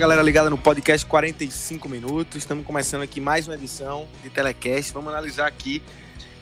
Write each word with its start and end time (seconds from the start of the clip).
Galera 0.00 0.22
ligada 0.22 0.48
no 0.48 0.56
podcast 0.56 1.04
45 1.04 1.86
minutos. 1.86 2.38
Estamos 2.38 2.64
começando 2.64 3.02
aqui 3.02 3.20
mais 3.20 3.46
uma 3.46 3.54
edição 3.54 4.08
de 4.22 4.30
Telecast. 4.30 4.94
Vamos 4.94 5.12
analisar 5.12 5.46
aqui 5.46 5.82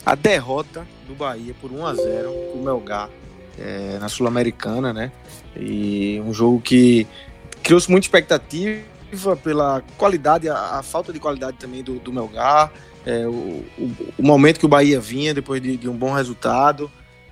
a 0.07 0.15
derrota 0.15 0.87
do 1.09 1.15
Bahia 1.17 1.53
por 1.61 1.73
1 1.73 1.85
a 1.85 1.95
0 1.97 2.31
o 2.31 2.63
Melgar 2.65 3.11
é, 3.59 3.99
na 3.99 4.09
Sul-Americana, 4.09 4.93
né? 4.93 5.11
E 5.57 6.23
um 6.25 6.33
jogo 6.33 6.61
que 6.61 7.05
criou-se 7.61 7.91
muita 7.91 8.07
expectativa 8.07 9.37
pela 9.43 9.83
qualidade, 9.97 10.49
a, 10.49 10.79
a 10.79 10.83
falta 10.85 11.13
de 11.13 11.19
qualidade 11.19 11.57
também 11.57 11.83
do, 11.83 11.99
do 11.99 12.13
Melgar, 12.13 12.73
é, 13.05 13.27
o, 13.27 13.65
o, 13.77 13.97
o, 14.19 14.23
momento 14.23 14.61
que 14.61 14.67
o 14.67 14.69
Bahia 14.69 15.01
vinha 15.01 15.35
depois 15.35 15.61
de, 15.61 15.77
de 15.77 15.89
um 15.89 15.97
bom 15.97 16.13
resultado, 16.13 16.89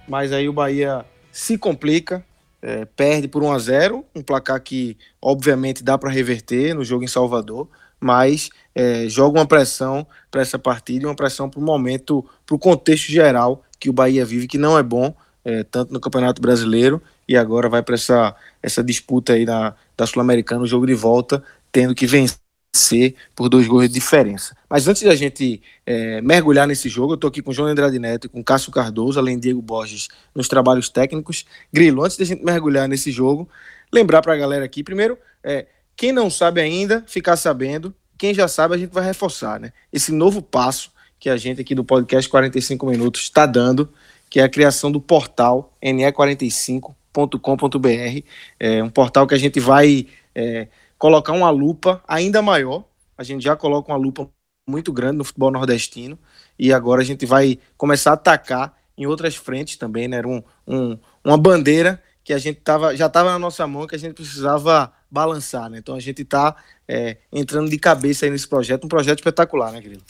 mas 0.08 0.33
aí 0.33 0.48
o 0.48 0.52
Bahia 0.52 1.06
se 1.30 1.56
complica, 1.56 2.24
é, 2.67 2.84
perde 2.84 3.28
por 3.28 3.45
1 3.45 3.53
a 3.53 3.59
0 3.61 4.05
um 4.12 4.20
placar 4.20 4.61
que 4.61 4.98
obviamente 5.22 5.84
dá 5.84 5.97
para 5.97 6.11
reverter 6.11 6.75
no 6.75 6.84
jogo 6.84 7.05
em 7.05 7.06
Salvador, 7.06 7.69
mas 8.00 8.50
é, 8.75 9.08
joga 9.08 9.39
uma 9.39 9.47
pressão 9.47 10.05
para 10.33 10.42
essa 10.42 10.58
partida 10.58 11.06
uma 11.06 11.14
pressão 11.14 11.48
para 11.48 11.61
o 11.61 11.62
momento, 11.62 12.28
para 12.45 12.56
o 12.56 12.58
contexto 12.58 13.06
geral 13.06 13.62
que 13.78 13.89
o 13.89 13.92
Bahia 13.92 14.25
vive, 14.25 14.48
que 14.48 14.58
não 14.58 14.77
é 14.77 14.83
bom, 14.83 15.14
é, 15.45 15.62
tanto 15.62 15.92
no 15.92 16.00
Campeonato 16.00 16.42
Brasileiro 16.42 17.00
e 17.28 17.36
agora 17.36 17.69
vai 17.69 17.84
para 17.84 17.95
essa, 17.95 18.34
essa 18.61 18.83
disputa 18.83 19.34
aí 19.34 19.47
da, 19.47 19.73
da 19.97 20.05
Sul-Americana, 20.05 20.62
o 20.62 20.67
jogo 20.67 20.89
de 20.89 20.95
volta, 20.95 21.45
tendo 21.70 21.95
que 21.95 22.05
vencer 22.05 22.45
vencer 22.77 23.14
por 23.34 23.48
dois 23.48 23.66
gols 23.66 23.88
de 23.88 23.94
diferença. 23.94 24.55
Mas 24.69 24.86
antes 24.86 25.02
da 25.02 25.14
gente 25.14 25.62
é, 25.86 26.20
mergulhar 26.20 26.66
nesse 26.66 26.88
jogo, 26.88 27.12
eu 27.12 27.14
estou 27.14 27.28
aqui 27.28 27.41
com 27.41 27.52
João 27.52 27.68
Andrade 27.68 27.98
Neto 27.98 28.27
e 28.27 28.28
com 28.28 28.44
Cássio 28.44 28.70
Cardoso, 28.70 29.18
além 29.18 29.36
de 29.36 29.42
Diego 29.42 29.62
Borges 29.62 30.08
nos 30.34 30.46
trabalhos 30.46 30.91
técnicos. 30.91 31.46
Grilo, 31.72 32.05
antes 32.05 32.18
da 32.18 32.24
gente 32.24 32.44
mergulhar 32.44 32.86
nesse 32.86 33.10
jogo, 33.10 33.48
lembrar 33.92 34.20
para 34.20 34.34
a 34.34 34.36
galera 34.36 34.64
aqui, 34.64 34.84
primeiro, 34.84 35.18
é, 35.42 35.66
quem 35.96 36.12
não 36.12 36.30
sabe 36.30 36.60
ainda, 36.60 37.02
ficar 37.06 37.36
sabendo. 37.36 37.94
Quem 38.18 38.34
já 38.34 38.46
sabe, 38.46 38.74
a 38.74 38.78
gente 38.78 38.92
vai 38.92 39.05
reforçar, 39.05 39.58
né? 39.58 39.72
Esse 39.92 40.12
novo 40.12 40.42
passo 40.42 40.90
que 41.18 41.30
a 41.30 41.36
gente 41.36 41.61
aqui 41.61 41.74
do 41.74 41.84
podcast 41.84 42.30
45 42.30 42.86
Minutos 42.86 43.22
está 43.22 43.46
dando, 43.46 43.88
que 44.28 44.40
é 44.40 44.42
a 44.42 44.48
criação 44.48 44.92
do 44.92 45.00
portal 45.00 45.72
ne45.com.br. 45.83 48.27
É 48.61 48.83
um 48.83 48.90
portal 48.90 49.27
que 49.27 49.34
a 49.34 49.38
gente 49.38 49.61
vai 49.61 50.06
é, 50.34 50.68
colocar 50.98 51.33
uma 51.33 51.50
lupa 51.50 52.02
ainda 52.06 52.42
maior. 52.42 52.84
A 53.17 53.23
gente 53.23 53.42
já 53.42 53.57
coloca 53.57 53.90
uma 53.90 53.98
lupa 53.98 54.29
muito 54.68 54.92
grande 54.92 55.18
no 55.18 55.24
futebol 55.24 55.51
nordestino 55.51 56.18
e 56.58 56.73
agora 56.73 57.01
a 57.01 57.05
gente 57.05 57.24
vai 57.24 57.58
começar 57.77 58.11
a 58.11 58.14
atacar 58.14 58.74
em 58.98 59.07
outras 59.07 59.36
frentes 59.36 59.77
também, 59.77 60.08
né? 60.08 60.18
Era 60.18 60.29
um, 60.29 60.42
um, 60.67 60.98
uma 61.24 61.36
bandeira 61.36 62.02
que 62.24 62.33
a 62.33 62.39
gente 62.39 62.61
tava, 62.61 62.96
já 62.96 63.07
estava 63.07 63.30
na 63.30 63.39
nossa 63.39 63.67
mão 63.67 63.86
que 63.86 63.95
a 63.95 63.98
gente 63.98 64.14
precisava 64.14 64.92
balançar, 65.11 65.70
né? 65.70 65.79
Então 65.79 65.95
a 65.95 66.01
gente 66.01 66.23
está 66.23 66.57
é, 66.89 67.18
entrando 67.33 67.70
de 67.70 67.78
cabeça 67.78 68.24
aí 68.24 68.30
nesse 68.30 68.48
projeto, 68.48 68.84
um 68.84 68.89
projeto 68.89 69.18
espetacular, 69.18 69.70
né, 69.70 69.80
querido? 69.80 70.02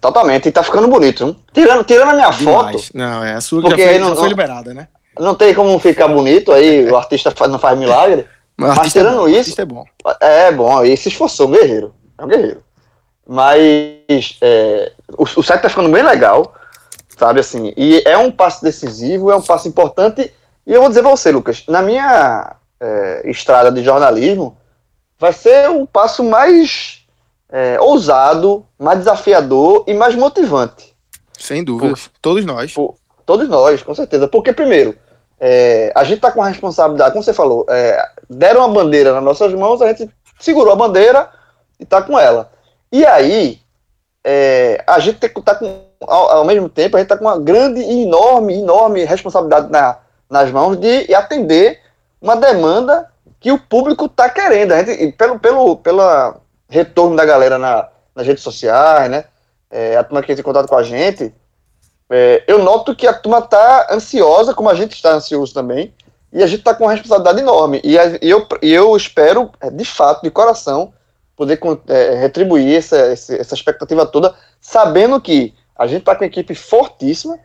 Totalmente, 0.00 0.48
e 0.48 0.52
tá 0.52 0.62
ficando 0.62 0.88
bonito, 0.88 1.24
hein? 1.24 1.36
Tirando, 1.52 1.84
tirando 1.84 2.10
a 2.10 2.14
minha 2.14 2.30
Demais. 2.30 2.86
foto. 2.86 2.96
Não, 2.96 3.24
é 3.24 3.34
a 3.34 3.40
sua 3.40 3.62
porque 3.62 3.82
já 3.82 3.88
foi, 3.88 3.98
não, 3.98 4.08
já 4.08 4.16
foi 4.16 4.28
liberada, 4.28 4.74
né? 4.74 4.88
Não 5.18 5.34
tem 5.34 5.54
como 5.54 5.78
ficar 5.78 6.08
bonito 6.08 6.50
aí, 6.50 6.90
o 6.90 6.96
artista 6.96 7.32
não 7.46 7.58
faz 7.58 7.78
milagre. 7.78 8.26
Mas, 8.56 8.76
Mas 8.76 8.86
é 8.88 8.90
tirando 8.90 9.28
é 9.28 9.30
isso. 9.32 9.60
É 9.60 9.64
bom. 9.64 9.84
É 10.20 10.52
bom, 10.52 10.84
e 10.84 10.96
se 10.96 11.08
esforçou, 11.08 11.48
um 11.48 11.52
guerreiro. 11.52 11.94
É 12.16 12.24
um 12.24 12.28
guerreiro. 12.28 12.62
Mas 13.26 14.38
é, 14.40 14.92
o, 15.16 15.22
o 15.22 15.42
site 15.42 15.62
tá 15.62 15.68
ficando 15.68 15.88
bem 15.88 16.02
legal, 16.02 16.54
sabe 17.16 17.40
assim? 17.40 17.72
E 17.76 18.02
é 18.04 18.16
um 18.16 18.30
passo 18.30 18.62
decisivo, 18.62 19.30
é 19.30 19.36
um 19.36 19.42
passo 19.42 19.66
importante. 19.66 20.32
E 20.66 20.72
eu 20.72 20.80
vou 20.80 20.88
dizer 20.88 21.02
pra 21.02 21.10
você, 21.10 21.30
Lucas, 21.32 21.64
na 21.68 21.82
minha 21.82 22.56
é, 22.80 23.30
estrada 23.30 23.72
de 23.72 23.82
jornalismo, 23.82 24.56
vai 25.18 25.32
ser 25.32 25.70
um 25.70 25.86
passo 25.86 26.22
mais 26.22 27.04
é, 27.50 27.80
ousado, 27.80 28.66
mais 28.78 28.98
desafiador 28.98 29.84
e 29.86 29.94
mais 29.94 30.14
motivante. 30.14 30.94
Sem 31.38 31.64
dúvida. 31.64 31.94
Por, 31.94 32.00
todos 32.20 32.44
nós. 32.44 32.72
Por, 32.72 32.96
todos 33.24 33.48
nós, 33.48 33.82
com 33.82 33.94
certeza. 33.94 34.28
Porque, 34.28 34.52
primeiro, 34.52 34.96
é, 35.40 35.92
a 35.94 36.04
gente 36.04 36.16
está 36.16 36.30
com 36.30 36.42
a 36.42 36.48
responsabilidade, 36.48 37.12
como 37.12 37.22
você 37.22 37.32
falou, 37.32 37.66
é, 37.68 38.10
deram 38.28 38.62
a 38.62 38.68
bandeira 38.68 39.12
nas 39.12 39.22
nossas 39.22 39.52
mãos, 39.54 39.80
a 39.82 39.88
gente 39.88 40.10
segurou 40.38 40.72
a 40.72 40.76
bandeira 40.76 41.30
e 41.78 41.84
está 41.84 42.02
com 42.02 42.18
ela. 42.18 42.50
E 42.90 43.04
aí, 43.04 43.60
é, 44.22 44.82
a 44.86 44.98
gente 44.98 45.18
tem 45.18 45.30
que 45.30 45.38
estar 45.38 45.54
tá 45.54 45.60
com, 45.60 45.84
ao, 46.00 46.30
ao, 46.30 46.44
mesmo 46.44 46.68
tempo, 46.68 46.96
a 46.96 47.00
gente 47.00 47.06
está 47.06 47.16
com 47.16 47.24
uma 47.24 47.38
grande 47.38 47.80
enorme, 47.80 48.54
enorme 48.58 49.04
responsabilidade 49.04 49.70
na, 49.70 49.98
nas 50.30 50.50
mãos 50.50 50.76
de 50.76 51.14
atender 51.14 51.80
uma 52.20 52.36
demanda 52.36 53.10
que 53.40 53.52
o 53.52 53.58
público 53.58 54.06
está 54.06 54.28
querendo. 54.30 54.72
A 54.72 54.82
gente, 54.82 55.12
pelo, 55.12 55.38
pelo, 55.38 55.76
pelo 55.76 56.36
retorno 56.68 57.16
da 57.16 57.24
galera 57.24 57.58
na, 57.58 57.88
nas 58.14 58.26
redes 58.26 58.42
sociais, 58.42 59.10
né? 59.10 59.24
É, 59.70 59.96
a 59.96 60.04
turma 60.04 60.22
que 60.22 60.34
tem 60.34 60.44
contato 60.44 60.68
com 60.68 60.76
a 60.76 60.82
gente, 60.82 61.34
é, 62.08 62.44
eu 62.46 62.60
noto 62.60 62.94
que 62.94 63.06
a 63.06 63.12
turma 63.12 63.38
está 63.38 63.88
ansiosa, 63.90 64.54
como 64.54 64.68
a 64.68 64.74
gente 64.74 64.92
está 64.92 65.14
ansioso 65.14 65.52
também, 65.52 65.92
e 66.34 66.42
a 66.42 66.46
gente 66.48 66.58
está 66.58 66.74
com 66.74 66.84
uma 66.84 66.92
responsabilidade 66.92 67.38
enorme. 67.38 67.80
E, 67.84 67.96
a, 67.96 68.18
e, 68.20 68.28
eu, 68.28 68.46
e 68.60 68.72
eu 68.72 68.96
espero, 68.96 69.52
é, 69.60 69.70
de 69.70 69.84
fato, 69.84 70.22
de 70.22 70.30
coração, 70.30 70.92
poder 71.36 71.60
é, 71.88 72.16
retribuir 72.16 72.76
essa, 72.76 72.96
essa 72.96 73.54
expectativa 73.54 74.04
toda, 74.04 74.34
sabendo 74.60 75.20
que 75.20 75.54
a 75.76 75.86
gente 75.86 76.00
está 76.00 76.14
com 76.16 76.24
uma 76.24 76.26
equipe 76.26 76.54
fortíssima, 76.54 77.38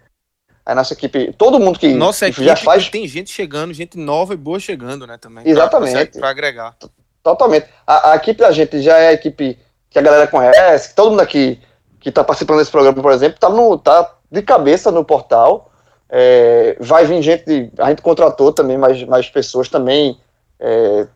a 0.65 0.73
nossa 0.73 0.93
equipe, 0.93 1.33
todo 1.33 1.59
mundo 1.59 1.79
que, 1.79 1.93
nossa 1.93 2.25
que 2.25 2.31
equipe 2.31 2.45
já 2.45 2.55
faz. 2.55 2.89
tem 2.89 3.07
gente 3.07 3.29
chegando, 3.29 3.73
gente 3.73 3.97
nova 3.97 4.33
e 4.33 4.37
boa 4.37 4.59
chegando, 4.59 5.05
né? 5.05 5.17
Também. 5.17 5.47
Exatamente. 5.47 6.19
Para 6.19 6.29
agregar. 6.29 6.75
Totalmente. 7.23 7.67
A, 7.85 8.11
a, 8.11 8.15
equipe 8.15 8.39
da 8.39 8.51
gente 8.51 8.81
já 8.81 8.97
é 8.97 9.09
a 9.09 9.13
equipe 9.13 9.57
que 9.89 9.99
a 9.99 10.01
galera 10.01 10.27
conhece, 10.27 10.89
que 10.89 10.95
todo 10.95 11.11
mundo 11.11 11.21
aqui 11.21 11.59
que 11.99 12.09
está 12.09 12.23
participando 12.23 12.59
desse 12.59 12.71
programa, 12.71 13.01
por 13.01 13.11
exemplo, 13.11 13.35
está 13.35 14.03
tá 14.03 14.15
de 14.31 14.41
cabeça 14.41 14.91
no 14.91 15.03
portal. 15.03 15.68
É, 16.09 16.75
vai 16.79 17.05
vir 17.05 17.21
gente, 17.21 17.71
a 17.77 17.89
gente 17.89 18.01
contratou 18.01 18.51
também 18.51 18.77
mais, 18.77 19.03
mais 19.03 19.29
pessoas 19.29 19.69
também 19.69 20.19
é, 20.59 21.07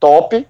top. 0.00 0.46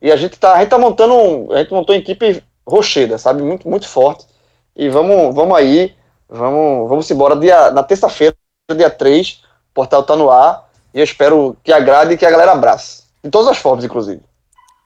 E 0.00 0.10
a 0.10 0.16
gente 0.16 0.38
tá, 0.38 0.54
a 0.54 0.60
gente 0.60 0.70
tá 0.70 0.78
montando, 0.78 1.14
um, 1.14 1.52
a 1.52 1.58
gente 1.58 1.72
montou 1.72 1.94
uma 1.94 2.00
equipe 2.00 2.42
rocheda, 2.66 3.18
sabe? 3.18 3.42
Muito, 3.42 3.68
muito 3.68 3.88
forte. 3.88 4.26
E 4.74 4.88
vamos, 4.88 5.34
vamos 5.34 5.56
aí, 5.56 5.94
vamos, 6.28 6.88
vamos 6.88 7.10
embora 7.10 7.36
dia, 7.36 7.70
na 7.70 7.82
terça-feira, 7.82 8.34
dia 8.74 8.90
3, 8.90 9.42
o 9.70 9.74
portal 9.74 10.02
tá 10.02 10.16
no 10.16 10.30
ar. 10.30 10.66
E 10.92 10.98
eu 10.98 11.04
espero 11.04 11.56
que 11.62 11.72
agrade 11.72 12.14
e 12.14 12.16
que 12.16 12.24
a 12.24 12.30
galera 12.30 12.52
abrace. 12.52 13.04
De 13.22 13.30
todas 13.30 13.48
as 13.48 13.58
formas, 13.58 13.84
inclusive. 13.84 14.22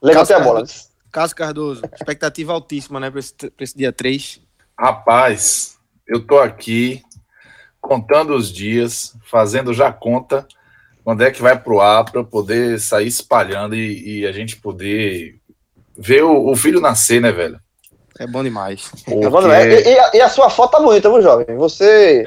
Levante 0.02 0.32
a 0.32 0.40
bola. 0.40 0.64
Cássio 1.12 1.36
Cardoso, 1.36 1.82
expectativa 1.92 2.52
altíssima, 2.52 3.00
né, 3.00 3.10
para 3.10 3.20
esse, 3.20 3.34
esse 3.58 3.76
dia 3.76 3.92
3. 3.92 4.40
Rapaz, 4.78 5.76
eu 6.06 6.18
estou 6.18 6.40
aqui 6.40 7.02
contando 7.80 8.34
os 8.34 8.52
dias, 8.52 9.16
fazendo 9.24 9.72
já 9.72 9.92
conta 9.92 10.46
quando 11.04 11.22
é 11.22 11.30
que 11.30 11.42
vai 11.42 11.58
para 11.58 11.72
o 11.72 11.80
ar 11.80 12.04
para 12.04 12.22
poder 12.22 12.78
sair 12.78 13.06
espalhando 13.06 13.74
e, 13.74 14.20
e, 14.20 14.26
a 14.26 14.32
gente 14.32 14.56
poder 14.56 15.36
ver 15.96 16.22
o, 16.22 16.50
o, 16.50 16.54
filho 16.54 16.80
nascer, 16.80 17.20
né, 17.20 17.32
velho? 17.32 17.58
É 18.18 18.26
bom 18.26 18.42
demais. 18.42 18.90
Porque... 19.04 19.24
É 19.24 19.30
bom 19.30 19.40
demais. 19.40 19.86
E, 19.86 19.88
e, 19.88 19.98
a, 19.98 20.10
e, 20.14 20.20
a, 20.20 20.28
sua 20.28 20.50
foto 20.50 20.72
tá 20.72 20.80
bonita, 20.80 21.08
viu, 21.08 21.22
jovem? 21.22 21.56
Você. 21.56 22.22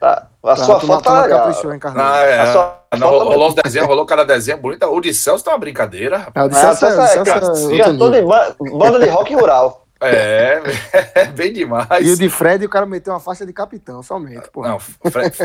Tá, 0.00 0.28
a 0.42 0.48
tá, 0.48 0.56
sua 0.56 0.80
foto 0.80 1.04
tá 1.04 1.22
legal. 1.22 1.50
Ah, 1.94 2.20
é. 2.20 2.40
A 2.40 2.52
sua 2.52 2.76
não, 2.98 3.08
rolou, 3.08 3.28
rolou 3.28 3.48
os 3.48 3.54
desenhos, 3.54 3.88
rolou 3.88 4.06
cada 4.06 4.24
desenho 4.24 4.58
bonito. 4.58 4.86
O 4.86 5.00
de 5.00 5.12
Celso 5.12 5.44
tá 5.44 5.52
uma 5.52 5.58
brincadeira, 5.58 6.18
rapaz. 6.18 6.44
É, 6.44 6.46
o 6.46 6.48
de 6.48 6.56
Celso, 6.56 6.86
é, 6.86 6.88
é, 6.88 6.92
é, 6.92 6.96
é, 6.96 7.02
é, 7.02 7.06
é, 7.06 7.08
é, 7.08 7.16
é, 7.16 7.56
é, 7.68 7.80
é, 7.80 7.80
é, 7.80 8.18
é, 8.18 8.54
de 8.60 8.76
banda 8.76 8.98
de 8.98 9.08
rock 9.08 9.34
rural. 9.34 9.82
É, 9.82 9.82
é 9.82 9.85
bem 11.34 11.52
demais. 11.52 12.06
E 12.06 12.10
o 12.10 12.16
de 12.16 12.28
Fred, 12.28 12.64
o 12.64 12.68
cara 12.68 12.84
meteu 12.84 13.12
uma 13.12 13.20
faixa 13.20 13.46
de 13.46 13.52
capitão 13.52 14.02
somente, 14.02 14.50
pô. 14.52 14.62
Não, 14.62 14.78
Fred, 14.78 15.36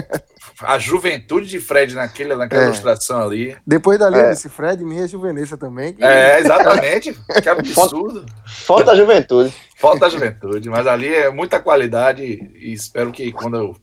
a 0.62 0.78
juventude 0.78 1.48
de 1.48 1.60
Fred 1.60 1.96
naquele, 1.96 2.36
naquela 2.36 2.64
é. 2.64 2.66
ilustração 2.66 3.24
ali. 3.24 3.56
Depois 3.66 3.98
dali, 3.98 4.20
é. 4.20 4.32
disse 4.32 4.50
Fred, 4.50 4.84
me 4.84 4.96
rejuvenesça 4.96 5.58
também. 5.58 5.94
Que... 5.94 6.04
É, 6.04 6.40
exatamente. 6.40 7.18
que 7.42 7.50
absurdo. 7.50 8.26
Falta 8.46 8.92
a 8.92 8.96
juventude. 8.96 9.54
Falta 9.78 10.06
a 10.06 10.10
juventude, 10.10 10.70
mas 10.70 10.86
ali 10.86 11.14
é 11.14 11.32
muita 11.32 11.60
qualidade 11.60 12.24
e 12.24 12.74
espero 12.74 13.12
que 13.12 13.32
quando 13.32 13.58
eu 13.58 13.76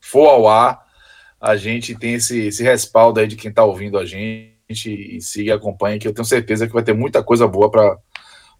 for 0.00 0.28
ao 0.28 0.48
ar, 0.48 0.82
a 1.40 1.56
gente 1.56 1.94
tenha 1.94 2.16
esse, 2.16 2.46
esse 2.46 2.62
respaldo 2.62 3.20
aí 3.20 3.26
de 3.26 3.36
quem 3.36 3.50
está 3.50 3.64
ouvindo 3.64 3.98
a 3.98 4.04
gente 4.06 4.54
e 4.70 5.20
siga 5.20 5.50
e 5.50 5.52
acompanhe, 5.52 5.98
que 5.98 6.08
eu 6.08 6.14
tenho 6.14 6.24
certeza 6.24 6.66
que 6.66 6.72
vai 6.72 6.82
ter 6.82 6.94
muita 6.94 7.22
coisa 7.22 7.46
boa 7.46 7.70
para 7.70 7.98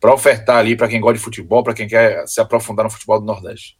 para 0.04 0.12
ofertar 0.12 0.58
ali 0.58 0.76
para 0.76 0.86
quem 0.86 1.00
gosta 1.00 1.16
de 1.16 1.24
futebol, 1.24 1.64
para 1.64 1.72
quem 1.72 1.88
quer 1.88 2.28
se 2.28 2.38
aprofundar 2.38 2.84
no 2.84 2.90
futebol 2.90 3.18
do 3.18 3.24
Nordeste. 3.24 3.78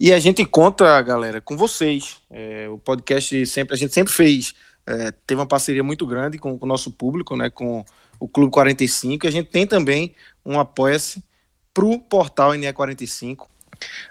E 0.00 0.12
a 0.12 0.18
gente 0.18 0.44
conta, 0.44 1.00
galera, 1.02 1.40
com 1.40 1.56
vocês. 1.56 2.16
É, 2.28 2.68
o 2.68 2.78
podcast 2.78 3.46
sempre, 3.46 3.74
a 3.74 3.78
gente 3.78 3.94
sempre 3.94 4.12
fez, 4.12 4.54
é, 4.84 5.12
teve 5.24 5.40
uma 5.40 5.46
parceria 5.46 5.84
muito 5.84 6.04
grande 6.04 6.36
com, 6.36 6.58
com, 6.58 6.66
o 6.66 6.68
nosso 6.68 6.90
público, 6.90 7.36
né, 7.36 7.48
com 7.48 7.84
o 8.18 8.26
Clube 8.26 8.50
45. 8.50 9.24
E 9.24 9.28
a 9.28 9.30
gente 9.30 9.50
tem 9.50 9.64
também 9.64 10.16
um 10.44 10.58
apoia-se 10.58 11.22
para 11.72 11.84
o 11.84 11.96
portal 11.96 12.50
NE45, 12.50 13.46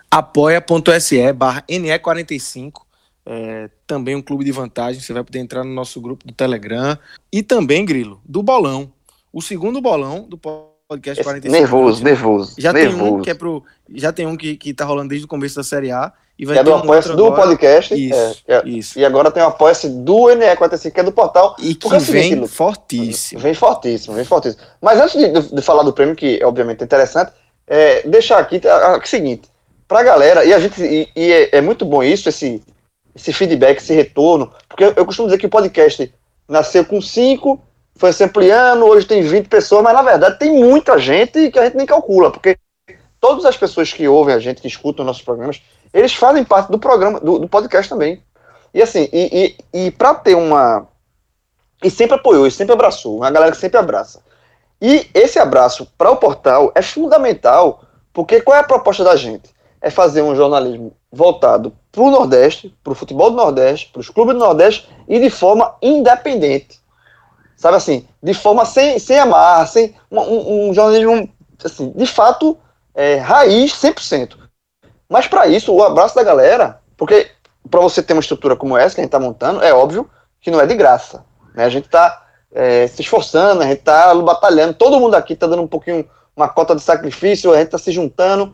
apoia.se 0.10 1.34
barra 1.34 1.66
NE45. 1.68 2.82
É, 3.26 3.70
também 3.86 4.16
um 4.16 4.22
clube 4.22 4.46
de 4.46 4.54
vantagem. 4.54 5.02
Você 5.02 5.12
vai 5.12 5.26
poder 5.26 5.40
entrar 5.40 5.66
no 5.66 5.74
nosso 5.74 6.00
grupo 6.00 6.26
do 6.26 6.34
Telegram 6.34 6.98
e 7.30 7.44
também, 7.44 7.84
Grilo, 7.84 8.22
do 8.24 8.42
bolão. 8.42 8.90
O 9.34 9.42
segundo 9.42 9.82
bolão 9.82 10.30
do 10.30 10.38
podcast 10.38 10.73
podcast 10.94 11.22
Esse 11.22 11.30
45. 11.30 11.51
Nervoso, 11.51 12.04
nervoso. 12.04 12.56
Já 12.57 12.74
nervoso. 12.74 12.98
tem 12.98 13.13
um 13.13 13.22
que 13.22 13.30
é 13.30 13.34
pro. 13.34 13.63
Já 13.94 14.12
tem 14.12 14.28
um 14.28 14.38
que, 14.38 14.56
que 14.56 14.74
tá 14.74 14.86
rolando 14.86 15.10
desde 15.10 15.25
o 15.25 15.28
começo 15.28 15.56
da 15.56 15.63
Série 15.63 15.92
A. 15.92 16.12
E 16.38 16.45
vai 16.45 16.57
é 16.57 16.63
do 16.63 16.72
um 16.72 16.78
apoia 16.78 17.01
do 17.01 17.25
agora. 17.28 17.44
podcast. 17.44 17.94
Isso, 17.94 18.44
é, 18.48 18.56
é, 18.56 18.68
isso. 18.68 18.98
E 18.98 19.06
agora 19.06 19.30
tem 19.30 19.44
o 19.44 19.45
um 19.45 19.50
apoia 19.50 19.74
do 19.74 20.16
NE45, 20.16 20.92
que 20.92 21.00
é 21.00 21.04
do 21.04 21.12
portal. 21.12 21.56
E 21.60 21.75
que 21.75 21.88
vem 22.00 22.48
fortíssimo. 22.48 23.40
Vem 23.40 23.54
fortíssimo, 23.54 24.16
vem 24.16 24.25
fortíssimo. 24.25 24.63
Mas 24.81 25.00
antes 25.00 25.19
de, 25.19 25.30
de, 25.30 25.56
de 25.56 25.62
falar 25.62 25.84
do 25.84 25.94
prêmio, 25.94 26.16
que 26.16 26.44
obviamente 26.44 26.81
é 26.81 26.86
interessante, 26.86 27.31
é, 27.68 28.07
deixar 28.07 28.39
aqui 28.39 28.60
é, 28.63 28.98
o 28.98 29.06
seguinte. 29.06 29.48
Pra 29.88 30.01
galera, 30.01 30.44
e 30.44 30.54
a 30.54 30.60
gente. 30.60 30.81
E, 30.81 31.07
e 31.16 31.31
é, 31.31 31.57
é, 31.57 31.62
muito 31.62 31.86
bom 31.86 32.01
isso, 32.01 32.28
esse, 32.30 32.63
esse 33.16 33.31
feedback, 33.31 33.78
esse 33.78 33.94
retorno. 33.94 34.51
Porque 34.68 34.86
eu, 34.86 34.94
eu 34.96 35.06
costumo 35.06 35.28
dizer 35.28 35.38
que 35.38 35.46
o 35.46 35.50
podcast 35.50 36.12
nasceu 36.48 36.84
com 36.84 37.00
cinco 37.00 37.62
foi 37.95 38.12
se 38.12 38.24
ampliando, 38.24 38.86
hoje 38.86 39.06
tem 39.06 39.22
20 39.22 39.48
pessoas, 39.48 39.84
mas 39.84 39.94
na 39.94 40.01
verdade 40.01 40.40
tem 40.40 40.51
muita 40.51 40.98
gente 40.98 41.51
que 41.51 41.60
a 41.60 41.66
gente 41.66 41.78
nem 41.78 41.86
calcula, 41.86 42.31
porque 42.31 42.57
todas 43.19 43.45
as 43.45 43.56
pessoas 43.56 43.94
que 43.94 44.07
ouvem 44.07 44.36
a 44.36 44.40
gente, 44.40 44.62
que 44.62 44.68
escutam 44.68 45.06
nossos 45.06 45.22
programas, 45.22 45.62
eles 45.94 46.13
fazem 46.13 46.44
parte 46.44 46.72
do 46.72 46.80
programa, 46.80 47.19
do, 47.19 47.40
do 47.40 47.48
podcast 47.48 47.88
também. 47.88 48.22
E 48.74 48.81
assim, 48.81 49.07
e, 49.13 49.56
e, 49.74 49.86
e 49.86 49.92
para 49.92 50.16
ter 50.16 50.36
uma. 50.36 50.88
E 51.84 51.90
sempre 51.92 52.16
apoiou, 52.16 52.48
e 52.48 52.51
sempre 52.51 52.74
abraçou, 52.74 53.18
uma 53.18 53.30
galera 53.30 53.51
que 53.51 53.57
sempre 53.57 53.78
abraça. 53.78 54.22
E 54.81 55.07
esse 55.13 55.38
abraço 55.39 55.88
para 55.98 56.12
o 56.12 56.18
portal 56.18 56.72
é 56.75 56.81
fundamental, 56.81 57.84
porque 58.12 58.42
qual 58.42 58.57
é 58.57 58.60
a 58.60 58.63
proposta 58.63 59.04
da 59.04 59.16
gente? 59.16 59.50
É 59.80 59.89
fazer 59.89 60.22
um 60.22 60.36
jornalismo 60.36 60.94
voltado 61.12 61.74
para 61.92 62.01
o 62.01 62.10
Nordeste, 62.10 62.75
para 62.84 62.92
o 62.92 62.96
futebol 62.96 63.30
do 63.30 63.38
Nordeste, 63.38 63.89
para 63.94 64.00
os 64.00 64.10
clubes 64.10 64.34
do 64.34 64.39
Nordeste 64.39 64.89
e 65.07 65.19
de 65.19 65.30
forma 65.30 65.75
independente 65.81 66.83
sabe 67.63 67.77
assim, 67.77 68.06
de 68.21 68.33
forma 68.33 68.65
sem, 68.65 69.00
sem 69.00 69.18
amar, 69.18 69.65
sem 69.69 69.95
um, 70.12 70.68
um 70.69 70.74
jornalismo, 70.74 71.30
assim, 71.63 71.94
de 71.95 72.06
fato, 72.06 72.57
é, 72.94 73.15
raiz 73.15 73.71
100%. 73.71 74.36
Mas 75.07 75.27
para 75.27 75.48
isso, 75.48 75.74
o 75.74 75.81
abraço 75.81 76.13
da 76.13 76.24
galera, 76.24 76.81
porque 76.98 77.31
para 77.71 77.80
você 77.80 78.04
ter 78.04 78.12
uma 78.12 78.19
estrutura 78.19 78.57
como 78.57 78.77
essa 78.77 78.95
que 78.95 79.00
a 79.00 79.04
gente 79.06 79.15
está 79.15 79.19
montando, 79.19 79.63
é 79.63 79.74
óbvio 79.74 80.10
que 80.42 80.51
não 80.51 80.60
é 80.60 80.65
de 80.65 80.75
graça. 80.75 81.24
Né? 81.56 81.63
A 81.63 81.69
gente 81.69 81.86
está 81.86 82.25
é, 82.51 82.86
se 82.88 83.01
esforçando, 83.01 83.62
a 83.62 83.65
gente 83.65 83.80
está 83.80 84.13
batalhando, 84.13 84.74
todo 84.74 85.00
mundo 85.00 85.15
aqui 85.15 85.31
está 85.31 85.48
dando 85.48 85.62
um 85.62 85.68
pouquinho, 85.68 86.06
uma 86.36 86.50
cota 86.50 86.75
de 86.75 86.81
sacrifício, 86.81 87.54
a 87.54 87.56
gente 87.56 87.68
está 87.68 87.77
se 87.77 87.94
juntando 87.94 88.54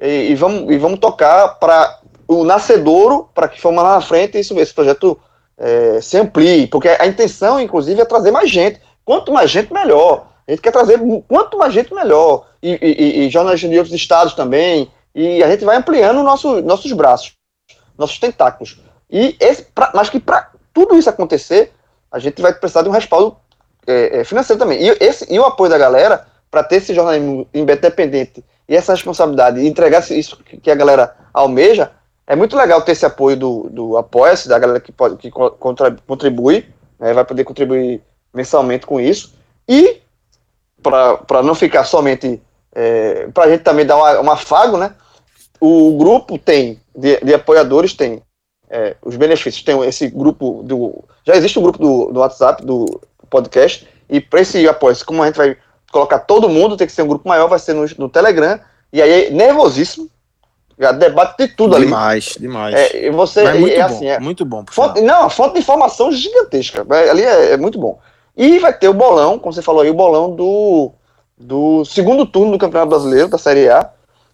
e, 0.00 0.30
e, 0.30 0.34
vamos, 0.34 0.72
e 0.72 0.78
vamos 0.78 0.98
tocar 0.98 1.58
para 1.58 2.00
o 2.26 2.42
nascedouro, 2.42 3.28
para 3.34 3.48
que 3.48 3.60
forma 3.60 3.82
lá 3.82 3.96
na 3.96 4.00
frente 4.00 4.40
isso, 4.40 4.58
esse 4.58 4.72
projeto 4.72 5.20
é, 5.58 6.00
se 6.00 6.18
amplie, 6.18 6.66
porque 6.66 6.88
a 6.88 7.06
intenção, 7.06 7.58
inclusive, 7.60 8.00
é 8.00 8.04
trazer 8.04 8.30
mais 8.30 8.50
gente. 8.50 8.80
Quanto 9.04 9.32
mais 9.32 9.50
gente, 9.50 9.72
melhor. 9.72 10.28
A 10.46 10.50
gente 10.50 10.60
quer 10.60 10.72
trazer 10.72 11.00
quanto 11.28 11.58
mais 11.58 11.72
gente, 11.72 11.94
melhor. 11.94 12.48
E, 12.62 12.78
e, 12.82 13.26
e 13.26 13.30
jornalistas 13.30 13.70
de 13.70 13.78
outros 13.78 13.94
estados 13.94 14.34
também. 14.34 14.90
E 15.14 15.42
a 15.42 15.50
gente 15.50 15.64
vai 15.64 15.76
ampliando 15.76 16.22
nosso, 16.22 16.60
nossos 16.62 16.92
braços, 16.92 17.32
nossos 17.96 18.18
tentáculos. 18.18 18.78
E 19.10 19.36
esse, 19.40 19.62
pra, 19.62 19.90
mas 19.94 20.10
que 20.10 20.20
para 20.20 20.50
tudo 20.74 20.98
isso 20.98 21.08
acontecer, 21.08 21.72
a 22.10 22.18
gente 22.18 22.42
vai 22.42 22.52
precisar 22.52 22.82
de 22.82 22.88
um 22.88 22.92
respaldo 22.92 23.36
é, 23.86 24.20
é, 24.20 24.24
financeiro 24.24 24.58
também. 24.58 24.82
E, 24.82 24.96
esse, 25.00 25.32
e 25.32 25.38
o 25.38 25.44
apoio 25.44 25.70
da 25.70 25.78
galera 25.78 26.26
para 26.50 26.62
ter 26.62 26.76
esse 26.76 26.94
jornalismo 26.94 27.48
independente 27.54 28.44
e 28.68 28.76
essa 28.76 28.92
responsabilidade 28.92 29.60
e 29.60 29.66
entregar 29.66 30.02
isso 30.10 30.38
que 30.44 30.70
a 30.70 30.74
galera 30.74 31.16
almeja, 31.32 31.90
é 32.26 32.34
muito 32.34 32.56
legal 32.56 32.82
ter 32.82 32.92
esse 32.92 33.06
apoio 33.06 33.36
do, 33.36 33.68
do 33.70 33.96
Apoia-se, 33.96 34.48
da 34.48 34.58
galera 34.58 34.80
que, 34.80 34.90
pode, 34.90 35.16
que 35.16 35.30
contribui, 35.30 36.66
né, 36.98 37.12
vai 37.12 37.24
poder 37.24 37.44
contribuir 37.44 38.02
mensalmente 38.34 38.84
com 38.84 39.00
isso. 39.00 39.34
E, 39.68 40.00
para 40.82 41.42
não 41.42 41.54
ficar 41.54 41.84
somente. 41.84 42.40
É, 42.74 43.28
para 43.28 43.44
a 43.44 43.50
gente 43.50 43.62
também 43.62 43.86
dar 43.86 43.96
uma, 43.96 44.20
um 44.20 44.30
afago, 44.30 44.76
né? 44.76 44.94
O 45.58 45.96
grupo 45.96 46.36
tem, 46.36 46.80
de, 46.94 47.18
de 47.20 47.32
apoiadores, 47.32 47.94
tem 47.94 48.22
é, 48.68 48.96
os 49.02 49.16
benefícios. 49.16 49.64
Tem 49.64 49.80
esse 49.84 50.08
grupo 50.08 50.62
do. 50.62 51.04
Já 51.24 51.36
existe 51.36 51.58
o 51.58 51.60
um 51.60 51.64
grupo 51.64 51.78
do, 51.78 52.12
do 52.12 52.20
WhatsApp, 52.20 52.64
do 52.64 53.00
podcast, 53.30 53.88
e 54.08 54.20
para 54.20 54.40
esse 54.40 54.68
apoio, 54.68 54.96
como 55.04 55.22
a 55.22 55.26
gente 55.26 55.36
vai 55.36 55.56
colocar 55.90 56.18
todo 56.18 56.48
mundo, 56.48 56.76
tem 56.76 56.86
que 56.86 56.92
ser 56.92 57.02
um 57.02 57.08
grupo 57.08 57.28
maior, 57.28 57.48
vai 57.48 57.58
ser 57.58 57.72
no, 57.72 57.86
no 57.98 58.08
Telegram. 58.08 58.60
E 58.92 59.00
aí, 59.00 59.30
nervosíssimo, 59.30 60.08
debate 60.76 61.38
de 61.38 61.48
tudo 61.48 61.78
demais, 61.78 62.34
ali. 62.36 62.46
Demais, 62.46 62.74
demais. 62.74 62.94
É, 62.94 63.10
você, 63.10 63.40
é 63.40 63.54
muito 63.54 63.74
é, 63.74 63.78
bom, 63.78 63.84
assim, 63.86 64.06
é, 64.06 64.20
muito 64.20 64.44
bom. 64.44 64.64
Fonte, 64.70 65.00
não, 65.00 65.30
fonte 65.30 65.54
de 65.54 65.60
informação 65.60 66.12
gigantesca. 66.12 66.86
É, 66.90 67.10
ali 67.10 67.22
é, 67.22 67.52
é, 67.52 67.56
muito 67.56 67.78
bom. 67.78 67.98
E 68.36 68.58
vai 68.58 68.72
ter 68.72 68.88
o 68.88 68.94
bolão, 68.94 69.38
como 69.38 69.52
você 69.52 69.62
falou 69.62 69.80
aí, 69.80 69.88
o 69.88 69.94
bolão 69.94 70.34
do, 70.34 70.92
do 71.38 71.84
segundo 71.86 72.26
turno 72.26 72.52
do 72.52 72.58
Campeonato 72.58 72.90
Brasileiro, 72.90 73.28
da 73.28 73.38
Série 73.38 73.68
A, 73.70 73.90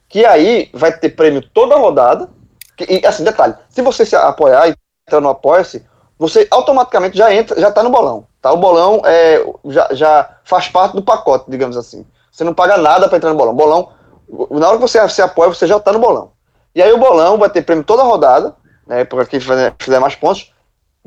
que 0.08 0.26
aí 0.26 0.68
vai 0.74 0.92
ter 0.92 1.10
prêmio 1.10 1.42
toda 1.54 1.76
a 1.76 1.78
rodada. 1.78 2.28
Que, 2.76 3.00
e 3.00 3.06
assim, 3.06 3.22
detalhe, 3.22 3.54
se 3.70 3.80
você 3.80 4.04
se 4.04 4.16
apoiar 4.16 4.68
e 4.68 4.74
entrar 5.06 5.20
no 5.20 5.28
Apoia-se, 5.28 5.86
você 6.18 6.46
automaticamente 6.50 7.16
já 7.16 7.32
entra, 7.32 7.60
já 7.60 7.68
está 7.68 7.84
no 7.84 7.90
bolão. 7.90 8.26
Tá? 8.40 8.52
O 8.52 8.56
bolão 8.56 9.00
é, 9.04 9.44
já, 9.66 9.88
já 9.92 10.28
faz 10.42 10.66
parte 10.66 10.94
do 10.94 11.02
pacote, 11.02 11.44
digamos 11.48 11.76
assim. 11.76 12.04
Você 12.32 12.42
não 12.42 12.52
paga 12.52 12.76
nada 12.76 13.08
para 13.08 13.18
entrar 13.18 13.30
no 13.30 13.36
bolão. 13.36 13.54
Bolão 13.54 13.88
na 14.50 14.68
hora 14.68 14.76
que 14.78 14.82
você 14.82 15.06
se 15.08 15.20
apoia, 15.20 15.50
você 15.50 15.66
já 15.66 15.76
está 15.76 15.92
no 15.92 15.98
bolão. 15.98 16.31
E 16.74 16.82
aí 16.82 16.92
o 16.92 16.98
bolão 16.98 17.38
vai 17.38 17.50
ter 17.50 17.62
prêmio 17.62 17.84
toda 17.84 18.02
rodada, 18.02 18.54
né, 18.86 19.04
para 19.04 19.26
quem 19.26 19.40
fizer, 19.40 20.00
mais 20.00 20.14
pontos, 20.14 20.52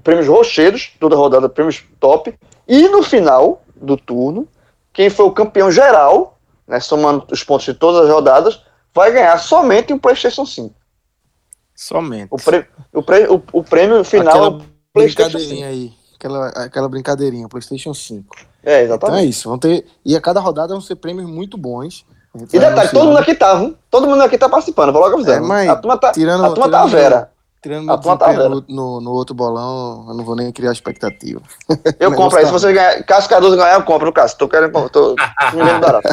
prêmios 0.04 0.28
rochedos, 0.28 0.94
toda 1.00 1.16
rodada, 1.16 1.50
prêmios 1.50 1.84
top. 2.00 2.38
E 2.68 2.88
no 2.90 3.04
final 3.04 3.64
do 3.76 3.98
turno, 3.98 4.48
quem 4.94 5.10
foi 5.10 5.26
o 5.26 5.32
campeão 5.32 5.72
geral, 5.72 6.38
né, 6.68 6.80
somando 6.80 7.26
os 7.32 7.44
pontos 7.44 7.66
de 7.66 7.74
todas 7.74 8.06
as 8.06 8.10
rodadas, 8.10 8.62
vai 8.94 9.12
ganhar 9.12 9.38
somente 9.38 9.92
um 9.92 10.00
PlayStation 10.00 10.46
5. 10.46 10.74
Somente. 11.76 12.30
O, 12.32 12.38
prêmio, 12.38 12.68
o, 12.94 13.04
prêmio, 13.04 13.36
o, 13.36 13.60
o 13.60 13.64
prêmio 13.64 14.04
final 14.04 14.30
aquela 14.30 14.48
é 14.48 14.50
o 14.50 14.62
PlayStation 14.94 15.40
5. 15.40 15.64
aí, 15.64 15.94
aquela, 16.16 16.48
aquela 16.50 16.88
brincadeirinha, 16.88 17.50
PlayStation 17.50 17.94
5. 17.94 18.36
É, 18.64 18.84
exatamente. 18.84 19.04
Então 19.04 19.16
é 19.16 19.26
isso. 19.26 19.50
Vão 19.50 19.60
ter, 19.60 19.86
e 20.04 20.16
a 20.16 20.22
cada 20.22 20.40
rodada 20.40 20.74
vão 20.74 20.82
ser 20.82 20.96
prêmios 20.96 21.30
muito 21.30 21.58
bons. 21.58 22.06
E 22.52 22.60
detalhe, 22.60 22.90
todo 22.90 23.06
mundo 23.06 23.18
aqui 23.18 23.34
tá, 23.34 23.56
viu? 23.56 23.76
Todo 23.90 24.08
mundo 24.08 24.22
aqui 24.22 24.38
tá 24.38 24.50
participando, 24.50 24.92
vou 24.92 25.02
logo 25.02 25.16
avisando. 25.16 25.46
É, 25.46 25.48
mas 25.48 25.70
a 25.70 25.76
turma 25.78 25.98
tá, 25.98 26.12
tirando, 26.12 26.46
a 26.46 26.50
turma 26.50 26.70
tá 26.70 26.86
tirando, 26.86 26.92
tá 26.92 26.98
vera. 26.98 27.32
Tirando 27.62 27.92
a 27.92 27.98
turma 27.98 28.18
tá 28.18 28.28
vera. 28.28 28.50
No, 28.68 29.00
no, 29.00 29.12
outro 29.12 29.34
bolão, 29.34 30.06
eu 30.10 30.14
não 30.14 30.26
vou 30.26 30.36
nem 30.36 30.52
criar 30.52 30.72
expectativa. 30.72 31.42
Eu 32.00 32.14
compro 32.14 32.38
aí, 32.38 32.44
tá... 32.44 32.48
se 32.50 32.54
você 32.54 32.74
ganhar, 32.74 33.04
Cássio 33.04 33.30
Cardoso 33.30 33.56
ganhar, 33.56 33.76
eu 33.76 33.84
compro, 33.84 34.12
Cássio. 34.12 34.38
Tô 34.38 34.48
querendo, 34.50 34.90
tô, 34.90 35.16
me 35.54 35.80
barato. 35.80 36.10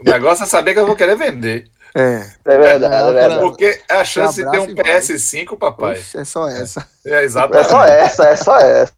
O 0.00 0.10
negócio 0.10 0.44
é 0.44 0.46
saber 0.46 0.74
que 0.74 0.80
eu 0.80 0.86
vou 0.86 0.94
querer 0.94 1.16
vender. 1.16 1.64
É. 1.96 2.26
É 2.44 2.58
verdade, 2.58 2.94
é 2.94 3.12
verdade. 3.12 3.40
Porque 3.40 3.80
a 3.88 4.04
chance 4.04 4.42
de 4.42 4.50
ter 4.50 4.58
um 4.58 4.66
PS5, 4.66 5.56
papai. 5.56 5.94
Oxe, 5.94 6.18
é 6.18 6.24
só 6.24 6.48
essa. 6.48 6.86
É, 7.06 7.22
exatamente. 7.22 7.66
É 7.66 7.70
só 7.70 7.84
essa, 7.84 8.24
é 8.24 8.36
só 8.36 8.58
essa. 8.58 8.92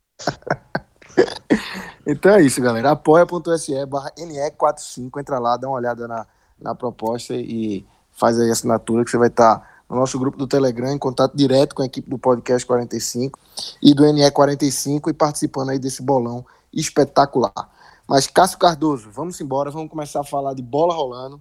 então 2.07 2.35
é 2.35 2.43
isso, 2.43 2.61
galera. 2.61 2.91
apoia.se 2.91 3.87
barra 3.87 4.11
NE45. 4.19 5.21
Entra 5.21 5.39
lá, 5.39 5.57
dá 5.57 5.69
uma 5.69 5.77
olhada 5.77 6.09
na 6.09 6.27
na 6.61 6.75
proposta 6.75 7.35
e 7.35 7.85
faz 8.13 8.39
aí 8.41 8.49
a 8.49 8.53
assinatura 8.53 9.05
que 9.05 9.11
você 9.11 9.19
vai 9.19 9.29
estar 9.29 9.77
no 9.89 9.97
nosso 9.97 10.19
grupo 10.19 10.37
do 10.37 10.47
Telegram, 10.47 10.93
em 10.93 10.99
contato 10.99 11.37
direto 11.37 11.75
com 11.75 11.83
a 11.83 11.87
equipe 11.87 12.11
do 12.11 12.19
Podcast 12.19 12.67
45 12.67 13.39
e 13.83 13.95
do 13.95 14.11
NE 14.13 14.31
45 14.31 15.11
e 15.11 15.13
participando 15.13 15.71
aí 15.71 15.79
desse 15.79 16.03
bolão 16.03 16.45
espetacular. 16.73 17.71
Mas 18.09 18.27
Cássio 18.27 18.59
Cardoso, 18.59 19.11
vamos 19.11 19.41
embora, 19.41 19.71
vamos 19.71 19.91
começar 19.91 20.21
a 20.21 20.25
falar 20.25 20.55
de 20.55 20.63
bola 20.63 20.95
rolando. 20.95 21.41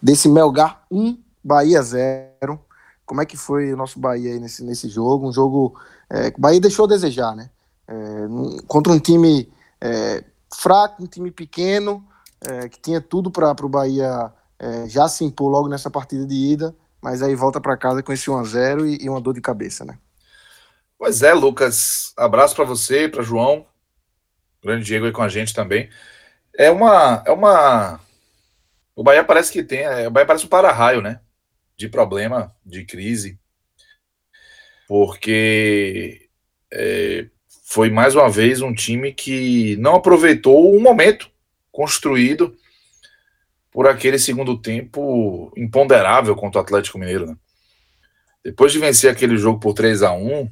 desse 0.00 0.28
Melgar 0.28 0.82
1, 0.90 1.18
Bahia 1.42 1.82
0. 1.82 2.60
Como 3.06 3.20
é 3.20 3.26
que 3.26 3.36
foi 3.36 3.72
o 3.72 3.76
nosso 3.76 3.98
Bahia 3.98 4.32
aí 4.32 4.40
nesse, 4.40 4.62
nesse 4.62 4.88
jogo? 4.88 5.28
Um 5.28 5.32
jogo 5.32 5.74
é, 6.08 6.30
que 6.30 6.38
o 6.38 6.40
Bahia 6.40 6.60
deixou 6.60 6.84
a 6.84 6.88
desejar, 6.88 7.34
né? 7.34 7.50
É, 7.88 7.94
contra 8.66 8.92
um 8.92 8.98
time 8.98 9.50
é, 9.80 10.22
fraco, 10.54 11.02
um 11.02 11.06
time 11.06 11.30
pequeno, 11.30 12.04
é, 12.46 12.68
que 12.68 12.80
tinha 12.80 13.00
tudo 13.00 13.30
para 13.30 13.54
o 13.64 13.68
Bahia 13.68 14.32
é, 14.58 14.88
já 14.88 15.08
se 15.08 15.24
impor 15.24 15.50
logo 15.50 15.68
nessa 15.68 15.90
partida 15.90 16.26
de 16.26 16.34
ida, 16.34 16.74
mas 17.00 17.22
aí 17.22 17.34
volta 17.34 17.60
para 17.60 17.76
casa 17.76 18.02
com 18.02 18.12
esse 18.12 18.30
1x0 18.30 18.86
e, 18.86 19.04
e, 19.04 19.08
uma 19.08 19.20
dor 19.20 19.34
de 19.34 19.40
cabeça, 19.40 19.84
né? 19.84 19.98
Pois 20.98 21.22
é, 21.22 21.32
Lucas. 21.32 22.12
Abraço 22.16 22.54
para 22.54 22.64
você, 22.64 23.08
para 23.08 23.22
João. 23.22 23.66
O 24.62 24.66
grande 24.66 24.84
Diego 24.84 25.06
aí 25.06 25.12
com 25.12 25.22
a 25.22 25.28
gente 25.28 25.54
também. 25.54 25.88
É 26.54 26.70
uma. 26.70 27.22
É 27.26 27.30
uma. 27.30 28.00
O 28.94 29.02
Bahia 29.02 29.24
parece 29.24 29.50
que 29.50 29.62
tem. 29.62 29.80
É, 29.80 30.08
o 30.08 30.10
Bahia 30.10 30.26
parece 30.26 30.44
um 30.44 30.48
para-raio, 30.48 31.00
né? 31.00 31.20
De 31.74 31.88
problema, 31.88 32.54
de 32.64 32.84
crise. 32.84 33.38
Porque 34.86 36.28
é, 36.70 37.28
foi 37.64 37.88
mais 37.90 38.14
uma 38.14 38.28
vez 38.28 38.60
um 38.60 38.74
time 38.74 39.14
que 39.14 39.76
não 39.76 39.94
aproveitou 39.94 40.74
o 40.74 40.80
momento 40.80 41.30
construído 41.80 42.54
por 43.70 43.88
aquele 43.88 44.18
segundo 44.18 44.60
tempo 44.60 45.50
imponderável 45.56 46.36
contra 46.36 46.60
o 46.60 46.62
Atlético 46.62 46.98
Mineiro. 46.98 47.28
Né? 47.28 47.36
Depois 48.44 48.70
de 48.70 48.78
vencer 48.78 49.10
aquele 49.10 49.38
jogo 49.38 49.58
por 49.58 49.72
3 49.72 50.02
a 50.02 50.12
1 50.12 50.50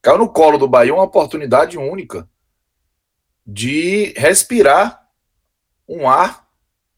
caiu 0.00 0.16
no 0.16 0.32
colo 0.32 0.56
do 0.56 0.66
Bahia 0.66 0.94
uma 0.94 1.02
oportunidade 1.02 1.76
única 1.76 2.26
de 3.46 4.14
respirar 4.16 5.06
um 5.86 6.08
ar 6.08 6.48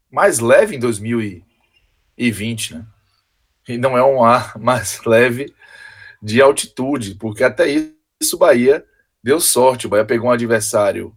mais 0.08 0.38
leve 0.38 0.76
em 0.76 0.78
2020, 0.78 2.74
né? 2.76 2.86
E 3.68 3.76
não 3.76 3.98
é 3.98 4.04
um 4.04 4.22
ar 4.22 4.56
mais 4.60 5.04
leve 5.04 5.52
de 6.22 6.40
altitude, 6.40 7.16
porque 7.16 7.42
até 7.42 7.68
isso 7.68 8.36
o 8.36 8.38
Bahia 8.38 8.86
deu 9.20 9.40
sorte. 9.40 9.88
O 9.88 9.90
Bahia 9.90 10.04
pegou 10.04 10.28
um 10.28 10.32
adversário 10.32 11.12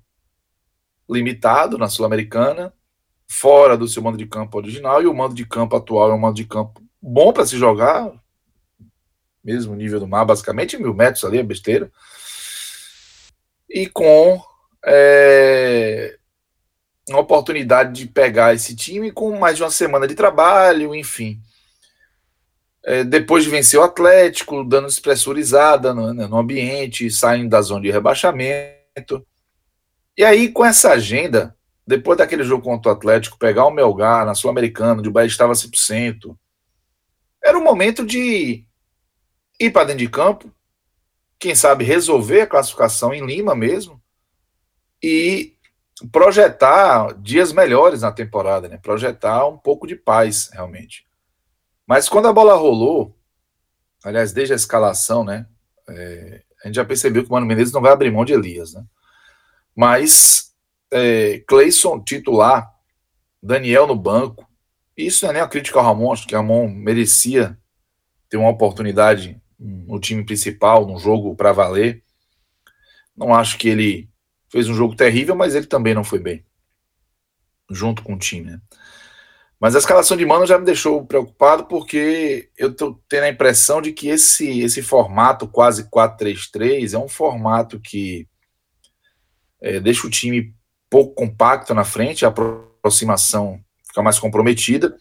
limitado 1.10 1.78
na 1.78 1.88
Sul-Americana, 1.90 2.74
fora 3.28 3.78
do 3.78 3.88
seu 3.88 4.02
mando 4.02 4.18
de 4.18 4.26
campo 4.26 4.58
original, 4.58 5.02
e 5.02 5.08
o 5.08 5.14
mando 5.14 5.36
de 5.36 5.46
campo 5.46 5.76
atual 5.76 6.12
é 6.12 6.14
um 6.14 6.20
mando 6.20 6.36
de 6.36 6.46
campo 6.46 6.82
bom 7.02 7.32
para 7.32 7.46
se 7.46 7.58
jogar, 7.58 8.12
mesmo 9.44 9.76
nível 9.76 10.00
do 10.00 10.08
mar, 10.08 10.26
basicamente, 10.26 10.78
mil 10.78 10.94
metros 10.94 11.24
ali, 11.24 11.38
é 11.38 11.44
besteira. 11.44 11.92
E 13.70 13.88
com 13.88 14.42
é, 14.86 16.18
uma 17.10 17.20
oportunidade 17.20 17.94
de 17.94 18.08
pegar 18.08 18.54
esse 18.54 18.76
time 18.76 19.12
com 19.12 19.38
mais 19.38 19.58
de 19.58 19.64
uma 19.64 19.72
semana 19.72 20.08
de 20.08 20.16
trabalho, 20.16 20.94
enfim. 20.94 21.40
É, 22.84 23.04
depois 23.04 23.44
de 23.44 23.50
vencer 23.50 23.80
o 23.80 23.84
Atlético, 23.84 24.64
dando 24.64 24.88
despressurizada 24.88 25.94
no, 25.94 26.14
né, 26.14 26.28
no 26.28 26.38
ambiente, 26.38 27.12
saindo 27.12 27.50
da 27.50 27.62
zona 27.62 27.82
de 27.82 27.92
rebaixamento. 27.92 29.26
E 30.18 30.26
aí, 30.26 30.52
com 30.52 30.66
essa 30.66 30.92
agenda, 30.92 31.56
depois 31.86 32.18
daquele 32.18 32.44
jogo 32.44 32.64
contra 32.64 32.92
o 32.92 32.96
Atlético, 32.96 33.38
pegar 33.38 33.66
o 33.66 33.72
Melgar 33.72 34.26
na 34.26 34.34
Sul-Americana, 34.34 35.00
onde 35.00 35.10
o 35.10 35.12
Bahia 35.12 35.28
estava 35.28 35.54
100%, 35.54 36.36
era 37.44 37.58
o 37.58 37.64
momento 37.64 38.06
de 38.06 38.66
ir 39.60 39.72
para 39.72 39.86
dentro 39.86 40.00
de 40.00 40.10
campo, 40.10 40.52
quem 41.40 41.54
sabe 41.54 41.84
resolver 41.84 42.42
a 42.42 42.48
classificação 42.48 43.14
em 43.14 43.26
Lima 43.26 43.56
mesmo, 43.56 44.02
e 45.02 45.56
projetar 46.12 47.14
dias 47.22 47.54
melhores 47.54 48.02
na 48.02 48.12
temporada, 48.12 48.68
né? 48.68 48.78
Projetar 48.78 49.48
um 49.48 49.58
pouco 49.58 49.86
de 49.86 49.96
paz, 49.96 50.50
realmente. 50.52 51.06
Mas 51.86 52.10
quando 52.10 52.28
a 52.28 52.34
bola 52.34 52.56
rolou, 52.56 53.16
aliás, 54.04 54.34
desde 54.34 54.54
a 54.54 54.56
escalação, 54.56 55.24
né? 55.24 55.48
É, 55.88 56.44
a 56.64 56.68
gente 56.68 56.76
já 56.76 56.84
percebeu 56.84 57.24
que 57.24 57.30
o 57.30 57.32
Mano 57.32 57.46
Menezes 57.46 57.72
não 57.72 57.82
vai 57.82 57.92
abrir 57.92 58.12
mão 58.12 58.26
de 58.26 58.34
Elias, 58.34 58.74
né? 58.74 58.84
Mas 59.78 60.56
é, 60.92 61.44
titular, 62.04 62.74
Daniel 63.42 63.86
no 63.86 63.96
banco, 63.96 64.50
isso 64.98 65.24
não 65.24 65.30
é 65.30 65.34
nem 65.34 65.42
a 65.44 65.48
crítica 65.48 65.78
ao 65.78 65.86
Ramon, 65.86 66.12
acho 66.12 66.26
que 66.26 66.34
o 66.34 66.38
Ramon 66.40 66.68
merecia 66.68 67.56
ter 68.28 68.38
uma 68.38 68.50
oportunidade 68.50 69.40
no 69.60 70.00
time 70.00 70.26
principal, 70.26 70.88
num 70.88 70.98
jogo 70.98 71.36
para 71.36 71.52
valer. 71.52 72.04
Não 73.16 73.32
acho 73.36 73.60
que 73.60 73.70
ele 73.70 74.10
fez 74.50 74.68
um 74.68 74.74
jogo 74.74 74.96
terrível, 74.96 75.36
mas 75.36 75.54
ele 75.54 75.68
também 75.68 75.94
não 75.94 76.04
foi 76.04 76.18
bem, 76.18 76.44
junto 77.70 78.02
com 78.02 78.16
o 78.16 78.20
time. 78.20 78.50
Né? 78.52 78.62
Mas 79.60 79.76
a 79.76 79.80
escalação 79.80 80.18
de 80.18 80.26
Mano 80.26 80.48
já 80.48 80.58
me 80.58 80.66
deixou 80.66 81.06
preocupado, 81.06 81.66
porque 81.66 82.50
eu 82.58 82.74
tô 82.74 83.00
tendo 83.08 83.26
a 83.26 83.30
impressão 83.30 83.80
de 83.80 83.92
que 83.92 84.08
esse, 84.08 84.62
esse 84.62 84.82
formato 84.82 85.48
quase 85.48 85.88
4-3-3 85.88 86.96
é 86.96 86.98
um 86.98 87.08
formato 87.08 87.80
que 87.80 88.28
é, 89.62 89.80
deixa 89.80 90.06
o 90.06 90.10
time 90.10 90.54
pouco 90.90 91.14
compacto 91.14 91.74
na 91.74 91.84
frente, 91.84 92.26
a 92.26 92.30
aproximação 92.30 93.60
fica 93.86 94.02
mais 94.02 94.20
comprometida. 94.20 94.98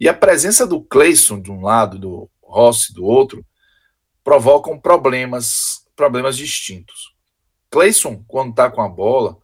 E 0.00 0.08
a 0.08 0.14
presença 0.14 0.66
do 0.66 0.80
Cleison 0.82 1.40
de 1.40 1.50
um 1.50 1.62
lado, 1.62 1.98
do 1.98 2.30
Rossi 2.42 2.92
do 2.92 3.04
outro, 3.04 3.44
provocam 4.22 4.78
problemas, 4.78 5.86
problemas 5.94 6.36
distintos. 6.36 7.14
Cleison, 7.70 8.22
quando 8.26 8.50
está 8.50 8.70
com 8.70 8.82
a 8.82 8.88
bola, 8.88 9.38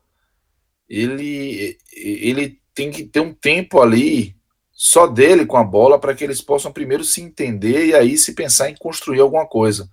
ele, 0.89 1.79
ele 1.95 2.61
tem 2.75 2.91
que 2.91 3.05
ter 3.05 3.21
um 3.21 3.33
tempo 3.33 3.81
ali 3.81 4.37
só 4.73 5.07
dele 5.07 5.47
com 5.47 5.57
a 5.57 5.65
bola 5.65 5.99
para 5.99 6.15
que 6.15 6.25
eles 6.25 6.41
possam 6.41 6.73
primeiro 6.73 7.05
se 7.05 7.23
entender 7.23 7.87
e 7.87 7.95
aí 7.95 8.19
se 8.19 8.35
pensar 8.35 8.69
em 8.69 8.77
construir 8.77 9.21
alguma 9.21 9.47
coisa. 9.47 9.89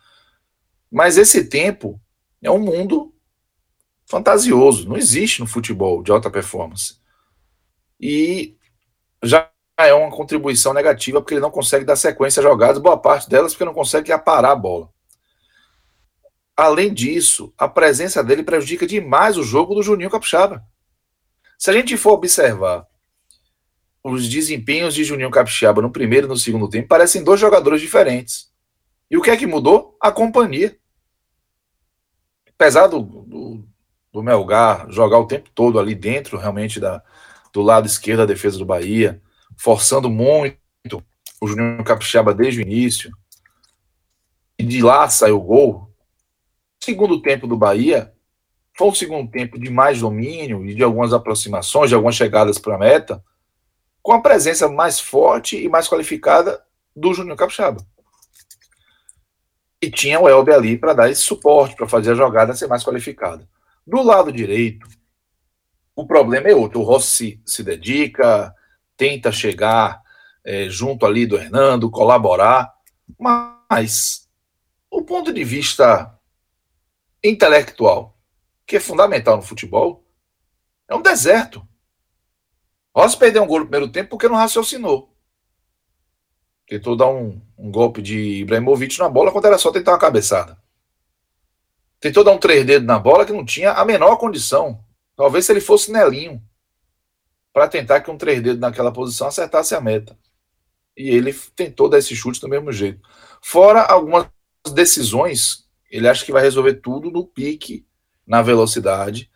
Mas 0.92 1.18
esse 1.18 1.46
tempo 1.46 2.02
é 2.42 2.50
um 2.50 2.60
mundo 2.60 3.14
fantasioso, 4.10 4.90
não 4.90 4.98
existe 4.98 5.40
no 5.40 5.46
futebol 5.46 6.02
de 6.02 6.12
alta 6.12 6.32
performance. 6.32 6.96
E 8.02 8.58
já 9.24 9.52
é 9.78 9.94
uma 9.94 10.10
contribuição 10.10 10.74
negativa 10.74 11.22
porque 11.22 11.36
ele 11.36 11.42
não 11.42 11.52
consegue 11.52 11.86
dar 11.86 11.96
sequência 11.96 12.40
a 12.40 12.44
jogadas, 12.44 12.82
boa 12.82 12.98
parte 12.98 13.30
delas 13.30 13.54
porque 13.54 13.66
não 13.66 13.74
consegue 13.74 14.12
aparar 14.12 14.52
a 14.52 14.56
bola. 14.56 14.90
Além 16.58 16.92
disso, 16.92 17.54
a 17.56 17.70
presença 17.70 18.24
dele 18.24 18.42
prejudica 18.42 18.88
demais 18.88 19.38
o 19.38 19.44
jogo 19.44 19.76
do 19.76 19.84
Juninho 19.84 20.10
Capixaba. 20.10 20.66
Se 21.58 21.70
a 21.70 21.74
gente 21.74 21.96
for 21.96 22.14
observar 22.14 22.88
os 24.04 24.28
desempenhos 24.28 24.96
de 24.96 25.04
Juninho 25.04 25.30
Capixaba 25.30 25.84
no 25.84 25.92
primeiro 25.92 26.26
e 26.26 26.30
no 26.30 26.36
segundo 26.36 26.68
tempo, 26.68 26.88
parecem 26.88 27.24
dois 27.24 27.40
jogadores 27.40 27.80
diferentes. 27.80 28.50
E 29.10 29.18
o 29.18 29.22
que 29.22 29.30
é 29.30 29.38
que 29.38 29.46
mudou? 29.46 29.96
A 30.02 30.12
companhia. 30.12 30.78
Apesar 32.50 32.88
do, 32.88 33.02
do, 33.02 33.69
do 34.12 34.24
Melgar 34.24 34.90
jogar 34.90 35.20
o 35.20 35.28
tempo 35.28 35.50
todo 35.54 35.80
ali 35.80 35.94
dentro, 35.94 36.38
realmente, 36.38 36.80
da, 36.80 37.04
do 37.54 37.62
lado 37.62 37.88
esquerdo 37.88 38.20
da 38.20 38.26
defesa 38.26 38.58
do 38.58 38.66
Bahia, 38.66 39.22
forçando 39.58 40.10
muito 40.10 40.58
o 41.42 41.48
Juninho 41.48 41.84
Capixaba 41.84 42.34
desde 42.34 42.60
o 42.60 42.64
início. 42.64 43.12
E 44.58 44.64
de 44.64 44.82
lá 44.82 45.08
saiu 45.08 45.38
o 45.38 45.42
gol. 45.42 45.90
Segundo 46.84 47.22
tempo 47.22 47.48
do 47.48 47.58
Bahia 47.58 48.14
foi 48.78 48.88
um 48.88 48.96
segundo 48.96 49.30
tempo 49.30 49.60
de 49.60 49.70
mais 49.70 50.00
domínio 50.00 50.66
e 50.66 50.74
de 50.74 50.84
algumas 50.84 51.14
aproximações, 51.14 51.90
de 51.90 51.96
algumas 51.96 52.16
chegadas 52.16 52.58
para 52.58 52.76
a 52.76 52.80
meta, 52.80 53.24
com 54.02 54.14
a 54.14 54.22
presença 54.22 54.68
mais 54.70 55.00
forte 55.00 55.62
e 55.62 55.68
mais 55.68 55.88
qualificada 55.88 56.64
do 56.96 57.14
Juninho 57.14 57.36
Capixaba. 57.36 57.86
E 59.82 59.90
tinha 59.90 60.20
o 60.20 60.28
Elber 60.28 60.56
ali 60.56 60.78
para 60.78 60.94
dar 60.94 61.10
esse 61.10 61.22
suporte, 61.22 61.76
para 61.76 61.88
fazer 61.88 62.12
a 62.12 62.16
jogada 62.16 62.54
ser 62.54 62.68
mais 62.68 62.84
qualificada. 62.84 63.48
Do 63.90 64.04
lado 64.04 64.32
direito, 64.32 64.88
o 65.96 66.06
problema 66.06 66.48
é 66.48 66.54
outro. 66.54 66.80
O 66.80 66.84
Rossi 66.84 67.42
se 67.44 67.64
dedica, 67.64 68.54
tenta 68.96 69.32
chegar 69.32 70.00
é, 70.44 70.70
junto 70.70 71.08
ali 71.08 71.26
do 71.26 71.36
Hernando, 71.36 71.90
colaborar, 71.90 72.72
mas 73.18 74.30
o 74.92 75.02
ponto 75.02 75.34
de 75.34 75.44
vista 75.44 76.16
intelectual, 77.24 78.16
que 78.64 78.76
é 78.76 78.80
fundamental 78.80 79.38
no 79.38 79.42
futebol, 79.42 80.06
é 80.88 80.94
um 80.94 81.02
deserto. 81.02 81.68
Rossi 82.96 83.18
perdeu 83.18 83.42
um 83.42 83.48
gol 83.48 83.62
no 83.62 83.66
primeiro 83.66 83.92
tempo 83.92 84.12
porque 84.12 84.30
não 84.30 84.36
raciocinou. 84.36 85.18
Tentou 86.68 86.96
dar 86.96 87.08
um, 87.08 87.42
um 87.58 87.72
golpe 87.72 88.04
de 88.04 88.42
Ibrahimovic 88.42 89.00
na 89.00 89.10
bola 89.10 89.32
quando 89.32 89.46
era 89.46 89.58
só 89.58 89.72
tentar 89.72 89.94
uma 89.94 90.00
cabeçada. 90.00 90.62
Tentou 92.00 92.24
dar 92.24 92.32
um 92.32 92.38
três 92.38 92.66
dedos 92.66 92.88
na 92.88 92.98
bola 92.98 93.26
que 93.26 93.34
não 93.34 93.46
tinha 93.46 93.72
a 93.74 93.84
menor 93.84 94.18
condição. 94.18 94.84
Talvez 95.16 95.46
se 95.46 95.52
ele 95.52 95.62
fosse 95.62 95.92
Nelinho. 95.92 96.42
Para 97.52 97.68
tentar 97.68 98.02
que 98.02 98.10
um 98.10 98.18
três 98.18 98.42
dedos 98.42 98.60
naquela 98.60 98.92
posição 98.92 99.28
acertasse 99.28 99.76
a 99.76 99.82
meta. 99.82 100.18
E 100.96 101.10
ele 101.10 101.34
tentou 101.56 101.90
dar 101.90 101.98
esse 101.98 102.16
chute 102.16 102.40
do 102.40 102.48
mesmo 102.48 102.72
jeito. 102.72 103.02
Fora 103.42 103.82
algumas 103.82 104.28
decisões, 104.74 105.68
ele 105.90 106.08
acha 106.08 106.26
que 106.26 106.32
vai 106.32 106.42
resolver 106.42 106.76
tudo 106.76 107.12
no 107.12 107.26
pique, 107.26 107.86
na 108.26 108.42
velocidade. 108.42 109.30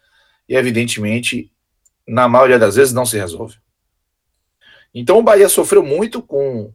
E 0.47 0.55
evidentemente, 0.55 1.51
na 2.07 2.27
maioria 2.27 2.59
das 2.59 2.75
vezes, 2.75 2.93
não 2.93 3.05
se 3.05 3.17
resolve. 3.17 3.57
Então 4.93 5.19
o 5.19 5.23
Bahia 5.23 5.49
sofreu 5.49 5.83
muito 5.83 6.21
com, 6.21 6.71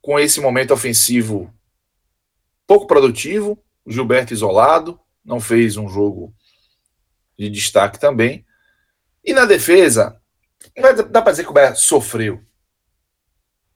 com 0.00 0.18
esse 0.18 0.40
momento 0.40 0.72
ofensivo 0.72 1.52
pouco 2.68 2.86
produtivo, 2.86 3.58
Gilberto 3.86 4.34
isolado, 4.34 5.00
não 5.28 5.38
fez 5.38 5.76
um 5.76 5.88
jogo 5.88 6.34
de 7.38 7.50
destaque 7.50 8.00
também. 8.00 8.46
E 9.22 9.34
na 9.34 9.44
defesa, 9.44 10.18
dá 11.10 11.20
para 11.20 11.32
dizer 11.32 11.44
que 11.44 11.50
o 11.50 11.52
Bahia 11.52 11.74
sofreu. 11.74 12.40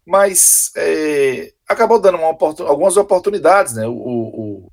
Mas 0.04 0.72
é, 0.74 1.52
acabou 1.68 2.00
dando 2.00 2.18
oportun, 2.22 2.64
algumas 2.64 2.96
oportunidades, 2.96 3.74
né? 3.74 3.86
O, 3.86 3.92
o, 3.92 4.72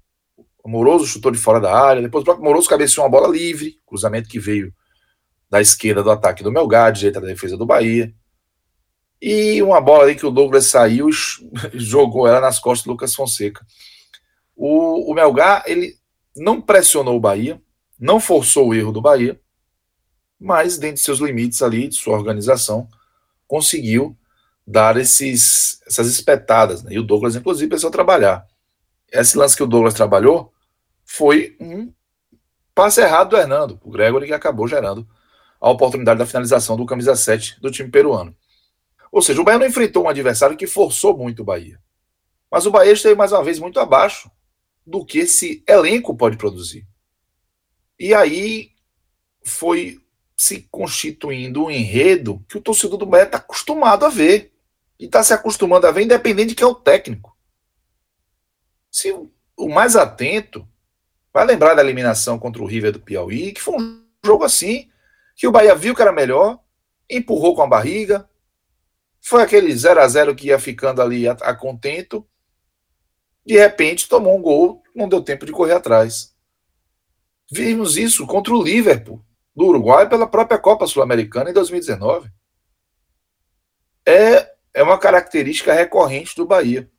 o, 0.63 0.69
Moroso 0.69 1.05
chutou 1.05 1.31
de 1.31 1.37
fora 1.37 1.59
da 1.59 1.77
área, 1.77 2.01
depois 2.01 2.21
o 2.21 2.25
próprio 2.25 2.45
Moroso 2.45 2.69
cabeceou 2.69 3.05
uma 3.05 3.11
bola 3.11 3.27
livre, 3.27 3.79
cruzamento 3.85 4.29
que 4.29 4.39
veio 4.39 4.73
da 5.49 5.59
esquerda 5.59 6.01
do 6.01 6.11
ataque 6.11 6.43
do 6.43 6.51
Melgar, 6.51 6.93
direita 6.93 7.19
da 7.19 7.27
defesa 7.27 7.57
do 7.57 7.65
Bahia. 7.65 8.13
E 9.21 9.61
uma 9.61 9.81
bola 9.81 10.03
ali 10.03 10.15
que 10.15 10.25
o 10.25 10.31
Douglas 10.31 10.65
saiu 10.67 11.09
e 11.09 11.13
jogou 11.77 12.25
ela 12.25 12.39
nas 12.39 12.57
costas 12.57 12.85
do 12.85 12.91
Lucas 12.91 13.13
Fonseca. 13.13 13.65
O, 14.55 15.11
o 15.11 15.13
Melgar, 15.13 15.63
ele 15.67 15.98
não 16.39 16.61
pressionou 16.61 17.15
o 17.15 17.19
Bahia, 17.19 17.61
não 17.99 18.19
forçou 18.19 18.69
o 18.69 18.73
erro 18.73 18.91
do 18.91 19.01
Bahia, 19.01 19.39
mas 20.39 20.77
dentro 20.77 20.95
de 20.95 21.01
seus 21.01 21.19
limites 21.19 21.61
ali, 21.61 21.87
de 21.87 21.95
sua 21.95 22.15
organização, 22.15 22.87
conseguiu 23.47 24.17
dar 24.65 24.97
esses, 24.97 25.81
essas 25.85 26.07
espetadas. 26.07 26.83
Né? 26.83 26.93
E 26.93 26.99
o 26.99 27.03
Douglas, 27.03 27.35
inclusive, 27.35 27.67
precisou 27.67 27.91
trabalhar. 27.91 28.47
Esse 29.11 29.37
lance 29.37 29.57
que 29.57 29.63
o 29.63 29.67
Douglas 29.67 29.93
trabalhou 29.93 30.53
foi 31.03 31.57
um 31.59 31.91
passe 32.73 33.01
errado 33.01 33.31
do 33.31 33.37
Hernando, 33.37 33.79
o 33.83 33.91
Gregory, 33.91 34.27
que 34.27 34.33
acabou 34.33 34.67
gerando 34.67 35.07
a 35.59 35.69
oportunidade 35.69 36.19
da 36.19 36.25
finalização 36.25 36.77
do 36.77 36.85
camisa 36.85 37.15
7 37.15 37.59
do 37.59 37.69
time 37.69 37.89
peruano. 37.89 38.33
Ou 39.11 39.21
seja, 39.21 39.41
o 39.41 39.43
Bahia 39.43 39.59
não 39.59 39.67
enfrentou 39.67 40.05
um 40.05 40.09
adversário 40.09 40.55
que 40.55 40.67
forçou 40.67 41.17
muito 41.17 41.41
o 41.41 41.45
Bahia. 41.45 41.79
Mas 42.49 42.65
o 42.65 42.71
Bahia 42.71 42.93
esteve 42.93 43.15
mais 43.15 43.31
uma 43.31 43.43
vez 43.43 43.59
muito 43.59 43.79
abaixo 43.79 44.31
do 44.85 45.05
que 45.05 45.19
esse 45.19 45.63
elenco 45.67 46.15
pode 46.15 46.37
produzir. 46.37 46.87
E 47.99 48.13
aí 48.13 48.71
foi 49.43 50.01
se 50.37 50.61
constituindo 50.71 51.65
um 51.65 51.71
enredo 51.71 52.43
que 52.47 52.57
o 52.57 52.61
torcedor 52.61 52.97
do 52.97 53.05
Bahia 53.05 53.25
está 53.25 53.37
acostumado 53.37 54.05
a 54.05 54.09
ver. 54.09 54.53
E 54.97 55.05
está 55.05 55.23
se 55.23 55.33
acostumando 55.33 55.85
a 55.87 55.91
ver, 55.91 56.03
independente 56.03 56.49
de 56.49 56.55
quem 56.55 56.65
é 56.65 56.69
o 56.69 56.75
técnico. 56.75 57.37
Se 58.91 59.11
o 59.55 59.69
mais 59.69 59.95
atento 59.95 60.67
vai 61.33 61.45
lembrar 61.45 61.73
da 61.73 61.81
eliminação 61.81 62.39
contra 62.39 62.61
o 62.61 62.65
River 62.65 62.91
do 62.93 62.99
Piauí, 62.99 63.51
que 63.51 63.61
foi 63.61 63.75
um 63.75 64.03
jogo 64.25 64.43
assim, 64.43 64.89
que 65.35 65.47
o 65.47 65.51
Bahia 65.51 65.75
viu 65.75 65.95
que 65.95 66.01
era 66.01 66.11
melhor, 66.11 66.59
empurrou 67.09 67.55
com 67.55 67.61
a 67.61 67.67
barriga, 67.67 68.29
foi 69.21 69.43
aquele 69.43 69.73
0 69.75 69.99
a 70.01 70.07
0 70.07 70.35
que 70.35 70.47
ia 70.47 70.59
ficando 70.59 71.01
ali 71.01 71.27
a, 71.27 71.33
a 71.33 71.53
contento, 71.53 72.25
de 73.49 73.57
repente 73.57 74.07
tomou 74.07 74.37
um 74.37 74.41
gol, 74.43 74.83
não 74.95 75.09
deu 75.09 75.23
tempo 75.23 75.43
de 75.43 75.51
correr 75.51 75.73
atrás. 75.73 76.35
Vimos 77.51 77.97
isso 77.97 78.27
contra 78.27 78.53
o 78.53 78.61
Liverpool, 78.61 79.25
do 79.55 79.65
Uruguai, 79.65 80.07
pela 80.07 80.27
própria 80.27 80.59
Copa 80.59 80.85
Sul-Americana 80.85 81.49
em 81.49 81.53
2019. 81.53 82.29
É, 84.05 84.51
é 84.71 84.83
uma 84.83 84.99
característica 84.99 85.73
recorrente 85.73 86.35
do 86.35 86.45
Bahia. 86.45 86.91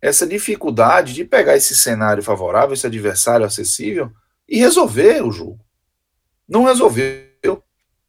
Essa 0.00 0.26
dificuldade 0.26 1.12
de 1.12 1.26
pegar 1.26 1.58
esse 1.58 1.76
cenário 1.76 2.22
favorável, 2.22 2.72
esse 2.72 2.86
adversário 2.86 3.44
acessível 3.44 4.10
e 4.48 4.56
resolver 4.56 5.22
o 5.22 5.30
jogo. 5.30 5.60
Não 6.48 6.64
resolveu. 6.64 7.62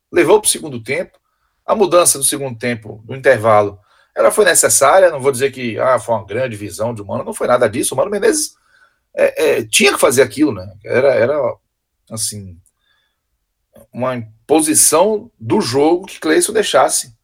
Levou 0.09 0.39
para 0.39 0.47
o 0.47 0.49
segundo 0.49 0.81
tempo. 0.81 1.19
A 1.65 1.75
mudança 1.75 2.17
do 2.17 2.23
segundo 2.23 2.57
tempo, 2.57 3.03
no 3.05 3.13
intervalo, 3.13 3.77
ela 4.17 4.31
foi 4.31 4.45
necessária. 4.45 5.11
Não 5.11 5.19
vou 5.19 5.31
dizer 5.31 5.51
que 5.51 5.77
ah, 5.79 5.99
foi 5.99 6.15
uma 6.15 6.25
grande 6.25 6.55
visão 6.55 6.93
de 6.93 7.03
Mano, 7.03 7.23
não 7.23 7.33
foi 7.33 7.47
nada 7.47 7.69
disso. 7.69 7.93
O 7.93 7.97
Mano 7.97 8.09
Menezes 8.09 8.55
é, 9.15 9.59
é, 9.59 9.63
tinha 9.63 9.93
que 9.93 9.99
fazer 9.99 10.23
aquilo, 10.23 10.51
né? 10.51 10.73
Era, 10.83 11.13
era 11.13 11.55
assim, 12.09 12.59
uma 13.93 14.15
imposição 14.15 15.31
do 15.39 15.61
jogo 15.61 16.07
que 16.07 16.19
Cleison 16.19 16.51
deixasse 16.51 17.15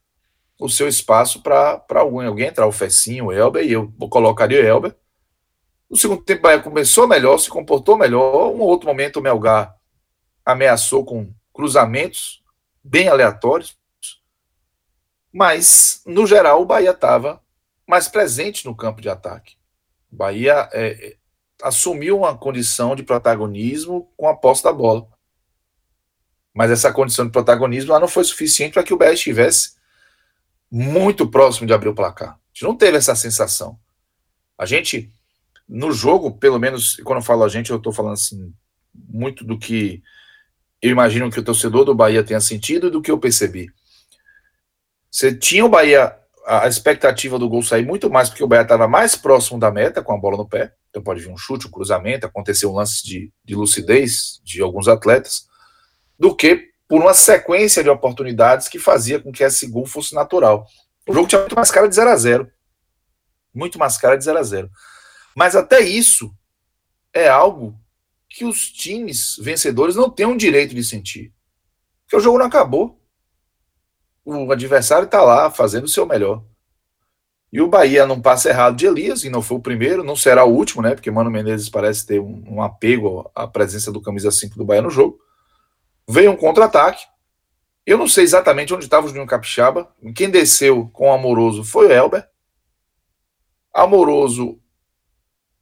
o 0.60 0.70
seu 0.70 0.88
espaço 0.88 1.41
para 1.41 1.84
alguém, 1.96 2.28
alguém 2.28 2.48
entrar, 2.48 2.67
o 2.67 2.72
Fecinho, 2.72 3.26
o 3.26 3.34
Elber, 3.34 3.65
e 3.65 3.72
eu 3.72 3.91
colocaria 4.10 4.62
o 4.62 4.65
Elber. 4.65 4.96
No 5.89 5.98
segundo 5.98 6.24
tempo, 6.24 6.39
o 6.39 6.44
Bahia 6.44 6.60
começou 6.60 7.08
melhor, 7.08 7.38
se 7.39 7.50
comportou 7.50 7.98
melhor. 7.98 8.52
Um 8.54 8.62
outro 8.62 8.88
momento, 8.88 9.17
o 9.17 9.22
Melgar 9.22 9.76
ameaçou 10.46 11.04
com 11.04 11.34
cruzamentos 11.54 12.44
bem 12.84 13.08
aleatórios. 13.08 13.78
Mas, 15.34 16.02
no 16.06 16.28
geral, 16.28 16.62
o 16.62 16.65
Bahia 16.65 16.91
estava 16.91 17.41
mais 17.88 18.08
presente 18.08 18.65
no 18.65 18.76
campo 18.76 19.02
de 19.02 19.10
ataque. 19.10 19.56
O 20.12 20.15
Bahia 20.15 20.69
é, 20.72 21.17
assumiu 21.63 22.19
uma 22.19 22.38
condição 22.38 22.96
de 22.96 23.02
protagonismo 23.02 24.12
com 24.15 24.28
a 24.28 24.36
posse 24.36 24.63
da 24.63 24.72
bola. 24.72 25.08
Mas 26.54 26.69
essa 26.69 26.93
condição 26.93 27.26
de 27.26 27.32
protagonismo 27.32 27.91
lá 27.91 28.00
não 28.00 28.08
foi 28.08 28.24
suficiente 28.24 28.74
para 28.74 28.84
que 28.84 28.93
o 28.93 28.98
Bahia 28.98 29.13
estivesse 29.13 29.74
muito 30.69 31.28
próximo 31.28 31.65
de 31.65 31.74
abrir 31.74 31.89
o 31.89 31.96
placar. 31.96 32.34
A 32.34 32.38
gente 32.54 32.63
não 32.63 32.76
teve 32.76 32.98
essa 32.98 33.15
sensação. 33.15 33.80
A 34.56 34.67
gente, 34.67 35.12
no 35.67 35.91
jogo, 35.91 36.32
pelo 36.38 36.60
menos, 36.60 36.98
quando 36.98 37.17
eu 37.17 37.26
falo 37.26 37.43
a 37.43 37.50
gente, 37.50 37.72
eu 37.72 37.78
estou 37.78 37.91
falando 37.91 38.13
assim, 38.13 38.54
muito 38.93 39.43
do 39.43 39.58
que 39.58 40.04
eu 40.80 40.91
imagino 40.91 41.32
que 41.32 41.39
o 41.39 41.43
torcedor 41.43 41.86
do 41.86 41.96
Bahia 41.96 42.24
tenha 42.24 42.39
sentido 42.39 42.88
e 42.88 42.91
do 42.91 43.02
que 43.02 43.10
eu 43.10 43.17
percebi. 43.17 43.72
Você 45.13 45.32
tinha 45.32 45.63
o 45.63 45.69
Bahia, 45.69 46.17
a 46.43 46.67
expectativa 46.67 47.38
do 47.38 47.47
gol 47.47 47.62
sair 47.62 47.86
muito 47.86 48.10
mais 48.10 48.30
porque 48.30 48.43
o 48.43 48.47
Bahia 48.47 48.63
estava 48.63 48.88
mais 48.88 49.15
próximo 49.15 49.60
da 49.60 49.69
meta 49.69 50.02
com 50.02 50.12
a 50.12 50.17
bola 50.17 50.38
no 50.38 50.49
pé. 50.49 50.73
Então 50.89 51.04
pode 51.04 51.21
vir 51.21 51.30
um 51.30 51.38
chute, 51.38 51.67
um 51.67 51.71
cruzamento, 51.71 52.26
acontecer 52.26 52.65
um 52.65 52.73
lance 52.73 53.06
de, 53.06 53.32
de 53.45 53.54
lucidez 53.54 54.41
de 54.43 54.60
alguns 54.60 54.88
atletas, 54.88 55.47
do 56.17 56.36
que 56.36 56.71
por 56.88 56.99
uma 56.99 57.13
sequência 57.13 57.84
de 57.84 57.89
oportunidades 57.89 58.67
que 58.67 58.80
fazia 58.80 59.19
com 59.19 59.32
que 59.32 59.43
esse 59.43 59.67
gol 59.67 59.86
fosse 59.86 60.15
natural. 60.15 60.65
O 61.08 61.13
jogo 61.13 61.28
tinha 61.28 61.41
muito 61.41 61.56
mais 61.56 61.69
cara 61.69 61.88
de 61.88 61.93
0 61.93 62.10
a 62.10 62.15
0 62.15 62.52
Muito 63.54 63.78
mais 63.78 63.95
cara 63.95 64.15
de 64.17 64.23
0 64.23 64.39
a 64.39 64.43
0 64.43 64.71
Mas 65.36 65.56
até 65.56 65.80
isso 65.80 66.34
é 67.13 67.28
algo 67.30 67.80
que 68.28 68.45
os 68.45 68.71
times 68.71 69.36
vencedores 69.39 69.95
não 69.95 70.10
têm 70.10 70.26
o 70.26 70.36
direito 70.36 70.73
de 70.73 70.84
sentir. 70.84 71.32
Porque 72.02 72.17
o 72.17 72.19
jogo 72.19 72.39
não 72.39 72.47
acabou. 72.47 72.99
O 74.26 74.52
adversário 74.52 75.06
está 75.06 75.22
lá 75.22 75.52
fazendo 75.52 75.86
o 75.86 75.90
seu 75.90 76.06
melhor. 76.06 76.44
E 77.52 77.62
o 77.62 77.68
Bahia 77.68 78.06
não 78.08 78.20
passa 78.20 78.50
errado 78.50 78.76
de 78.76 78.88
Elias, 78.88 79.24
e 79.24 79.30
não 79.30 79.42
foi 79.42 79.58
o 79.58 79.62
primeiro, 79.62 80.04
não 80.04 80.16
será 80.16 80.44
o 80.44 80.52
último, 80.52 80.82
né? 80.82 80.96
Porque 80.96 81.12
Mano 81.12 81.30
Menezes 81.30 81.70
parece 81.70 82.04
ter 82.04 82.20
um, 82.20 82.44
um 82.48 82.62
apego 82.64 83.30
à 83.36 83.46
presença 83.48 83.92
do 83.92 84.02
camisa 84.02 84.32
5 84.32 84.58
do 84.58 84.66
Bahia 84.66 84.82
no 84.82 84.90
jogo. 84.90 85.20
Veio 86.10 86.32
um 86.32 86.36
contra-ataque. 86.36 87.06
Eu 87.86 87.98
não 87.98 88.08
sei 88.08 88.24
exatamente 88.24 88.74
onde 88.74 88.86
estava 88.86 89.06
o 89.06 89.10
Juninho 89.10 89.28
Capixaba. 89.28 89.94
Quem 90.16 90.32
desceu 90.32 90.90
com 90.94 91.10
o 91.10 91.14
Amoroso 91.14 91.64
foi 91.64 91.88
o 91.88 91.92
Elber. 91.92 92.28
Amoroso 93.72 94.60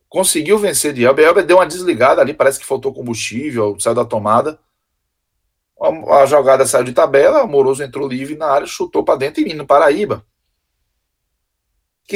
conseguiu 0.08 0.58
vencer 0.60 0.93
de 0.93 1.04
Elber. 1.04 1.26
Elber 1.26 1.45
deu 1.45 1.58
uma 1.58 1.65
desligada 1.65 2.21
ali, 2.21 2.34
parece 2.34 2.60
que 2.60 2.65
faltou 2.65 2.93
combustível, 2.93 3.78
saiu 3.80 3.95
da 3.95 4.06
tomada. 4.06 4.60
A, 5.81 6.21
a 6.21 6.25
jogada 6.25 6.65
saiu 6.65 6.83
de 6.83 6.93
tabela, 6.93 7.41
Amoroso 7.41 7.83
entrou 7.83 8.07
livre 8.07 8.35
na 8.35 8.47
área, 8.47 8.67
chutou 8.67 9.03
para 9.03 9.17
dentro 9.17 9.41
e 9.41 9.53
no 9.53 9.65
Paraíba 9.65 10.23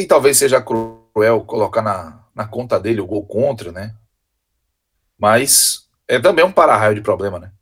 que 0.02 0.06
talvez 0.06 0.38
seja 0.38 0.62
cruel 0.62 1.46
colocar 1.46 1.82
na, 1.82 2.22
na 2.36 2.46
conta 2.46 2.78
dele 2.78 3.00
o 3.00 3.06
gol 3.06 3.26
contra, 3.26 3.72
né? 3.72 3.96
Mas 5.18 5.88
é 6.06 6.20
também 6.20 6.44
um 6.44 6.52
para-raio 6.52 6.96
de 6.96 7.02
problema, 7.02 7.40
né? 7.40 7.54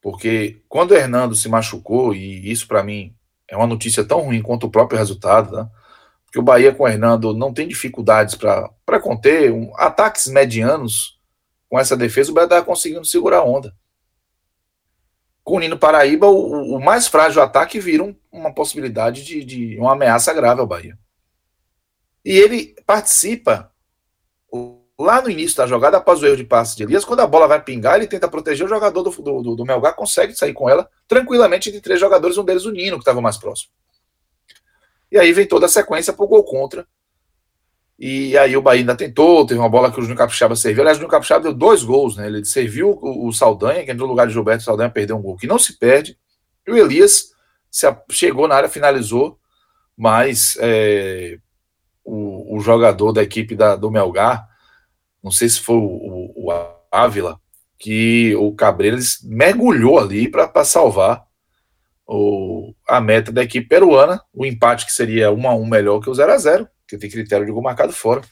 Porque 0.00 0.62
quando 0.66 0.92
o 0.92 0.94
Hernando 0.94 1.34
se 1.34 1.46
machucou, 1.46 2.14
e 2.14 2.50
isso 2.50 2.66
para 2.66 2.82
mim 2.82 3.14
é 3.46 3.54
uma 3.54 3.66
notícia 3.66 4.02
tão 4.02 4.20
ruim 4.20 4.40
quanto 4.40 4.66
o 4.66 4.70
próprio 4.70 4.98
resultado, 4.98 5.54
né? 5.54 5.68
Porque 6.24 6.38
o 6.38 6.42
Bahia 6.42 6.74
com 6.74 6.84
o 6.84 6.88
Hernando 6.88 7.34
não 7.34 7.52
tem 7.52 7.68
dificuldades 7.68 8.34
para 8.34 9.00
conter 9.02 9.52
um, 9.52 9.70
ataques 9.76 10.26
medianos 10.26 11.20
com 11.68 11.78
essa 11.78 11.94
defesa, 11.94 12.30
o 12.30 12.34
Bahia 12.34 12.46
estava 12.46 12.64
conseguindo 12.64 13.04
segurar 13.04 13.40
a 13.40 13.44
onda. 13.44 13.74
Com 15.44 15.56
o 15.56 15.60
Nino 15.60 15.78
Paraíba, 15.78 16.26
o, 16.26 16.74
o 16.76 16.82
mais 16.82 17.06
frágil 17.06 17.42
ataque 17.42 17.78
vira 17.78 18.02
um, 18.02 18.16
uma 18.32 18.52
possibilidade 18.52 19.22
de, 19.22 19.44
de 19.44 19.78
uma 19.78 19.92
ameaça 19.92 20.32
grave 20.32 20.60
ao 20.60 20.66
Bahia. 20.66 20.98
E 22.24 22.32
ele 22.32 22.74
participa 22.86 23.70
lá 24.98 25.20
no 25.20 25.28
início 25.28 25.56
da 25.56 25.66
jogada, 25.66 25.96
após 25.96 26.22
o 26.22 26.26
erro 26.26 26.36
de 26.36 26.44
passe 26.44 26.76
de 26.76 26.84
Elias, 26.84 27.04
quando 27.04 27.20
a 27.20 27.26
bola 27.26 27.48
vai 27.48 27.62
pingar, 27.62 27.96
ele 27.96 28.06
tenta 28.06 28.28
proteger 28.28 28.64
o 28.64 28.68
jogador 28.68 29.02
do, 29.02 29.10
do, 29.42 29.56
do 29.56 29.64
Melgar, 29.64 29.94
consegue 29.94 30.34
sair 30.34 30.52
com 30.52 30.68
ela 30.68 30.88
tranquilamente 31.06 31.68
entre 31.68 31.80
três 31.80 32.00
jogadores, 32.00 32.38
um 32.38 32.44
deles 32.44 32.64
o 32.64 32.70
Nino, 32.70 32.96
que 32.96 33.02
estava 33.02 33.20
mais 33.20 33.36
próximo. 33.36 33.70
E 35.10 35.18
aí 35.18 35.32
vem 35.32 35.46
toda 35.46 35.66
a 35.66 35.68
sequência 35.68 36.12
para 36.12 36.24
o 36.24 36.28
gol 36.28 36.44
contra. 36.44 36.86
E 37.98 38.36
aí 38.36 38.56
o 38.56 38.62
Bahia 38.62 38.82
ainda 38.82 38.96
tentou, 38.96 39.46
teve 39.46 39.60
uma 39.60 39.68
bola 39.68 39.90
que 39.90 39.98
o 39.98 40.02
Júnior 40.02 40.18
Capixaba 40.18 40.56
serviu. 40.56 40.82
Aliás, 40.82 40.96
o 40.96 41.00
Júnior 41.00 41.12
Capixaba 41.12 41.44
deu 41.44 41.54
dois 41.54 41.84
gols, 41.84 42.16
né? 42.16 42.26
Ele 42.26 42.44
serviu 42.44 42.90
o, 42.90 43.28
o 43.28 43.32
Saldanha, 43.32 43.84
que 43.84 43.90
entrou 43.92 44.08
no 44.08 44.12
lugar 44.12 44.26
de 44.26 44.32
Gilberto, 44.32 44.64
Saldanha 44.64 44.90
perdeu 44.90 45.16
um 45.16 45.22
gol 45.22 45.36
que 45.36 45.46
não 45.46 45.58
se 45.58 45.78
perde. 45.78 46.18
E 46.66 46.72
o 46.72 46.76
Elias 46.76 47.26
se, 47.70 47.86
chegou 48.10 48.48
na 48.48 48.56
área, 48.56 48.68
finalizou 48.68 49.38
mas 49.96 50.56
é, 50.60 51.38
o, 52.04 52.56
o, 52.56 52.60
jogador 52.60 53.12
da 53.12 53.22
equipe 53.22 53.54
da, 53.54 53.76
do 53.76 53.90
Melgar, 53.90 54.46
não 55.22 55.30
sei 55.30 55.48
se 55.48 55.60
foi 55.60 55.76
o, 55.76 55.84
o, 55.84 56.48
o 56.48 56.74
Ávila, 56.90 57.40
que 57.78 58.34
o 58.36 58.52
Cabreiras 58.54 59.18
mergulhou 59.22 59.98
ali 59.98 60.28
para 60.28 60.64
salvar 60.64 61.24
o, 62.06 62.74
a 62.88 63.00
meta 63.00 63.32
da 63.32 63.42
equipe 63.42 63.68
peruana, 63.68 64.20
o 64.32 64.44
empate 64.44 64.84
que 64.84 64.92
seria 64.92 65.32
1 65.32 65.48
a 65.48 65.54
1 65.54 65.66
melhor 65.66 66.00
que 66.00 66.10
o 66.10 66.14
0 66.14 66.32
a 66.32 66.38
0 66.38 66.68
que 66.94 67.00
tem 67.00 67.10
critério 67.10 67.46
de 67.46 67.52
gol 67.52 67.62
marcado 67.62 67.92
fora, 67.92 68.22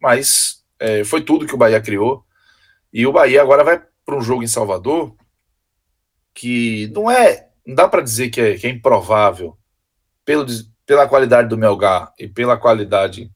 mas 0.00 0.64
é, 0.78 1.04
foi 1.04 1.22
tudo 1.22 1.46
que 1.46 1.54
o 1.54 1.58
Bahia 1.58 1.80
criou, 1.80 2.24
e 2.92 3.06
o 3.06 3.12
Bahia 3.12 3.42
agora 3.42 3.64
vai 3.64 3.82
para 4.04 4.16
um 4.16 4.22
jogo 4.22 4.42
em 4.42 4.48
Salvador 4.48 5.14
que 6.32 6.90
não 6.94 7.10
é, 7.10 7.50
não 7.66 7.74
dá 7.74 7.88
para 7.88 8.02
dizer 8.02 8.30
que 8.30 8.40
é, 8.40 8.56
que 8.56 8.66
é 8.66 8.70
improvável 8.70 9.58
pelo, 10.24 10.46
pela 10.86 11.08
qualidade 11.08 11.48
do 11.48 11.58
Melgar 11.58 12.12
e 12.18 12.26
pela 12.26 12.56
qualidade 12.56 13.30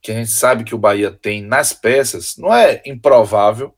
que 0.00 0.12
a 0.12 0.14
gente 0.14 0.30
sabe 0.30 0.62
que 0.62 0.74
o 0.74 0.78
Bahia 0.78 1.10
tem 1.10 1.42
nas 1.42 1.72
peças, 1.72 2.36
não 2.36 2.54
é 2.54 2.80
improvável 2.86 3.76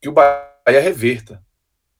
que 0.00 0.08
o 0.08 0.12
Bahia 0.12 0.80
reverta. 0.80 1.44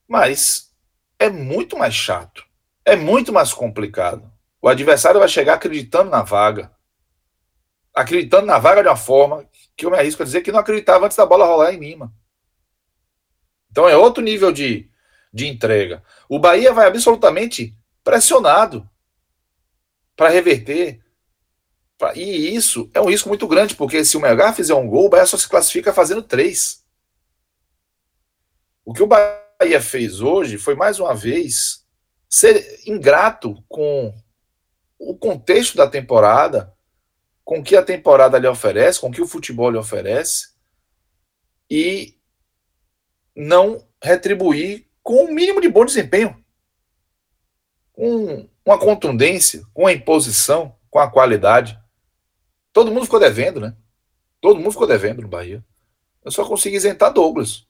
Mas 0.08 0.74
é 1.18 1.28
muito 1.28 1.76
mais 1.76 1.94
chato, 1.94 2.46
é 2.84 2.96
muito 2.96 3.32
mais 3.32 3.52
complicado. 3.52 4.32
O 4.64 4.68
adversário 4.70 5.20
vai 5.20 5.28
chegar 5.28 5.56
acreditando 5.56 6.08
na 6.08 6.22
vaga. 6.22 6.74
Acreditando 7.92 8.46
na 8.46 8.58
vaga 8.58 8.80
de 8.80 8.88
uma 8.88 8.96
forma 8.96 9.46
que 9.76 9.84
eu 9.84 9.90
me 9.90 9.98
arrisco 9.98 10.22
a 10.22 10.24
dizer 10.24 10.40
que 10.40 10.50
não 10.50 10.58
acreditava 10.58 11.04
antes 11.04 11.18
da 11.18 11.26
bola 11.26 11.44
rolar 11.44 11.74
em 11.74 11.78
Lima. 11.78 12.10
Então 13.70 13.86
é 13.86 13.94
outro 13.94 14.22
nível 14.22 14.50
de, 14.50 14.90
de 15.30 15.48
entrega. 15.48 16.02
O 16.30 16.38
Bahia 16.38 16.72
vai 16.72 16.86
absolutamente 16.86 17.76
pressionado 18.02 18.88
para 20.16 20.30
reverter. 20.30 21.04
E 22.14 22.54
isso 22.54 22.90
é 22.94 23.02
um 23.02 23.10
risco 23.10 23.28
muito 23.28 23.46
grande, 23.46 23.74
porque 23.74 24.02
se 24.02 24.16
o 24.16 24.20
Melgar 24.20 24.54
fizer 24.54 24.72
um 24.72 24.88
gol, 24.88 25.04
o 25.04 25.08
Bahia 25.10 25.26
só 25.26 25.36
se 25.36 25.46
classifica 25.46 25.92
fazendo 25.92 26.22
três. 26.22 26.82
O 28.82 28.94
que 28.94 29.02
o 29.02 29.06
Bahia 29.06 29.82
fez 29.82 30.22
hoje 30.22 30.56
foi, 30.56 30.74
mais 30.74 30.98
uma 30.98 31.14
vez, 31.14 31.84
ser 32.30 32.80
ingrato 32.86 33.62
com 33.68 34.23
o 35.10 35.16
contexto 35.16 35.76
da 35.76 35.88
temporada, 35.88 36.72
com 37.44 37.62
que 37.62 37.76
a 37.76 37.82
temporada 37.82 38.38
lhe 38.38 38.46
oferece, 38.46 39.00
com 39.00 39.10
que 39.10 39.20
o 39.20 39.26
futebol 39.26 39.70
lhe 39.70 39.78
oferece, 39.78 40.54
e 41.70 42.18
não 43.36 43.86
retribuir 44.02 44.86
com 45.02 45.24
o 45.24 45.24
um 45.24 45.32
mínimo 45.32 45.60
de 45.60 45.68
bom 45.68 45.84
desempenho. 45.84 46.42
Com 47.92 48.48
uma 48.64 48.78
contundência, 48.78 49.62
com 49.72 49.86
a 49.86 49.92
imposição, 49.92 50.76
com 50.90 50.98
a 50.98 51.10
qualidade. 51.10 51.78
Todo 52.72 52.90
mundo 52.90 53.04
ficou 53.04 53.20
devendo, 53.20 53.60
né? 53.60 53.76
Todo 54.40 54.58
mundo 54.58 54.72
ficou 54.72 54.86
devendo 54.86 55.22
no 55.22 55.28
Bahia. 55.28 55.64
Eu 56.24 56.30
só 56.30 56.44
consegui 56.44 56.76
isentar 56.76 57.12
Douglas. 57.12 57.66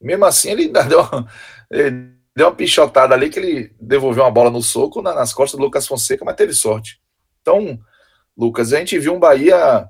Mesmo 0.00 0.24
assim, 0.24 0.50
ele 0.50 0.68
deu 0.88 1.00
uma, 1.00 1.30
ele 1.70 2.15
deu 2.36 2.46
uma 2.46 2.54
pichotada 2.54 3.14
ali 3.14 3.30
que 3.30 3.38
ele 3.38 3.74
devolveu 3.80 4.22
uma 4.22 4.30
bola 4.30 4.50
no 4.50 4.62
soco 4.62 5.00
nas 5.00 5.32
costas 5.32 5.58
do 5.58 5.64
Lucas 5.64 5.86
Fonseca, 5.86 6.22
mas 6.22 6.36
teve 6.36 6.52
sorte. 6.52 7.00
Então, 7.40 7.80
Lucas, 8.36 8.74
a 8.74 8.78
gente 8.78 8.98
viu 8.98 9.14
um 9.14 9.18
Bahia 9.18 9.88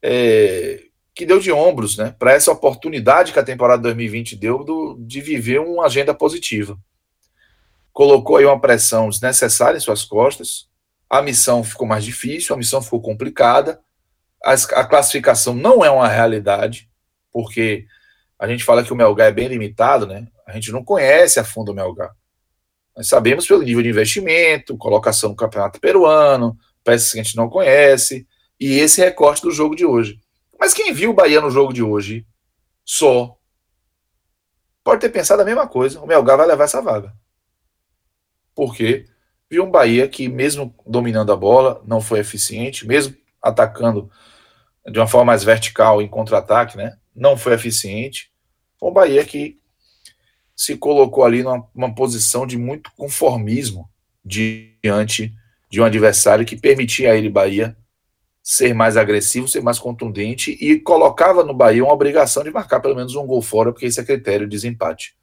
é, 0.00 0.84
que 1.14 1.26
deu 1.26 1.38
de 1.38 1.52
ombros 1.52 1.98
né, 1.98 2.14
para 2.18 2.32
essa 2.32 2.50
oportunidade 2.50 3.32
que 3.32 3.38
a 3.38 3.44
temporada 3.44 3.82
2020 3.82 4.36
deu 4.36 4.64
do, 4.64 4.96
de 5.00 5.20
viver 5.20 5.60
uma 5.60 5.84
agenda 5.84 6.14
positiva. 6.14 6.78
Colocou 7.92 8.38
aí 8.38 8.46
uma 8.46 8.58
pressão 8.58 9.10
desnecessária 9.10 9.76
em 9.76 9.80
suas 9.80 10.02
costas, 10.02 10.70
a 11.10 11.20
missão 11.20 11.62
ficou 11.62 11.86
mais 11.86 12.06
difícil, 12.06 12.54
a 12.54 12.58
missão 12.58 12.80
ficou 12.80 13.02
complicada, 13.02 13.78
a, 14.42 14.52
a 14.52 14.84
classificação 14.86 15.52
não 15.52 15.84
é 15.84 15.90
uma 15.90 16.08
realidade, 16.08 16.88
porque 17.30 17.84
a 18.42 18.48
gente 18.48 18.64
fala 18.64 18.82
que 18.82 18.92
o 18.92 18.96
Melgar 18.96 19.28
é 19.28 19.32
bem 19.32 19.46
limitado, 19.46 20.04
né? 20.04 20.26
A 20.44 20.50
gente 20.50 20.72
não 20.72 20.82
conhece 20.82 21.38
a 21.38 21.44
fundo 21.44 21.70
o 21.70 21.74
Melgar. 21.76 22.10
Nós 22.96 23.06
sabemos 23.06 23.46
pelo 23.46 23.62
nível 23.62 23.84
de 23.84 23.88
investimento, 23.88 24.76
colocação 24.76 25.30
no 25.30 25.36
campeonato 25.36 25.78
peruano, 25.78 26.58
peças 26.82 27.12
que 27.12 27.20
a 27.20 27.22
gente 27.22 27.36
não 27.36 27.48
conhece, 27.48 28.26
e 28.58 28.80
esse 28.80 29.00
recorte 29.00 29.42
do 29.42 29.52
jogo 29.52 29.76
de 29.76 29.86
hoje. 29.86 30.18
Mas 30.58 30.74
quem 30.74 30.92
viu 30.92 31.10
o 31.10 31.14
Bahia 31.14 31.40
no 31.40 31.52
jogo 31.52 31.72
de 31.72 31.84
hoje 31.84 32.26
só 32.84 33.36
pode 34.82 35.00
ter 35.00 35.10
pensado 35.10 35.40
a 35.40 35.44
mesma 35.44 35.68
coisa. 35.68 36.00
O 36.00 36.06
Melgar 36.08 36.36
vai 36.36 36.48
levar 36.48 36.64
essa 36.64 36.82
vaga. 36.82 37.14
Porque 38.56 39.04
viu 39.48 39.62
um 39.62 39.70
Bahia 39.70 40.08
que, 40.08 40.28
mesmo 40.28 40.74
dominando 40.84 41.30
a 41.30 41.36
bola, 41.36 41.80
não 41.86 42.00
foi 42.00 42.18
eficiente, 42.18 42.88
mesmo 42.88 43.14
atacando 43.40 44.10
de 44.90 44.98
uma 44.98 45.06
forma 45.06 45.26
mais 45.26 45.44
vertical 45.44 46.02
em 46.02 46.08
contra-ataque, 46.08 46.76
né? 46.76 46.96
Não 47.14 47.36
foi 47.36 47.52
eficiente. 47.52 48.31
Foi 48.82 48.90
um 48.90 48.92
Bahia 48.92 49.24
que 49.24 49.60
se 50.56 50.76
colocou 50.76 51.24
ali 51.24 51.44
numa, 51.44 51.64
numa 51.72 51.94
posição 51.94 52.44
de 52.44 52.58
muito 52.58 52.90
conformismo 52.96 53.88
diante 54.24 55.32
de 55.70 55.80
um 55.80 55.84
adversário 55.84 56.44
que 56.44 56.56
permitia 56.56 57.12
a 57.12 57.16
ele, 57.16 57.30
Bahia, 57.30 57.76
ser 58.42 58.74
mais 58.74 58.96
agressivo, 58.96 59.46
ser 59.46 59.62
mais 59.62 59.78
contundente 59.78 60.58
e 60.60 60.80
colocava 60.80 61.44
no 61.44 61.54
Bahia 61.54 61.84
uma 61.84 61.92
obrigação 61.92 62.42
de 62.42 62.50
marcar 62.50 62.80
pelo 62.80 62.96
menos 62.96 63.14
um 63.14 63.24
gol 63.24 63.40
fora, 63.40 63.70
porque 63.70 63.86
esse 63.86 64.00
é 64.00 64.04
critério 64.04 64.48
de 64.48 64.56
desempate. 64.56 65.14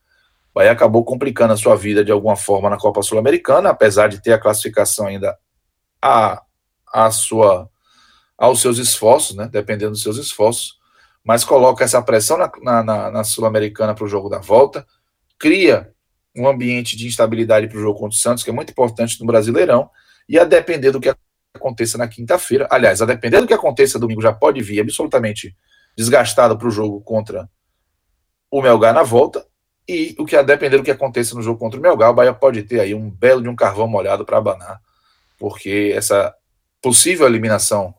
O 0.51 0.59
Bahia 0.59 0.71
acabou 0.71 1.03
complicando 1.03 1.51
a 1.51 1.57
sua 1.57 1.75
vida 1.75 2.01
de 2.01 2.13
alguma 2.13 2.37
forma 2.37 2.69
na 2.69 2.77
Copa 2.77 3.01
Sul-Americana, 3.01 3.71
apesar 3.71 4.07
de 4.07 4.23
ter 4.23 4.31
a 4.31 4.39
classificação 4.39 5.07
ainda 5.07 5.37
a, 6.01 6.41
a 6.93 7.11
sua, 7.11 7.69
aos 8.37 8.61
seus 8.61 8.77
esforços, 8.77 9.35
né, 9.35 9.49
dependendo 9.51 9.91
dos 9.91 10.01
seus 10.01 10.15
esforços, 10.15 10.78
mas 11.23 11.43
coloca 11.43 11.83
essa 11.83 12.01
pressão 12.01 12.37
na, 12.37 12.83
na, 12.83 13.11
na 13.11 13.23
Sul-Americana 13.23 13.93
para 13.93 14.05
o 14.05 14.07
jogo 14.07 14.29
da 14.29 14.39
volta, 14.39 14.85
cria 15.37 15.91
um 16.35 16.47
ambiente 16.47 16.95
de 16.95 17.07
instabilidade 17.07 17.67
para 17.67 17.77
o 17.77 17.81
jogo 17.81 17.99
contra 17.99 18.15
o 18.15 18.19
Santos, 18.19 18.43
que 18.43 18.49
é 18.49 18.53
muito 18.53 18.71
importante 18.71 19.19
no 19.19 19.25
Brasileirão, 19.25 19.89
e 20.27 20.37
a 20.37 20.43
depender 20.43 20.91
do 20.91 20.99
que 20.99 21.13
aconteça 21.53 21.97
na 21.97 22.07
quinta-feira. 22.07 22.67
Aliás, 22.69 23.01
a 23.01 23.05
depender 23.05 23.39
do 23.39 23.47
que 23.47 23.53
aconteça 23.53 23.99
domingo, 23.99 24.21
já 24.21 24.31
pode 24.31 24.61
vir 24.61 24.79
absolutamente 24.79 25.55
desgastado 25.97 26.57
para 26.57 26.67
o 26.67 26.71
jogo 26.71 27.01
contra 27.01 27.49
o 28.49 28.61
Melgar 28.61 28.93
na 28.93 29.03
volta. 29.03 29.45
E 29.87 30.15
o 30.19 30.25
que 30.25 30.35
a 30.35 30.43
depender 30.43 30.77
do 30.77 30.83
que 30.83 30.91
aconteça 30.91 31.35
no 31.35 31.41
jogo 31.41 31.59
contra 31.59 31.79
o 31.79 31.81
Melgar, 31.81 32.11
o 32.11 32.13
Bahia 32.13 32.33
pode 32.33 32.61
ter 32.63 32.79
aí 32.79 32.93
um 32.93 33.09
belo 33.09 33.41
de 33.41 33.49
um 33.49 33.55
carvão 33.55 33.87
molhado 33.87 34.23
para 34.23 34.37
abanar, 34.37 34.79
porque 35.37 35.91
essa 35.95 36.33
possível 36.81 37.25
eliminação 37.25 37.93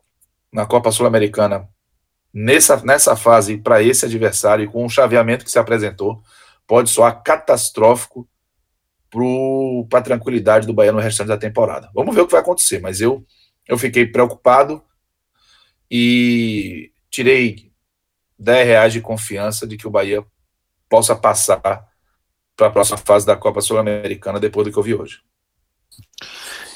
na 0.53 0.67
Copa 0.67 0.93
Sul-Americana 0.93 1.69
nessa, 2.33 2.77
nessa 2.85 3.17
fase 3.17 3.57
para 3.59 3.83
esse 3.83 4.05
adversário, 4.05 4.71
com 4.71 4.85
o 4.85 4.91
chaveamento 4.91 5.45
que 5.45 5.51
se 5.51 5.59
apresentou, 5.59 6.23
pode 6.67 6.91
soar 6.91 7.23
catastrófico 7.23 8.29
para 9.89 9.99
a 9.99 10.03
tranquilidade 10.03 10.67
do 10.67 10.73
Bahia 10.73 10.93
no 10.93 11.01
restante 11.01 11.29
da 11.29 11.37
temporada. 11.37 11.91
Vamos 11.95 12.15
ver 12.15 12.21
o 12.21 12.27
que 12.27 12.33
vai 12.33 12.41
acontecer, 12.41 12.81
mas 12.81 13.01
eu 13.01 13.25
eu 13.71 13.79
fiquei 13.79 14.05
preocupado 14.05 14.83
e 15.89 16.91
tirei 17.09 17.71
10 18.37 18.67
reais 18.67 18.93
de 18.93 19.01
confiança 19.01 19.65
de 19.65 19.77
que 19.77 19.87
o 19.87 19.91
Bahia 19.91 20.25
possa 20.89 21.15
passar 21.15 21.59
para 21.59 21.87
a 22.59 22.71
próxima 22.71 22.99
fase 22.99 23.25
da 23.25 23.37
Copa 23.37 23.61
Sul-Americana 23.61 24.41
depois 24.41 24.67
do 24.67 24.73
que 24.73 24.79
eu 24.79 24.83
vi 24.83 24.95
hoje. 24.95 25.21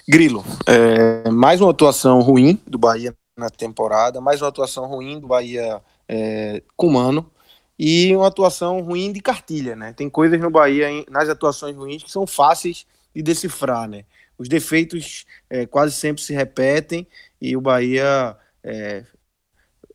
Grilo, 0.08 0.44
é, 0.68 1.28
mais 1.30 1.60
uma 1.60 1.72
atuação 1.72 2.20
ruim 2.20 2.60
do 2.64 2.78
Bahia 2.78 3.12
na 3.36 3.50
temporada, 3.50 4.20
mais 4.20 4.40
uma 4.40 4.48
atuação 4.48 4.86
ruim 4.86 5.18
do 5.18 5.26
Bahia 5.26 5.82
é, 6.08 6.62
com 6.76 6.90
Mano 6.90 7.30
e 7.78 8.14
uma 8.14 8.28
atuação 8.28 8.80
ruim 8.80 9.12
de 9.12 9.20
cartilha, 9.20 9.74
né? 9.74 9.92
Tem 9.92 10.08
coisas 10.08 10.40
no 10.40 10.50
Bahia, 10.50 10.88
nas 11.10 11.28
atuações 11.28 11.74
ruins, 11.76 12.02
que 12.02 12.10
são 12.10 12.26
fáceis 12.26 12.86
de 13.14 13.22
decifrar, 13.22 13.88
né? 13.88 14.04
os 14.38 14.48
defeitos 14.48 15.24
é, 15.48 15.66
quase 15.66 15.94
sempre 15.94 16.22
se 16.22 16.32
repetem 16.34 17.06
e 17.40 17.56
o 17.56 17.60
Bahia 17.60 18.36
é, 18.62 19.04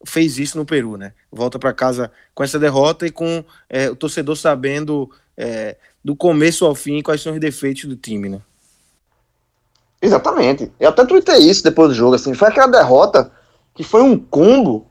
fez 0.06 0.38
isso 0.38 0.58
no 0.58 0.66
Peru, 0.66 0.98
né? 0.98 1.14
Volta 1.32 1.60
para 1.60 1.74
casa 1.74 2.12
com 2.34 2.44
essa 2.44 2.58
derrota 2.58 3.06
e 3.06 3.12
com 3.12 3.44
é, 3.70 3.90
o 3.90 3.96
torcedor 3.96 4.36
sabendo 4.36 5.10
é, 5.36 5.78
do 6.04 6.16
começo 6.16 6.66
ao 6.66 6.74
fim 6.76 7.02
quais 7.02 7.22
são 7.22 7.34
os 7.34 7.40
defeitos 7.40 7.86
do 7.86 7.96
time, 7.96 8.30
né? 8.30 8.42
Exatamente. 10.02 10.72
Eu 10.80 10.90
até 10.90 11.06
tuitei 11.06 11.40
isso 11.40 11.64
depois 11.64 11.90
do 11.90 11.96
jogo, 11.96 12.16
assim, 12.16 12.34
foi 12.34 12.48
aquela 12.48 12.68
derrota 12.68 13.32
que 13.74 13.84
foi 13.84 14.02
um 14.02 14.18
combo 14.18 14.86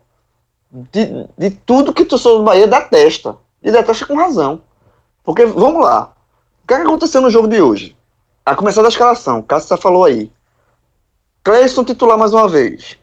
de, 0.71 1.27
de 1.37 1.51
tudo 1.51 1.93
que 1.93 2.03
o 2.03 2.07
torcedor 2.07 2.39
do 2.39 2.45
Bahia 2.45 2.67
detesta. 2.67 3.37
E 3.63 3.71
detesta 3.73 4.07
com 4.07 4.15
razão. 4.15 4.63
Porque, 5.25 5.45
vamos 5.45 5.83
lá, 5.83 6.13
o 6.63 6.67
que, 6.67 6.75
é 6.75 6.77
que 6.77 6.83
aconteceu 6.85 7.21
no 7.21 7.31
jogo 7.31 7.49
de 7.49 7.61
hoje? 7.61 7.97
A 8.47 8.55
começar 8.55 8.83
da 8.83 8.89
escalação, 8.89 9.43
Cássio 9.43 9.77
falou 9.77 10.05
aí. 10.05 10.31
Cleison 11.43 11.85
titular 11.85 12.17
mais 12.17 12.33
uma 12.33 12.49
vez. 12.49 12.99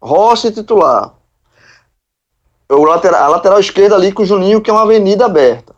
Rossi 0.00 0.50
titular. 0.50 1.14
O 2.68 2.84
lateral, 2.84 3.24
a 3.24 3.28
lateral 3.28 3.60
esquerda 3.60 3.96
ali 3.96 4.12
com 4.12 4.22
o 4.22 4.26
Juninho, 4.26 4.60
que 4.60 4.70
é 4.70 4.72
uma 4.72 4.82
avenida 4.82 5.26
aberta. 5.26 5.74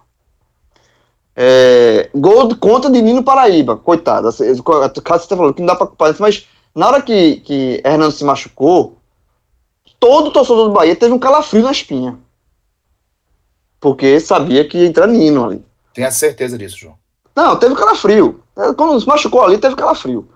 É, 1.43 2.11
gol 2.15 2.49
de 2.49 2.55
conta 2.55 2.91
de 2.91 3.01
Nino 3.01 3.23
Paraíba, 3.23 3.75
coitado. 3.75 4.29
Caso 5.03 5.23
você 5.23 5.29
tá 5.29 5.35
falando 5.35 5.55
que 5.55 5.63
não 5.63 5.69
dá 5.69 5.75
pra 5.75 5.87
culpar 5.87 6.11
isso, 6.11 6.21
mas 6.21 6.47
na 6.75 6.87
hora 6.87 7.01
que, 7.01 7.37
que 7.37 7.81
Hernando 7.83 8.13
se 8.13 8.23
machucou, 8.23 8.99
todo 9.99 10.33
torcedor 10.33 10.69
do 10.69 10.75
Bahia 10.75 10.95
teve 10.95 11.15
um 11.15 11.19
calafrio 11.19 11.63
na 11.63 11.73
espinha. 11.73 12.19
Porque 13.81 14.21
sabia 14.21 14.69
que 14.69 14.77
ia 14.77 14.87
entrar 14.87 15.07
Nino 15.07 15.47
ali. 15.47 15.65
Tenha 15.95 16.11
certeza 16.11 16.59
disso, 16.59 16.77
João. 16.77 16.95
Não, 17.35 17.57
teve 17.57 17.75
calafrio. 17.75 18.43
Quando 18.77 19.01
se 19.01 19.07
machucou 19.07 19.43
ali, 19.43 19.57
teve 19.57 19.75
calafrio. 19.77 20.29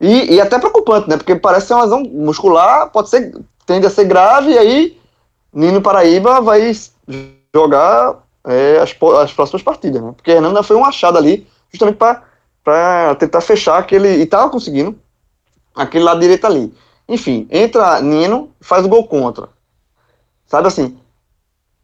E, 0.00 0.34
e 0.34 0.40
até 0.40 0.58
preocupante, 0.58 1.08
né? 1.08 1.16
Porque 1.16 1.36
parece 1.36 1.68
ser 1.68 1.74
uma 1.74 1.84
lesão 1.84 2.02
muscular, 2.02 2.90
pode 2.90 3.08
ser, 3.08 3.32
tende 3.64 3.86
a 3.86 3.90
ser 3.90 4.04
grave, 4.04 4.50
e 4.50 4.58
aí 4.58 4.98
Nino 5.52 5.80
Paraíba 5.80 6.40
vai 6.40 6.72
jogar 7.54 8.18
é, 8.46 8.78
as, 8.78 8.96
as 9.22 9.32
próximas 9.32 9.62
partidas, 9.62 10.02
né? 10.02 10.12
Porque 10.16 10.30
Hernanda 10.30 10.62
foi 10.62 10.76
um 10.76 10.84
achado 10.84 11.18
ali, 11.18 11.46
justamente 11.70 11.96
para 11.96 13.14
tentar 13.16 13.40
fechar 13.40 13.78
aquele. 13.78 14.08
E 14.20 14.26
tava 14.26 14.50
conseguindo 14.50 14.98
aquele 15.74 16.04
lado 16.04 16.20
direito 16.20 16.46
ali. 16.46 16.72
Enfim, 17.08 17.46
entra 17.50 18.00
Nino, 18.00 18.50
faz 18.60 18.84
o 18.84 18.88
gol 18.88 19.06
contra. 19.06 19.48
Sabe 20.46 20.68
assim? 20.68 20.96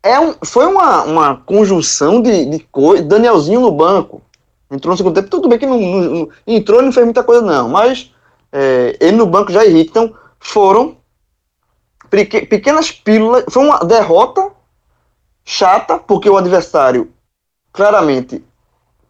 É 0.03 0.21
um, 0.21 0.35
foi 0.45 0.67
uma, 0.67 1.03
uma 1.03 1.37
conjunção 1.37 2.23
de, 2.23 2.45
de 2.47 2.61
coisas. 2.61 3.07
Danielzinho 3.07 3.61
no 3.61 3.73
banco. 3.73 4.23
Entrou 4.71 4.93
no 4.93 4.97
segundo 4.97 5.15
tempo. 5.15 5.29
Tudo 5.29 5.49
bem 5.49 5.59
que 5.59 5.67
não, 5.67 5.81
não, 5.81 6.01
não 6.01 6.29
entrou 6.47 6.81
e 6.81 6.85
não 6.85 6.93
fez 6.93 7.05
muita 7.05 7.25
coisa, 7.25 7.43
não. 7.43 7.69
Mas 7.69 8.13
é, 8.53 8.97
ele 9.01 9.17
no 9.17 9.27
banco 9.27 9.53
já 9.53 9.65
irrita. 9.65 9.91
Então, 9.91 10.15
foram 10.39 10.97
pequenas 12.09 12.93
pílulas. 12.93 13.45
Foi 13.51 13.65
uma 13.65 13.81
derrota 13.81 14.53
chata, 15.47 15.97
porque 15.97 16.29
o 16.29 16.37
adversário 16.37 17.13
claramente 17.73 18.45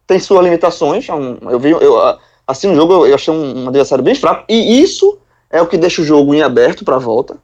tem 0.06 0.20
suas 0.20 0.44
limitações. 0.44 1.08
É 1.08 1.12
eu 1.52 1.58
vi, 1.58 1.70
eu, 1.70 2.18
assim, 2.46 2.68
no 2.68 2.76
jogo 2.76 3.06
eu 3.06 3.14
achei 3.14 3.32
um, 3.32 3.66
adversário 3.68 4.04
bem 4.04 4.14
fraco, 4.14 4.44
e 4.48 4.82
isso 4.82 5.18
é 5.50 5.60
o 5.62 5.66
que 5.66 5.78
deixa 5.78 6.02
o 6.02 6.04
jogo 6.04 6.34
em 6.34 6.42
aberto 6.42 6.84
para 6.84 6.96
a 6.96 7.00
volta, 7.00 7.38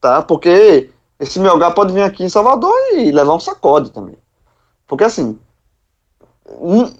tá? 0.00 0.22
Porque 0.22 0.90
esse 1.20 1.38
Melgar 1.38 1.74
pode 1.74 1.92
vir 1.92 2.02
aqui 2.02 2.24
em 2.24 2.28
Salvador 2.28 2.74
e 2.94 3.12
levar 3.12 3.34
um 3.34 3.40
sacode 3.40 3.90
também. 3.90 4.16
Porque 4.86 5.04
assim, 5.04 5.38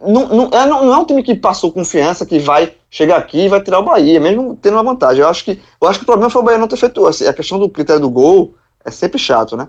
não, 0.03 0.29
não, 0.29 0.51
é, 0.53 0.67
não, 0.67 0.93
é 0.93 0.99
um 0.99 1.05
time 1.05 1.23
que 1.23 1.35
passou 1.35 1.73
confiança, 1.73 2.27
que 2.27 2.39
vai 2.39 2.75
chegar 2.91 3.17
aqui 3.17 3.45
e 3.45 3.49
vai 3.49 3.63
tirar 3.63 3.79
o 3.79 3.85
Bahia, 3.85 4.21
mesmo 4.21 4.57
tendo 4.61 4.75
uma 4.75 4.83
vantagem. 4.83 5.23
Eu 5.23 5.29
acho 5.29 5.45
que, 5.45 5.63
eu 5.81 5.89
acho 5.89 5.99
que 5.99 6.03
o 6.03 6.07
problema 6.07 6.29
foi 6.29 6.43
o 6.43 6.45
Bahia 6.45 6.59
não 6.59 6.69
ter 6.69 6.77
feito. 6.77 7.07
Assim, 7.07 7.27
a 7.27 7.33
questão 7.33 7.59
do 7.59 7.71
critério 7.71 8.03
do 8.03 8.11
gol 8.11 8.55
é 8.85 8.91
sempre 8.91 9.19
chato, 9.19 9.57
né? 9.57 9.69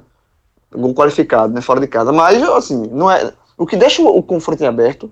Gol 0.72 0.94
qualificado, 0.94 1.54
né? 1.54 1.62
Fora 1.62 1.80
de 1.80 1.88
casa. 1.88 2.12
Mas, 2.12 2.42
assim, 2.44 2.88
não 2.88 3.10
é. 3.10 3.34
O 3.58 3.66
que 3.66 3.76
deixa 3.76 4.02
o, 4.02 4.22
confronto 4.22 4.64
em 4.64 4.68
aberto 4.68 5.12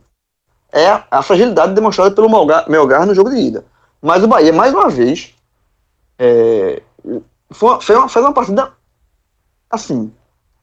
é 0.72 1.02
a, 1.10 1.22
fragilidade 1.22 1.74
demonstrada 1.74 2.14
pelo 2.14 2.30
Melgar, 2.30 2.70
Melgar, 2.70 3.06
no 3.06 3.16
jogo 3.16 3.30
de 3.30 3.38
ida. 3.38 3.66
Mas 4.02 4.24
o 4.24 4.28
Bahia, 4.28 4.54
mais 4.54 4.74
uma 4.74 4.90
vez, 4.90 5.34
é, 6.20 6.82
foi, 7.52 7.96
uma, 7.96 8.10
fez 8.10 8.26
uma 8.26 8.34
partida 8.34 8.72
assim, 9.70 10.12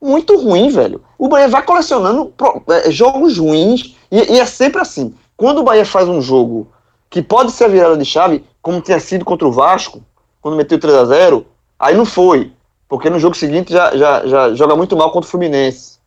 muito 0.01 0.37
ruim, 0.37 0.69
velho. 0.69 1.01
O 1.17 1.27
Bahia 1.27 1.47
vai 1.47 1.63
colecionando 1.63 2.33
é, 2.69 2.91
jogos 2.91 3.37
ruins 3.37 3.95
e, 4.11 4.33
e, 4.33 4.39
é 4.39 4.45
sempre 4.45 4.81
assim. 4.81 5.15
Quando 5.35 5.59
o 5.59 5.63
Bahia 5.63 5.85
faz 5.85 6.07
um 6.07 6.21
jogo 6.21 6.67
que 7.09 7.21
pode 7.21 7.51
ser 7.51 7.65
a 7.65 7.69
virada 7.69 7.97
de 7.97 8.05
chave, 8.05 8.43
como 8.61 8.81
tinha 8.81 8.99
sido 8.99 9.25
contra 9.25 9.47
o 9.47 9.51
Vasco, 9.51 10.03
quando 10.41 10.57
meteu 10.57 10.79
3 10.79 10.95
a 10.95 11.05
0 11.05 11.45
aí 11.79 11.95
não 11.95 12.05
foi. 12.05 12.51
Porque 12.87 13.09
no 13.09 13.19
jogo 13.19 13.35
seguinte 13.35 13.71
já, 13.71 13.95
já, 13.95 14.27
já 14.27 14.53
joga 14.53 14.75
muito 14.75 14.95
mal 14.95 15.11
contra 15.11 15.27
o 15.27 15.31
Fluminense. 15.31 15.99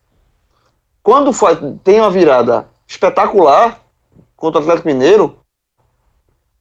Quando 1.02 1.32
foi, 1.32 1.56
tem 1.82 2.00
uma 2.00 2.10
virada 2.10 2.68
espetacular, 2.86 3.80
contra 4.36 4.60
o 4.60 4.62
Atlético 4.62 4.88
Mineiro, 4.88 5.38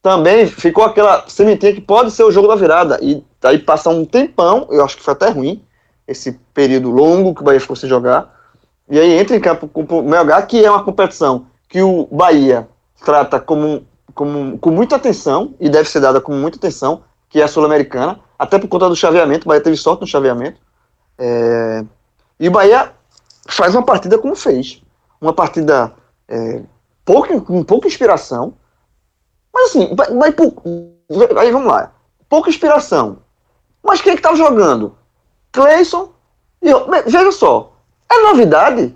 também 0.01 0.47
ficou 0.47 0.84
aquela 0.84 1.25
sementinha 1.28 1.73
que 1.73 1.82
pode 1.82 2.12
ser 2.12 2.23
o 2.23 2.32
jogo 2.32 2.47
da 2.47 2.56
virada. 2.56 2.99
E 3.01 3.23
aí 3.43 3.60
passa 3.60 3.89
um 3.89 4.06
tempão, 4.06 4.67
eu 4.69 4.84
acho 4.84 4.97
que 4.97 5.04
foi 5.04 5.13
até 5.13 5.30
ruim, 5.30 5.63
esse 6.08 6.34
período 6.54 6.89
longo 6.89 7.34
que 7.34 7.41
o 7.41 7.43
Bahia 7.43 7.60
ficou 7.60 7.75
sem 7.75 7.89
jogar. 7.89 8.34
E 8.89 8.99
aí 8.99 9.13
entra 9.13 9.36
em 9.36 9.39
campo 9.39 9.67
com 9.67 9.82
o 9.82 10.04
Melgar, 10.04 10.45
que 10.47 10.63
é 10.63 10.69
uma 10.69 10.84
competição 10.84 11.47
que 11.67 11.82
o 11.82 12.08
Bahia 12.12 12.67
trata 13.04 13.39
como, 13.39 13.86
como, 14.13 14.58
com 14.60 14.69
muita 14.69 14.95
atenção, 14.95 15.56
e 15.60 15.69
deve 15.69 15.89
ser 15.89 15.99
dada 15.99 16.21
com 16.21 16.34
muita 16.34 16.58
atenção, 16.58 17.04
que 17.28 17.41
é 17.41 17.43
a 17.43 17.47
Sul-Americana, 17.47 18.19
até 18.38 18.60
por 18.60 18.67
conta 18.67 18.89
do 18.89 18.95
chaveamento, 18.95 19.45
o 19.45 19.50
Bahia 19.50 19.62
teve 19.62 19.78
sorte 19.78 20.02
no 20.02 20.08
chaveamento. 20.08 20.60
É, 21.17 21.84
e 22.39 22.48
o 22.48 22.52
Bahia 22.52 22.91
faz 23.48 23.74
uma 23.74 23.84
partida 23.84 24.17
como 24.17 24.36
fez. 24.36 24.82
Uma 25.21 25.34
partida 25.34 25.93
é, 26.28 26.62
pouca, 27.04 27.39
com 27.39 27.63
pouca 27.63 27.88
inspiração. 27.88 28.54
Mas 29.54 29.69
assim, 29.69 29.95
vai, 29.95 30.08
vai, 30.13 30.36
aí 31.39 31.52
vamos 31.52 31.67
lá. 31.67 31.93
Pouca 32.28 32.50
inspiração. 32.50 33.19
Mas 33.84 34.02
quem 34.02 34.13
é 34.13 34.15
que 34.15 34.21
tá 34.21 34.36
jogando? 34.36 34.98
Cleison. 35.52 36.13
Veja 37.06 37.32
só, 37.32 37.74
é 38.12 38.21
novidade. 38.24 38.95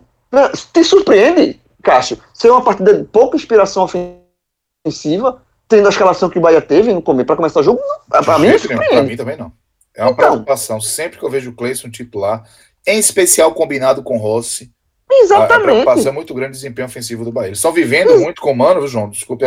Te 0.74 0.84
surpreende, 0.84 1.62
Cássio, 1.84 2.20
ser 2.34 2.52
uma 2.52 2.64
partida 2.64 2.94
de 2.94 3.04
pouca 3.04 3.38
inspiração 3.38 3.84
ofensiva, 3.84 5.42
tendo 5.70 5.86
a 5.86 5.90
escalação 5.90 6.30
que 6.30 6.38
o 6.38 6.42
Bahia 6.42 6.62
teve 6.62 6.92
no 6.92 7.02
começo 7.02 7.28
para 7.28 7.36
começar 7.36 7.60
o 7.60 7.64
jogo. 7.64 7.80
Para 8.10 8.40
mim, 8.40 8.50
Para 8.60 9.04
mim 9.04 9.16
também 9.16 9.38
não. 9.38 9.54
É 9.96 10.04
uma 10.04 10.12
então, 10.12 10.16
preocupação. 10.16 10.82
Sempre 10.82 11.20
que 11.20 11.24
eu 11.24 11.30
vejo 11.30 11.52
o 11.52 11.56
Cleison 11.56 11.90
titular, 11.90 12.44
em 12.86 12.98
especial 12.98 13.54
combinado 13.54 14.02
com 14.02 14.18
Rossi, 14.18 14.72
Exatamente. 15.12 15.52
A, 15.52 15.56
a 15.56 15.60
preocupação 15.62 16.12
é 16.12 16.16
muito 16.16 16.34
grande 16.34 16.52
desempenho 16.52 16.88
ofensivo 16.88 17.26
do 17.26 17.32
Bahia. 17.32 17.48
Eles 17.48 17.58
estão 17.58 17.72
vivendo 17.72 18.12
Isso. 18.12 18.24
muito 18.24 18.42
com 18.42 18.52
o 18.52 18.56
Mano, 18.56 18.88
João? 18.88 19.10
Desculpe 19.10 19.44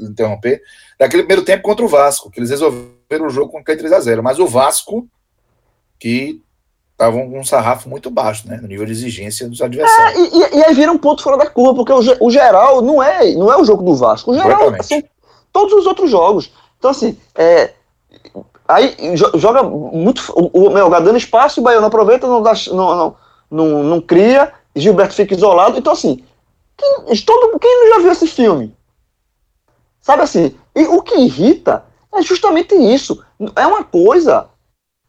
interromper. 0.00 0.62
Daquele 0.98 1.22
primeiro 1.22 1.44
tempo 1.44 1.62
contra 1.62 1.84
o 1.84 1.88
Vasco, 1.88 2.30
que 2.30 2.40
eles 2.40 2.48
resolveram 2.48 3.26
o 3.26 3.30
jogo 3.30 3.52
com 3.52 3.58
aquele 3.58 3.82
3x0. 3.82 4.22
Mas 4.22 4.38
o 4.38 4.46
Vasco, 4.46 5.06
que 5.98 6.40
estava 6.92 7.12
com 7.12 7.38
um 7.38 7.44
sarrafo 7.44 7.90
muito 7.90 8.10
baixo, 8.10 8.48
né? 8.48 8.58
No 8.62 8.68
nível 8.68 8.86
de 8.86 8.92
exigência 8.92 9.48
dos 9.48 9.60
adversários. 9.60 10.32
É, 10.32 10.36
e, 10.36 10.58
e, 10.60 10.64
aí 10.64 10.74
vira 10.74 10.90
um 10.90 10.98
ponto 10.98 11.22
fora 11.22 11.36
da 11.36 11.46
curva, 11.46 11.74
porque 11.74 11.92
o, 11.92 12.26
o, 12.26 12.30
geral 12.30 12.80
não 12.80 13.02
é, 13.02 13.32
não 13.34 13.52
é 13.52 13.56
o 13.56 13.64
jogo 13.64 13.82
do 13.82 13.94
Vasco. 13.94 14.30
O 14.30 14.34
geral 14.34 14.82
são 14.82 15.02
todos 15.52 15.74
os 15.74 15.86
outros 15.86 16.10
jogos. 16.10 16.50
Então, 16.78 16.90
assim, 16.90 17.18
é, 17.34 17.72
aí 18.66 18.96
joga 19.34 19.62
muito. 19.62 20.22
O, 20.34 20.66
o 20.66 20.70
Melgar 20.70 21.02
dando 21.02 21.18
espaço, 21.18 21.60
o 21.60 21.62
Bahia 21.62 21.80
não 21.80 21.88
aproveita, 21.88 22.26
não, 22.26 22.42
dá, 22.42 22.52
não, 22.72 22.96
não, 22.96 23.16
não, 23.50 23.82
não 23.82 24.00
cria 24.00 24.52
Gilberto 24.74 25.14
fica 25.14 25.34
isolado. 25.34 25.78
Então, 25.78 25.92
assim, 25.92 26.24
quem, 26.76 27.16
todo, 27.24 27.58
quem 27.58 27.80
não 27.80 27.94
já 27.94 27.98
viu 28.00 28.12
esse 28.12 28.26
filme? 28.26 28.74
Sabe 30.00 30.22
assim? 30.22 30.56
E 30.74 30.84
o 30.84 31.02
que 31.02 31.14
irrita 31.14 31.84
é 32.12 32.22
justamente 32.22 32.74
isso. 32.74 33.22
É 33.54 33.66
uma 33.66 33.84
coisa. 33.84 34.48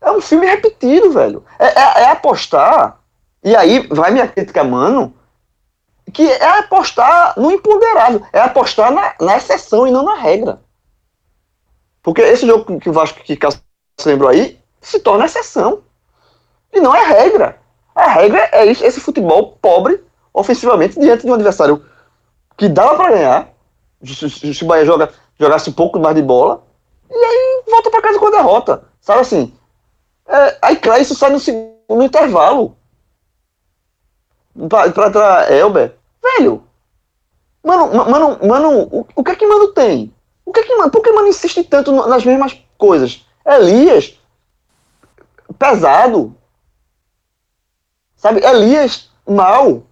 É 0.01 0.11
um 0.11 0.21
filme 0.21 0.45
repetido, 0.45 1.11
velho. 1.11 1.43
É, 1.57 1.67
é, 1.67 2.03
é 2.03 2.11
apostar. 2.11 2.99
E 3.43 3.55
aí 3.55 3.87
vai 3.87 4.11
minha 4.11 4.27
crítica, 4.27 4.63
mano. 4.63 5.13
Que 6.11 6.29
é 6.29 6.59
apostar 6.59 7.33
no 7.39 7.51
imponderável. 7.51 8.21
É 8.33 8.39
apostar 8.39 8.91
na, 8.91 9.15
na 9.19 9.37
exceção 9.37 9.87
e 9.87 9.91
não 9.91 10.03
na 10.03 10.15
regra. 10.15 10.61
Porque 12.01 12.21
esse 12.21 12.45
jogo 12.45 12.79
que 12.79 12.89
o 12.89 12.93
Vasco 12.93 13.21
que 13.23 13.37
Cássio 13.37 13.61
lembrou 14.05 14.29
aí 14.29 14.59
se 14.81 14.99
torna 14.99 15.25
exceção. 15.25 15.81
E 16.71 16.79
não 16.79 16.93
é 16.93 17.03
regra. 17.03 17.57
A 17.95 18.07
regra 18.07 18.49
é 18.51 18.65
esse 18.65 18.99
futebol 18.99 19.57
pobre 19.61 20.03
ofensivamente 20.33 20.99
diante 20.99 21.23
de 21.23 21.31
um 21.31 21.35
adversário 21.35 21.85
que 22.57 22.67
dava 22.67 22.95
para 22.95 23.11
ganhar. 23.11 23.53
Se 24.03 24.63
o 24.63 24.67
Bahia 24.67 24.85
joga, 24.85 25.09
jogasse 25.39 25.69
um 25.69 25.73
pouco 25.73 25.99
mais 25.99 26.15
de 26.15 26.21
bola, 26.21 26.63
e 27.09 27.15
aí 27.15 27.63
volta 27.69 27.89
para 27.89 28.01
casa 28.01 28.19
com 28.19 28.27
a 28.27 28.31
derrota. 28.31 28.83
Sabe 28.99 29.21
assim? 29.21 29.53
É, 30.27 30.57
aí 30.61 31.01
isso 31.01 31.15
sai 31.15 31.29
no, 31.29 31.39
no 31.95 32.03
intervalo. 32.03 32.75
Pra, 34.69 34.91
pra, 34.91 35.09
pra 35.09 35.51
Elber. 35.53 35.95
Velho. 36.21 36.63
Mano, 37.63 37.93
mano, 37.93 38.39
mano, 38.45 38.81
o, 38.91 39.07
o 39.15 39.23
que 39.23 39.31
é 39.31 39.35
que 39.35 39.47
Mano 39.47 39.69
tem? 39.69 40.13
O 40.45 40.51
que 40.51 40.59
é 40.59 40.63
que 40.63 40.75
Mano? 40.75 40.91
Por 40.91 41.01
que 41.01 41.11
Mano 41.11 41.27
insiste 41.27 41.63
tanto 41.63 41.91
nas 42.07 42.25
mesmas 42.25 42.57
coisas? 42.77 43.25
Elias, 43.45 44.17
pesado, 45.57 46.35
Sabe? 48.23 48.39
Elias, 48.41 49.09
mal. 49.27 49.83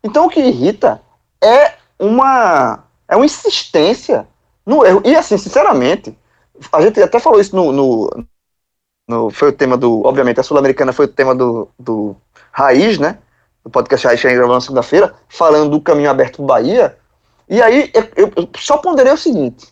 Então 0.00 0.26
o 0.26 0.28
que 0.28 0.38
irrita 0.38 1.02
é 1.42 1.74
uma, 1.98 2.84
é 3.08 3.16
uma 3.16 3.24
insistência 3.24 4.28
no 4.64 4.86
erro. 4.86 5.02
E 5.04 5.16
assim, 5.16 5.36
sinceramente, 5.36 6.16
a 6.72 6.80
gente 6.80 7.02
até 7.02 7.18
falou 7.18 7.40
isso 7.40 7.56
no. 7.56 7.72
no, 7.72 8.24
no 9.08 9.30
foi 9.30 9.48
o 9.48 9.52
tema 9.52 9.76
do. 9.76 10.06
Obviamente, 10.06 10.38
a 10.38 10.44
Sul-Americana 10.44 10.92
foi 10.92 11.06
o 11.06 11.12
tema 11.12 11.34
do, 11.34 11.68
do 11.76 12.14
Raiz, 12.52 12.96
né? 12.96 13.18
Do 13.64 13.70
podcast 13.70 14.08
gente 14.08 14.34
gravou 14.34 14.54
na 14.54 14.60
segunda-feira, 14.60 15.14
falando 15.28 15.70
do 15.70 15.80
caminho 15.80 16.10
aberto 16.10 16.38
do 16.38 16.46
Bahia. 16.46 16.96
E 17.48 17.60
aí 17.60 17.90
eu, 17.94 18.48
só 18.56 18.78
ponderei 18.78 19.12
o 19.12 19.18
seguinte. 19.18 19.68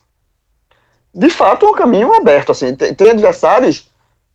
De 1.15 1.31
fato, 1.31 1.65
é 1.65 1.71
um 1.71 1.75
caminho 1.75 2.13
aberto. 2.15 2.53
Assim, 2.53 2.75
tem, 2.75 2.95
tem 2.95 3.11
adversários 3.11 3.91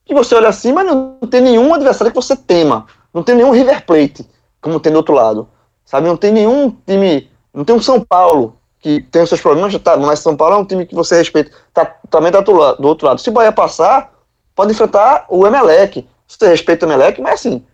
que 0.06 0.14
você 0.14 0.36
olha 0.36 0.50
assim, 0.50 0.74
mas 0.74 0.86
não 0.86 1.18
tem 1.30 1.42
nenhum 1.42 1.74
adversário 1.74 2.12
que 2.12 2.20
você 2.20 2.36
tema. 2.36 2.88
Não 3.14 3.22
tem 3.22 3.36
nenhum 3.36 3.52
River 3.52 3.86
Plate, 3.86 4.28
como 4.60 4.80
tem 4.80 4.92
do 4.92 4.98
outro 4.98 5.14
lado. 5.14 5.48
Sabe? 5.86 6.08
Não 6.08 6.18
tem 6.18 6.32
nenhum 6.32 6.72
time 6.86 7.30
Não 7.54 7.64
tem 7.64 7.76
um 7.76 7.82
São 7.82 8.02
Paulo 8.02 8.58
que 8.80 9.02
tem 9.02 9.22
os 9.22 9.30
seus 9.30 9.40
problemas, 9.40 9.74
tá, 9.80 9.96
mas 9.96 10.20
São 10.20 10.36
Paulo 10.36 10.56
é 10.56 10.58
um 10.58 10.66
time 10.66 10.86
que 10.86 10.94
você 10.94 11.16
respeita, 11.16 11.52
tá, 11.74 11.86
também 12.10 12.34
tá 12.34 12.42
do, 12.42 12.52
do 12.76 12.88
outro 12.88 13.08
lado. 13.08 13.22
Se 13.22 13.30
o 13.30 13.32
Bahia 13.32 13.52
passar, 13.54 14.14
pode 14.54 14.74
enfrentar 14.74 15.26
o 15.30 15.48
Emelec. 15.48 16.06
Você 16.28 16.50
respeita 16.50 16.86
o 16.86 16.90
Emelec, 16.90 17.22
mas 17.22 17.36
assim, 17.36 17.66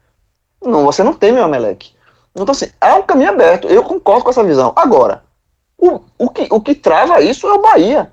não, 0.62 0.86
você 0.86 1.04
não 1.04 1.14
teme 1.14 1.40
o 1.40 1.44
Emelec. 1.44 1.94
Então, 2.36 2.52
assim, 2.52 2.70
é 2.80 2.94
um 2.94 3.04
caminho 3.04 3.30
aberto. 3.30 3.68
Eu 3.68 3.84
concordo 3.84 4.24
com 4.24 4.30
essa 4.30 4.44
visão. 4.44 4.72
Agora, 4.76 5.24
o, 5.78 6.02
o, 6.18 6.30
que, 6.30 6.48
o 6.52 6.62
que 6.62 6.76
trava 6.76 7.22
isso 7.22 7.48
é 7.48 7.54
o 7.54 7.62
Bahia. 7.62 8.12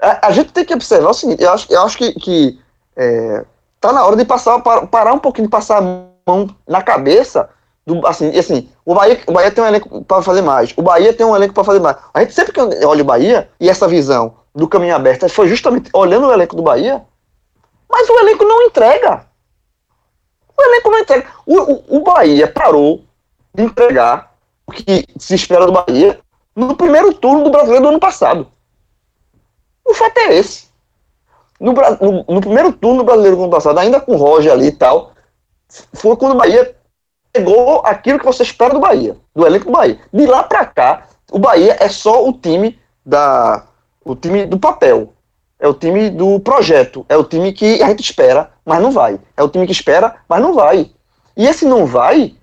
A, 0.00 0.28
a 0.28 0.30
gente 0.32 0.52
tem 0.52 0.64
que 0.64 0.74
observar 0.74 1.10
o 1.10 1.14
seguinte: 1.14 1.42
eu 1.42 1.52
acho, 1.52 1.72
eu 1.72 1.82
acho 1.82 1.96
que, 1.96 2.12
que 2.14 2.60
é, 2.96 3.44
tá 3.80 3.92
na 3.92 4.04
hora 4.04 4.16
de 4.16 4.24
passar, 4.24 4.60
parar 4.60 5.12
um 5.12 5.18
pouquinho 5.18 5.46
de 5.46 5.50
passar 5.50 5.78
a 5.78 5.82
mão 5.82 6.48
na 6.66 6.82
cabeça. 6.82 7.48
Do, 7.86 8.06
assim, 8.06 8.36
assim, 8.36 8.68
o 8.84 8.94
Bahia, 8.94 9.20
o 9.26 9.32
Bahia 9.32 9.50
tem 9.50 9.62
um 9.62 9.66
elenco 9.66 10.02
para 10.04 10.22
fazer 10.22 10.40
mais. 10.40 10.72
O 10.74 10.82
Bahia 10.82 11.12
tem 11.12 11.26
um 11.26 11.36
elenco 11.36 11.52
para 11.52 11.64
fazer 11.64 11.80
mais. 11.80 11.96
A 12.14 12.20
gente 12.20 12.32
sempre 12.32 12.52
que 12.52 12.60
olha 12.60 13.02
o 13.02 13.06
Bahia 13.06 13.50
e 13.60 13.68
essa 13.68 13.86
visão 13.86 14.36
do 14.54 14.66
caminho 14.66 14.96
aberto 14.96 15.28
foi 15.28 15.48
justamente 15.48 15.90
olhando 15.92 16.28
o 16.28 16.32
elenco 16.32 16.56
do 16.56 16.62
Bahia, 16.62 17.02
mas 17.90 18.08
o 18.08 18.18
elenco 18.20 18.44
não 18.44 18.62
entrega. 18.62 19.26
O 20.56 20.62
elenco 20.62 20.90
não 20.90 20.98
entrega. 20.98 21.28
O, 21.46 21.58
o, 21.58 21.84
o 21.96 22.00
Bahia 22.02 22.46
parou 22.46 23.04
de 23.54 23.62
entregar 23.62 24.34
o 24.66 24.72
que 24.72 25.06
se 25.18 25.34
espera 25.34 25.66
do 25.66 25.72
Bahia 25.72 26.18
no 26.54 26.76
primeiro 26.76 27.12
turno 27.12 27.44
do 27.44 27.50
brasileiro 27.50 27.84
do 27.84 27.88
ano 27.90 28.00
passado. 28.00 28.46
O 29.84 29.94
fato 29.94 30.18
é 30.18 30.36
esse. 30.36 30.68
No, 31.60 31.72
no, 31.72 32.24
no 32.28 32.40
primeiro 32.40 32.72
turno 32.72 32.98
do 32.98 33.04
brasileiro 33.04 33.36
do 33.36 33.42
ano 33.42 33.52
passado, 33.52 33.78
ainda 33.78 34.00
com 34.00 34.12
o 34.12 34.16
Roger 34.16 34.52
ali 34.52 34.66
e 34.66 34.72
tal, 34.72 35.12
foi 35.94 36.16
quando 36.16 36.32
o 36.32 36.38
Bahia 36.38 36.74
pegou 37.32 37.82
aquilo 37.84 38.18
que 38.18 38.24
você 38.24 38.42
espera 38.42 38.74
do 38.74 38.80
Bahia, 38.80 39.16
do 39.34 39.46
elenco 39.46 39.66
do 39.66 39.72
Bahia. 39.72 40.00
De 40.12 40.26
lá 40.26 40.42
para 40.42 40.64
cá, 40.66 41.08
o 41.30 41.38
Bahia 41.38 41.76
é 41.80 41.88
só 41.88 42.26
o 42.26 42.32
time 42.32 42.78
da 43.04 43.66
o 44.04 44.14
time 44.14 44.44
do 44.46 44.58
papel. 44.58 45.13
É 45.64 45.66
o 45.66 45.72
time 45.72 46.10
do 46.10 46.38
projeto, 46.40 47.06
é 47.08 47.16
o 47.16 47.24
time 47.24 47.50
que 47.50 47.82
a 47.82 47.88
gente 47.88 48.00
espera, 48.00 48.50
mas 48.66 48.82
não 48.82 48.90
vai. 48.90 49.18
É 49.34 49.42
o 49.42 49.48
time 49.48 49.64
que 49.64 49.72
espera, 49.72 50.16
mas 50.28 50.42
não 50.42 50.52
vai. 50.52 50.90
E 51.34 51.46
esse 51.46 51.64
não 51.64 51.86
vai 51.86 52.36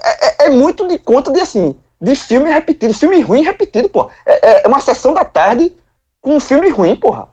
é, 0.00 0.44
é, 0.44 0.46
é 0.46 0.50
muito 0.50 0.86
de 0.86 0.98
conta 0.98 1.32
de 1.32 1.40
assim, 1.40 1.74
de 2.00 2.14
filme 2.14 2.48
repetido, 2.48 2.94
filme 2.94 3.20
ruim 3.22 3.42
repetido, 3.42 3.88
pô. 3.88 4.08
É, 4.24 4.62
é 4.64 4.68
uma 4.68 4.78
sessão 4.78 5.12
da 5.12 5.24
tarde 5.24 5.76
com 6.20 6.36
um 6.36 6.38
filme 6.38 6.68
ruim, 6.68 6.94
porra. 6.94 7.26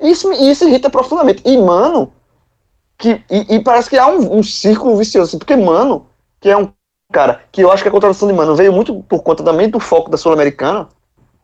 Isso, 0.00 0.32
isso 0.34 0.68
irrita 0.68 0.88
profundamente. 0.88 1.42
E, 1.44 1.58
mano, 1.58 2.12
que, 2.96 3.24
e, 3.28 3.56
e 3.56 3.60
parece 3.60 3.90
que 3.90 3.98
há 3.98 4.06
um, 4.06 4.38
um 4.38 4.42
círculo 4.44 4.96
vicioso, 4.96 5.30
assim, 5.30 5.38
porque, 5.38 5.56
mano, 5.56 6.06
que 6.40 6.48
é 6.48 6.56
um 6.56 6.72
cara 7.12 7.42
que 7.50 7.60
eu 7.62 7.72
acho 7.72 7.82
que 7.82 7.88
a 7.88 7.92
contratação 7.92 8.28
de 8.28 8.34
Mano 8.34 8.54
veio 8.54 8.72
muito 8.72 9.02
por 9.02 9.20
conta 9.24 9.42
também 9.42 9.68
do 9.68 9.80
foco 9.80 10.08
da 10.08 10.16
Sul-Americana, 10.16 10.88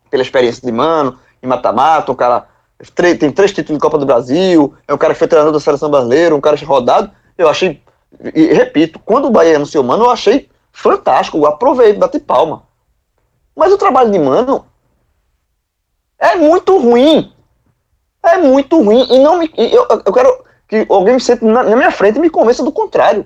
pela 0.09 0.23
experiência 0.23 0.61
de 0.65 0.71
Mano, 0.71 1.19
em 1.41 1.47
mata-mata, 1.47 2.11
um 2.11 2.15
cara 2.15 2.47
tem 3.19 3.31
três 3.31 3.51
títulos 3.51 3.77
de 3.77 3.81
Copa 3.81 3.97
do 3.97 4.05
Brasil, 4.05 4.73
é 4.87 4.93
um 4.93 4.97
cara 4.97 5.13
que 5.13 5.19
foi 5.19 5.27
treinador 5.27 5.53
da 5.53 5.59
seleção 5.59 5.89
brasileira, 5.89 6.35
um 6.35 6.41
cara 6.41 6.57
rodado. 6.65 7.11
Eu 7.37 7.47
achei, 7.47 7.81
e 8.33 8.53
repito, 8.53 8.99
quando 8.99 9.25
o 9.25 9.31
Bahia 9.31 9.55
anunciou 9.55 9.83
Mano, 9.83 10.05
eu 10.05 10.09
achei 10.09 10.49
fantástico, 10.71 11.45
aproveito, 11.45 11.97
bati 11.97 12.19
palma. 12.19 12.63
Mas 13.55 13.71
o 13.71 13.77
trabalho 13.77 14.11
de 14.11 14.19
Mano 14.19 14.65
é 16.19 16.35
muito 16.35 16.77
ruim. 16.77 17.31
É 18.23 18.37
muito 18.37 18.81
ruim. 18.81 19.07
E 19.09 19.19
não 19.19 19.37
me. 19.37 19.51
Eu, 19.55 19.87
eu 20.05 20.13
quero 20.13 20.43
que 20.67 20.85
alguém 20.89 21.13
me 21.13 21.21
sente 21.21 21.45
na, 21.45 21.63
na 21.63 21.75
minha 21.75 21.91
frente 21.91 22.17
e 22.17 22.19
me 22.19 22.29
convença 22.29 22.63
do 22.63 22.71
contrário. 22.71 23.25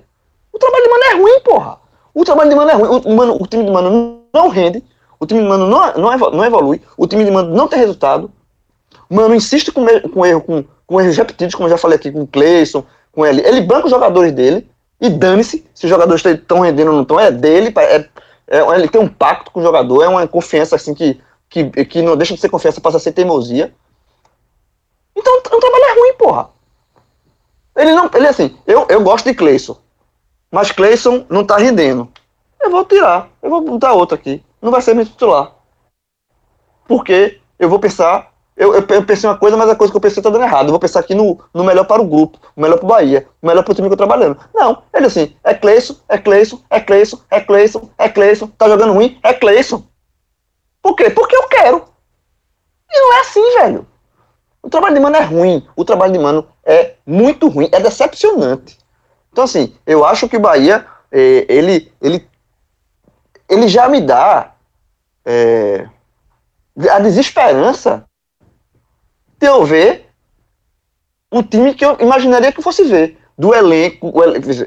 O 0.54 0.60
trabalho 0.60 0.84
de 0.84 0.90
Mano 0.90 1.04
é 1.04 1.14
ruim, 1.16 1.40
porra. 1.42 1.80
O 2.14 2.24
trabalho 2.24 2.50
de 2.50 2.56
Mano 2.56 2.70
é 2.70 2.74
ruim. 2.74 3.02
O, 3.06 3.16
mano, 3.16 3.38
o 3.42 3.48
time 3.48 3.66
de 3.66 3.72
Mano 3.72 4.24
não 4.34 4.50
rende. 4.50 4.84
O 5.20 5.26
time 5.26 5.42
de 5.42 5.48
Mano 5.48 5.68
não, 5.68 5.94
não, 5.94 6.18
não 6.32 6.46
evolui. 6.46 6.82
O 6.98 7.06
time 7.06 7.26
de 7.26 7.32
Mano 7.32 7.54
não 7.54 7.68
tem 7.68 7.78
resultado. 7.80 8.32
Mano 9.10 9.36
insiste 9.36 9.72
com, 9.72 9.86
com 10.10 10.26
erro, 10.26 10.42
com, 10.42 10.64
com 10.88 11.02
erros 11.02 11.18
repetidos, 11.18 11.56
como 11.56 11.68
eu 11.68 11.72
já 11.72 11.78
falei 11.78 11.98
aqui, 11.98 12.12
com 12.12 12.22
o 12.22 12.28
Cleison, 12.28 12.86
com 13.12 13.26
ele. 13.26 13.42
Ele 13.46 13.62
banca 13.62 13.86
os 13.86 13.92
jogadores 13.92 14.32
dele 14.32 14.70
e 15.02 15.10
dane-se 15.10 15.66
se 15.74 15.86
os 15.86 15.90
jogadores 15.90 16.24
estão 16.24 16.62
rendendo 16.62 16.90
ou 16.90 16.96
não 16.96 17.02
estão. 17.02 17.20
É 17.20 17.32
dele, 17.32 17.74
é, 17.78 18.08
é, 18.48 18.60
ele 18.76 18.88
tem 18.88 19.02
um 19.02 19.08
pacto 19.08 19.52
com 19.52 19.60
o 19.60 19.64
jogador, 19.64 20.04
é 20.04 20.08
uma 20.08 20.28
confiança 20.28 20.76
assim 20.76 20.94
que, 20.94 21.20
que, 21.50 21.66
que 21.86 22.02
não 22.02 22.16
deixa 22.16 22.34
de 22.34 22.40
ser 22.40 22.50
confiança, 22.50 22.80
passa 22.80 22.98
a 22.98 23.00
ser 23.00 23.12
teimosia. 23.12 23.74
Então 25.16 25.38
o 25.38 25.60
trabalho 25.60 25.84
é 25.84 26.00
ruim, 26.00 26.14
porra. 26.14 26.50
Ele 27.76 27.94
não. 27.94 28.10
Ele 28.14 28.28
assim, 28.28 28.58
eu, 28.66 28.86
eu 28.90 29.02
gosto 29.02 29.26
de 29.26 29.34
Cleison. 29.34 29.78
Mas 30.52 30.72
Cleison 30.72 31.26
não 31.30 31.46
tá 31.46 31.58
rendendo. 31.58 32.10
Eu 32.62 32.72
vou 32.72 32.86
tirar. 32.86 33.30
Eu 33.42 33.50
vou 33.50 33.62
botar 33.62 33.94
outro 33.94 34.16
aqui. 34.16 34.44
Não 34.62 34.72
vai 34.72 34.82
ser 34.82 34.94
meu 34.94 35.06
titular. 35.06 35.56
Porque 36.88 37.40
eu 37.58 37.70
vou 37.70 37.80
pensar 37.80 38.34
eu, 38.60 38.74
eu, 38.74 39.06
pensei 39.06 39.30
uma 39.30 39.38
coisa, 39.38 39.56
mas 39.56 39.70
a 39.70 39.76
coisa 39.76 39.90
que 39.90 39.96
eu 39.96 40.02
pensei 40.02 40.22
tá 40.22 40.30
dando 40.30 40.44
errado. 40.44 40.66
Eu 40.66 40.72
vou 40.72 40.80
pensar 40.80 41.00
aqui 41.00 41.16
no, 41.16 41.40
no 41.54 41.64
melhor 41.64 41.86
para 41.86 42.02
o 42.02 42.06
grupo, 42.06 42.38
o 42.54 42.62
melhor 42.62 42.76
para 42.76 42.86
o 42.86 42.90
Bahia, 42.90 43.26
o 43.42 43.48
melhor 43.48 43.64
para 43.64 43.72
o 43.72 43.74
time 43.74 43.88
que 43.88 43.94
eu 43.94 43.98
tô 43.98 44.06
trabalhando. 44.06 44.38
Não, 44.54 44.84
ele 44.94 45.06
assim, 45.06 45.34
é 45.46 45.54
Cleison, 45.54 45.96
é 46.10 46.18
Cleison, 46.18 46.62
é 46.70 46.82
Cleison, 46.82 47.22
é 47.32 47.40
Cleison, 47.40 47.90
é 47.98 48.10
Cleison, 48.10 48.48
tá 48.48 48.68
jogando 48.68 48.92
ruim, 48.92 49.18
é 49.24 49.34
Cleison. 49.34 49.82
Por 50.82 50.94
quê? 50.94 51.10
Porque 51.10 51.38
eu 51.38 51.48
quero. 51.48 51.86
E 52.92 53.00
não 53.00 53.14
é 53.14 53.20
assim, 53.22 53.54
velho. 53.60 53.88
O 54.62 54.70
trabalho 54.70 54.96
de 54.96 55.00
mano 55.00 55.16
é 55.16 55.22
ruim. 55.22 55.66
O 55.74 55.86
trabalho 55.86 56.12
de 56.12 56.20
mano 56.20 56.46
é 56.66 56.96
muito 57.06 57.48
ruim, 57.48 57.70
é 57.72 57.80
decepcionante. 57.80 58.78
Então, 59.32 59.46
assim, 59.46 59.74
eu 59.88 60.04
acho 60.04 60.28
que 60.28 60.36
o 60.36 60.42
Bahia, 60.42 60.86
eh, 61.14 61.46
ele, 61.48 61.94
ele, 62.02 62.28
ele 63.50 63.68
já 63.68 63.90
me 63.90 64.00
dá 64.00 64.54
eh, 65.26 65.88
a 66.92 67.00
desesperança 67.00 68.06
de 69.38 69.48
eu 69.48 69.66
ver 69.66 70.10
o 71.32 71.42
time 71.42 71.74
que 71.74 71.86
eu 71.86 71.98
imaginaria 72.00 72.52
que 72.52 72.62
fosse 72.62 72.84
ver. 72.84 73.18
Do 73.38 73.54
elenco, 73.56 74.12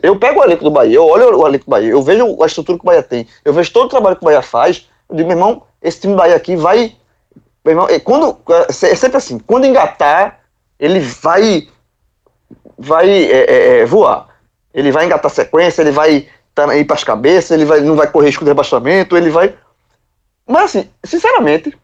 eu 0.02 0.18
pego 0.18 0.40
o 0.40 0.44
elenco 0.44 0.64
do 0.64 0.70
Bahia, 0.70 0.96
eu 0.96 1.06
olho 1.06 1.38
o 1.38 1.46
elenco 1.46 1.66
do 1.66 1.70
Bahia, 1.70 1.90
eu 1.90 2.00
vejo 2.00 2.42
a 2.42 2.46
estrutura 2.46 2.78
que 2.78 2.84
o 2.84 2.86
Bahia 2.86 3.02
tem, 3.02 3.28
eu 3.44 3.52
vejo 3.52 3.70
todo 3.70 3.84
o 3.84 3.90
trabalho 3.90 4.16
que 4.16 4.22
o 4.22 4.24
Bahia 4.24 4.40
faz, 4.40 4.88
eu 5.10 5.16
digo, 5.16 5.28
meu 5.28 5.36
irmão, 5.36 5.62
esse 5.82 6.00
time 6.00 6.14
do 6.14 6.16
Bahia 6.16 6.36
aqui 6.36 6.56
vai. 6.56 6.96
Meu 7.62 7.72
irmão, 7.72 7.86
quando, 8.02 8.38
é, 8.48 8.70
é 8.70 8.94
sempre 8.94 9.18
assim, 9.18 9.38
quando 9.38 9.66
engatar, 9.66 10.40
ele 10.78 11.00
vai. 11.00 11.68
Vai 12.78 13.10
é, 13.10 13.36
é, 13.36 13.78
é, 13.80 13.84
voar. 13.84 14.28
Ele 14.72 14.90
vai 14.90 15.04
engatar 15.04 15.30
sequência, 15.30 15.82
ele 15.82 15.90
vai 15.90 16.28
tá, 16.54 16.76
ir 16.76 16.84
para 16.84 16.96
as 16.96 17.04
cabeças, 17.04 17.50
ele 17.50 17.64
vai, 17.64 17.80
não 17.80 17.96
vai 17.96 18.06
correr 18.06 18.26
risco 18.26 18.44
de 18.44 18.50
rebaixamento, 18.50 19.16
ele 19.16 19.30
vai. 19.30 19.54
Mas 20.46 20.64
assim, 20.64 20.90
sinceramente, 21.04 21.76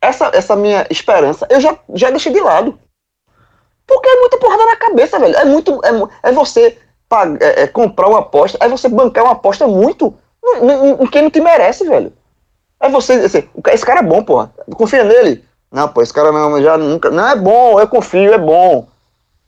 essa, 0.00 0.30
essa 0.34 0.54
minha 0.54 0.86
esperança 0.90 1.46
eu 1.50 1.60
já, 1.60 1.76
já 1.94 2.10
deixei 2.10 2.32
de 2.32 2.40
lado. 2.40 2.78
Porque 3.86 4.08
é 4.08 4.20
muita 4.20 4.38
porrada 4.38 4.64
na 4.66 4.76
cabeça, 4.76 5.18
velho. 5.18 5.36
É 5.36 5.44
muito. 5.44 5.80
É, 5.84 6.28
é 6.30 6.32
você 6.32 6.78
pagar, 7.08 7.42
é, 7.42 7.62
é, 7.62 7.66
comprar 7.66 8.08
uma 8.08 8.20
aposta, 8.20 8.58
é 8.60 8.68
você 8.68 8.88
bancar 8.88 9.24
uma 9.24 9.32
aposta 9.32 9.66
muito 9.66 10.14
em 11.00 11.06
quem 11.06 11.22
não 11.22 11.30
te 11.30 11.40
merece, 11.40 11.84
velho. 11.84 12.12
É 12.80 12.88
você. 12.88 13.14
Assim, 13.14 13.48
esse 13.68 13.84
cara 13.84 14.00
é 14.00 14.02
bom, 14.02 14.22
porra. 14.22 14.52
Confia 14.76 15.04
nele. 15.04 15.44
Não, 15.70 15.88
pô, 15.88 16.02
esse 16.02 16.12
cara 16.12 16.32
não, 16.32 16.62
já 16.62 16.78
nunca. 16.78 17.10
Não, 17.10 17.28
é 17.28 17.36
bom, 17.36 17.80
eu 17.80 17.88
confio, 17.88 18.32
é 18.32 18.38
bom. 18.38 18.86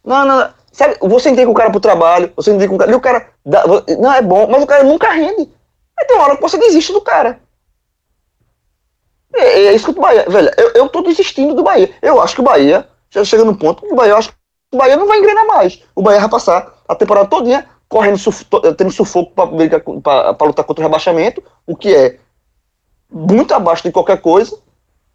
Não, 0.05 0.25
não. 0.25 0.51
Sabe, 0.77 0.95
você 1.01 1.31
indica 1.31 1.51
o 1.51 1.55
cara 1.55 1.71
pro 1.71 1.81
trabalho, 1.81 2.31
você 2.37 2.53
indica 2.53 2.75
o 2.75 2.77
cara. 2.77 2.91
E 2.91 2.95
o 2.95 3.01
cara. 3.01 3.31
Dá, 3.47 3.65
não, 3.99 4.13
é 4.13 4.21
bom, 4.21 4.47
mas 4.47 4.63
o 4.63 4.67
cara 4.67 4.85
nunca 4.85 5.11
rende. 5.11 5.51
Aí 5.99 6.07
tem 6.07 6.15
uma 6.15 6.27
hora 6.27 6.37
que 6.37 6.43
você 6.43 6.59
desiste 6.59 6.93
do 6.93 7.01
cara. 7.01 7.41
É, 9.35 9.69
é 9.69 9.73
isso 9.73 9.91
que 9.91 9.99
o 9.99 10.03
Bahia. 10.03 10.27
Velho, 10.29 10.51
eu, 10.59 10.73
eu 10.73 10.89
tô 10.91 11.01
desistindo 11.01 11.55
do 11.55 11.63
Bahia. 11.63 11.91
Eu 12.03 12.21
acho 12.21 12.35
que 12.35 12.43
o 12.43 12.45
Bahia 12.45 12.87
já 13.09 13.25
chega 13.25 13.43
no 13.43 13.57
ponto 13.57 13.87
que 13.87 13.93
o 13.95 13.97
Bahia, 13.97 14.13
eu 14.13 14.17
acho 14.19 14.29
que 14.29 14.37
o 14.75 14.77
Bahia 14.77 14.99
não 14.99 15.07
vai 15.07 15.19
engrenar 15.19 15.47
mais. 15.47 15.83
O 15.95 16.03
Bahia 16.03 16.21
vai 16.21 16.29
passar 16.29 16.75
a 16.87 16.95
temporada 16.95 17.27
todinha 17.27 17.67
correndo, 17.89 18.19
suf 18.19 18.45
tendo 18.77 18.93
sufoco 18.93 19.33
para 19.33 20.47
lutar 20.47 20.65
contra 20.67 20.83
o 20.83 20.87
rebaixamento, 20.87 21.43
o 21.67 21.75
que 21.75 21.95
é 21.95 22.19
muito 23.11 23.55
abaixo 23.55 23.83
de 23.83 23.93
qualquer 23.93 24.21
coisa. 24.21 24.59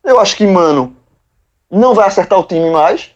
Eu 0.04 0.20
acho 0.20 0.36
que, 0.36 0.48
mano, 0.48 0.96
não 1.70 1.94
vai 1.94 2.08
acertar 2.08 2.40
o 2.40 2.44
time 2.44 2.72
mais. 2.72 3.12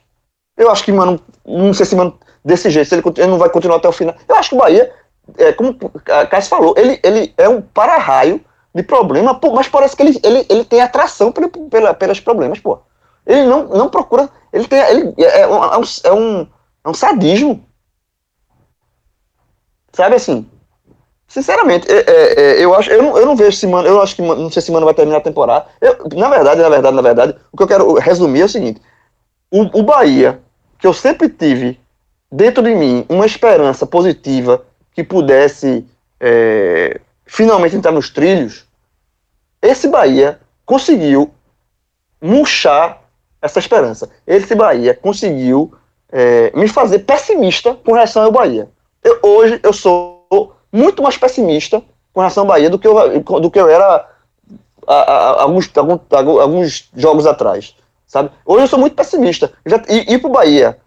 Eu 0.56 0.70
acho 0.70 0.84
que, 0.84 0.92
mano, 0.92 1.20
não 1.44 1.74
sei 1.74 1.88
se, 1.88 1.96
mano, 1.96 2.20
desse 2.46 2.70
jeito, 2.70 2.88
se 2.88 2.96
ele, 2.96 3.04
ele 3.18 3.28
não 3.28 3.40
vai 3.40 3.50
continuar 3.50 3.78
até 3.78 3.90
o 3.90 3.92
final. 3.92 4.16
Eu 4.30 4.36
acho 4.36 4.50
que 4.50 4.56
o 4.56 4.60
Bahia, 4.60 4.94
é, 5.38 5.52
como 5.52 5.76
a 6.08 6.28
Cássio 6.28 6.52
falou, 6.52 6.76
ele, 6.78 7.00
ele 7.04 7.34
é 7.36 7.50
um 7.50 7.60
para-raio 7.60 8.40
de 8.74 8.84
problema, 8.84 9.34
pô, 9.34 9.52
mas 9.52 9.68
parece 9.68 9.96
que 9.96 10.04
ele, 10.04 10.20
ele, 10.24 10.46
ele 10.48 10.64
tem 10.64 10.82
atração 10.82 11.32
pelo, 11.32 11.50
pela, 11.50 11.94
pelos 11.94 12.20
problemas, 12.20 12.60
pô. 12.60 12.80
Ele 13.26 13.44
não, 13.48 13.64
não 13.70 13.90
procura. 13.90 14.30
Ele 14.54 14.68
tem. 14.68 14.80
Ele, 14.80 15.14
é, 15.18 15.42
é, 15.42 15.48
um, 15.48 15.64
é, 16.04 16.14
um, 16.14 16.48
é 16.84 16.90
um 16.90 16.94
sadismo. 16.94 17.66
Sabe 19.92 20.16
assim? 20.16 20.48
Sinceramente, 21.28 21.92
é, 21.92 21.98
é, 21.98 22.42
é, 22.42 22.64
eu 22.64 22.76
acho, 22.76 22.92
eu 22.92 23.02
não, 23.02 23.18
eu 23.18 23.26
não 23.26 23.36
vejo 23.36 23.50
esse 23.50 23.66
mano, 23.66 23.88
eu 23.88 24.00
acho 24.00 24.16
que 24.16 24.22
não 24.22 24.52
sei 24.52 24.62
se 24.62 24.72
mano 24.72 24.86
vai 24.86 24.94
terminar 24.94 25.18
a 25.18 25.22
temporada. 25.22 25.66
Eu, 25.82 25.98
na 26.14 26.30
verdade, 26.30 26.62
na 26.62 26.70
verdade, 26.70 26.96
na 26.96 27.02
verdade, 27.02 27.36
o 27.52 27.58
que 27.58 27.64
eu 27.64 27.68
quero 27.68 27.94
resumir 27.96 28.42
é 28.42 28.46
o 28.46 28.50
seguinte: 28.50 28.80
o, 29.50 29.80
o 29.80 29.84
Bahia, 29.84 30.40
que 30.78 30.86
eu 30.86 30.94
sempre 30.94 31.28
tive 31.28 31.80
dentro 32.36 32.62
de 32.62 32.76
mim 32.76 33.06
uma 33.08 33.26
esperança 33.26 33.86
positiva 33.86 34.66
que 34.94 35.04
pudesse 35.04 35.86
é, 36.20 37.00
finalmente 37.26 37.76
entrar 37.76 37.92
nos 37.92 38.10
trilhos, 38.10 38.66
esse 39.62 39.88
Bahia 39.88 40.40
conseguiu 40.66 41.32
murchar 42.22 43.02
essa 43.42 43.60
esperança. 43.60 44.10
Esse 44.28 44.54
Bahia 44.54 44.94
conseguiu 44.94 45.74
é, 46.12 46.52
me 46.56 46.68
fazer 46.68 47.00
pessimista 47.00 47.74
com 47.74 47.94
relação 47.94 48.24
ao 48.24 48.32
Bahia. 48.32 48.70
Eu, 49.04 49.20
hoje 49.22 49.60
eu 49.64 49.72
sou 49.72 50.56
muito 50.72 51.02
mais 51.02 51.18
pessimista 51.18 51.82
com 52.12 52.20
relação 52.20 52.44
ao 52.44 52.48
Bahia 52.48 52.70
do 52.70 52.78
que 52.78 52.88
eu, 52.88 53.20
do 53.40 53.52
que 53.52 53.60
eu 53.60 53.70
era 53.70 54.10
há, 54.86 54.94
há, 54.94 55.42
alguns, 55.42 55.70
alguns, 55.76 56.02
alguns 56.12 56.90
jogos 56.96 57.26
atrás. 57.26 57.76
Sabe? 58.06 58.30
Hoje 58.46 58.64
eu 58.64 58.68
sou 58.68 58.80
muito 58.80 58.96
pessimista. 58.96 59.54
Já, 59.66 59.82
e 59.88 60.14
ir 60.14 60.20
para 60.20 60.30
o 60.30 60.34
Bahia 60.34 60.78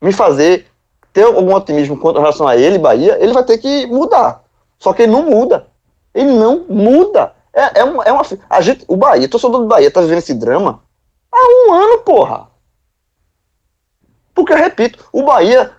me 0.00 0.12
fazer 0.12 0.69
ter 1.12 1.24
algum 1.24 1.54
otimismo 1.54 1.96
com 1.96 2.12
relação 2.12 2.46
a 2.46 2.56
ele, 2.56 2.78
Bahia, 2.78 3.18
ele 3.20 3.32
vai 3.32 3.44
ter 3.44 3.58
que 3.58 3.86
mudar. 3.86 4.42
Só 4.78 4.92
que 4.92 5.02
ele 5.02 5.12
não 5.12 5.22
muda. 5.22 5.66
Ele 6.14 6.32
não 6.32 6.64
muda. 6.68 7.32
É, 7.52 7.80
é, 7.80 7.84
uma, 7.84 8.04
é 8.04 8.12
uma. 8.12 8.22
A 8.48 8.60
gente, 8.60 8.84
o 8.86 8.96
Bahia, 8.96 9.28
torcedor 9.28 9.60
do 9.60 9.66
Bahia, 9.66 9.90
tá 9.90 10.00
vivendo 10.00 10.18
esse 10.18 10.34
drama 10.34 10.82
há 11.32 11.68
um 11.68 11.72
ano, 11.72 11.98
porra. 11.98 12.48
Porque, 14.34 14.52
eu 14.52 14.56
repito, 14.56 15.04
o 15.12 15.22
Bahia 15.22 15.70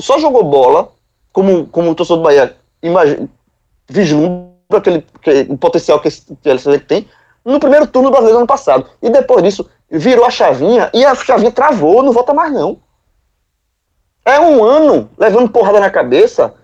só 0.00 0.18
jogou 0.18 0.44
bola, 0.44 0.92
como, 1.32 1.66
como 1.66 1.90
o 1.90 1.94
torcedor 1.94 2.18
do 2.18 2.24
Bahia 2.24 2.56
imagina, 2.82 3.28
vislumbra 3.88 4.78
aquele, 4.78 5.06
que, 5.22 5.46
o 5.48 5.56
potencial 5.56 6.00
que, 6.00 6.08
esse, 6.08 6.22
que 6.36 6.48
ele 6.48 6.80
tem, 6.80 7.08
no 7.44 7.60
primeiro 7.60 7.86
turno 7.86 8.10
brasileiro 8.10 8.38
ano 8.38 8.46
passado. 8.46 8.86
E 9.02 9.10
depois 9.10 9.42
disso, 9.42 9.68
virou 9.90 10.24
a 10.24 10.30
chavinha 10.30 10.90
e 10.92 11.04
a 11.04 11.14
chavinha 11.14 11.52
travou, 11.52 12.02
não 12.02 12.12
volta 12.12 12.34
mais 12.34 12.52
não. 12.52 12.78
É 14.24 14.38
um 14.38 14.62
ano 14.62 15.10
levando 15.18 15.50
porrada 15.50 15.80
na 15.80 15.90
cabeça 15.90 16.54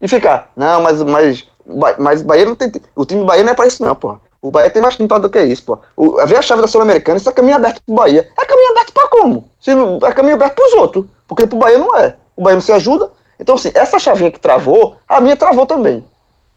e 0.00 0.08
ficar, 0.08 0.50
não, 0.56 0.82
mas, 0.82 1.02
mas, 1.02 1.46
mas 1.98 2.22
Bahia 2.22 2.46
não 2.46 2.54
tem. 2.54 2.72
O 2.96 3.04
time 3.04 3.20
do 3.20 3.26
Bahia 3.26 3.44
não 3.44 3.52
é 3.52 3.54
pra 3.54 3.66
isso, 3.66 3.84
não, 3.84 3.94
porra. 3.94 4.20
O 4.42 4.50
Bahia 4.50 4.70
tem 4.70 4.82
mais 4.82 4.96
tempo 4.96 5.16
do 5.20 5.30
que 5.30 5.40
isso, 5.40 5.64
pô. 5.64 5.78
O, 5.96 6.16
ver 6.26 6.36
a 6.36 6.42
chave 6.42 6.60
da 6.60 6.66
Sul-Americana, 6.66 7.16
isso 7.16 7.30
é 7.30 7.32
caminho 7.32 7.54
aberto 7.54 7.80
pro 7.86 7.94
Bahia. 7.94 8.28
É 8.36 8.44
caminho 8.44 8.72
aberto 8.72 8.92
pra 8.92 9.06
como? 9.06 9.48
Se 9.60 9.72
não, 9.72 10.00
é 10.02 10.12
caminho 10.12 10.34
aberto 10.34 10.56
pros 10.56 10.72
outros. 10.72 11.04
Porque 11.28 11.46
pro 11.46 11.58
Bahia 11.58 11.78
não 11.78 11.96
é. 11.96 12.16
O 12.34 12.42
Bahia 12.42 12.56
não 12.56 12.60
se 12.60 12.72
ajuda. 12.72 13.08
Então, 13.38 13.54
assim, 13.54 13.70
essa 13.72 14.00
chavinha 14.00 14.32
que 14.32 14.40
travou, 14.40 14.96
a 15.08 15.20
minha 15.20 15.36
travou 15.36 15.64
também. 15.64 16.04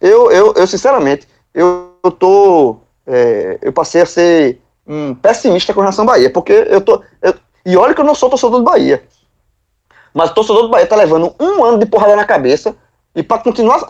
Eu, 0.01 0.31
eu, 0.31 0.53
eu 0.55 0.65
sinceramente, 0.65 1.27
eu, 1.53 1.91
eu 2.03 2.11
tô. 2.11 2.77
É, 3.05 3.59
eu 3.61 3.71
passei 3.71 4.01
a 4.01 4.05
ser 4.05 4.59
um 4.87 5.13
pessimista 5.13 5.71
com 5.71 5.81
relação 5.81 6.03
ao 6.03 6.07
Bahia. 6.07 6.31
Porque 6.31 6.53
eu 6.67 6.81
tô. 6.81 7.03
Eu, 7.21 7.35
e 7.63 7.77
olha 7.77 7.93
que 7.93 8.01
eu 8.01 8.05
não 8.05 8.15
sou 8.15 8.31
torcedor 8.31 8.59
do 8.59 8.65
Bahia. 8.65 9.03
Mas 10.15 10.31
o 10.31 10.33
torcedor 10.33 10.63
do 10.63 10.69
Bahia 10.69 10.87
tá 10.87 10.95
levando 10.95 11.35
um 11.37 11.61
ano 11.61 11.77
de 11.77 11.85
porrada 11.85 12.15
na 12.15 12.23
cabeça 12.23 12.73
e 13.13 13.21
para 13.21 13.43
continuar 13.43 13.81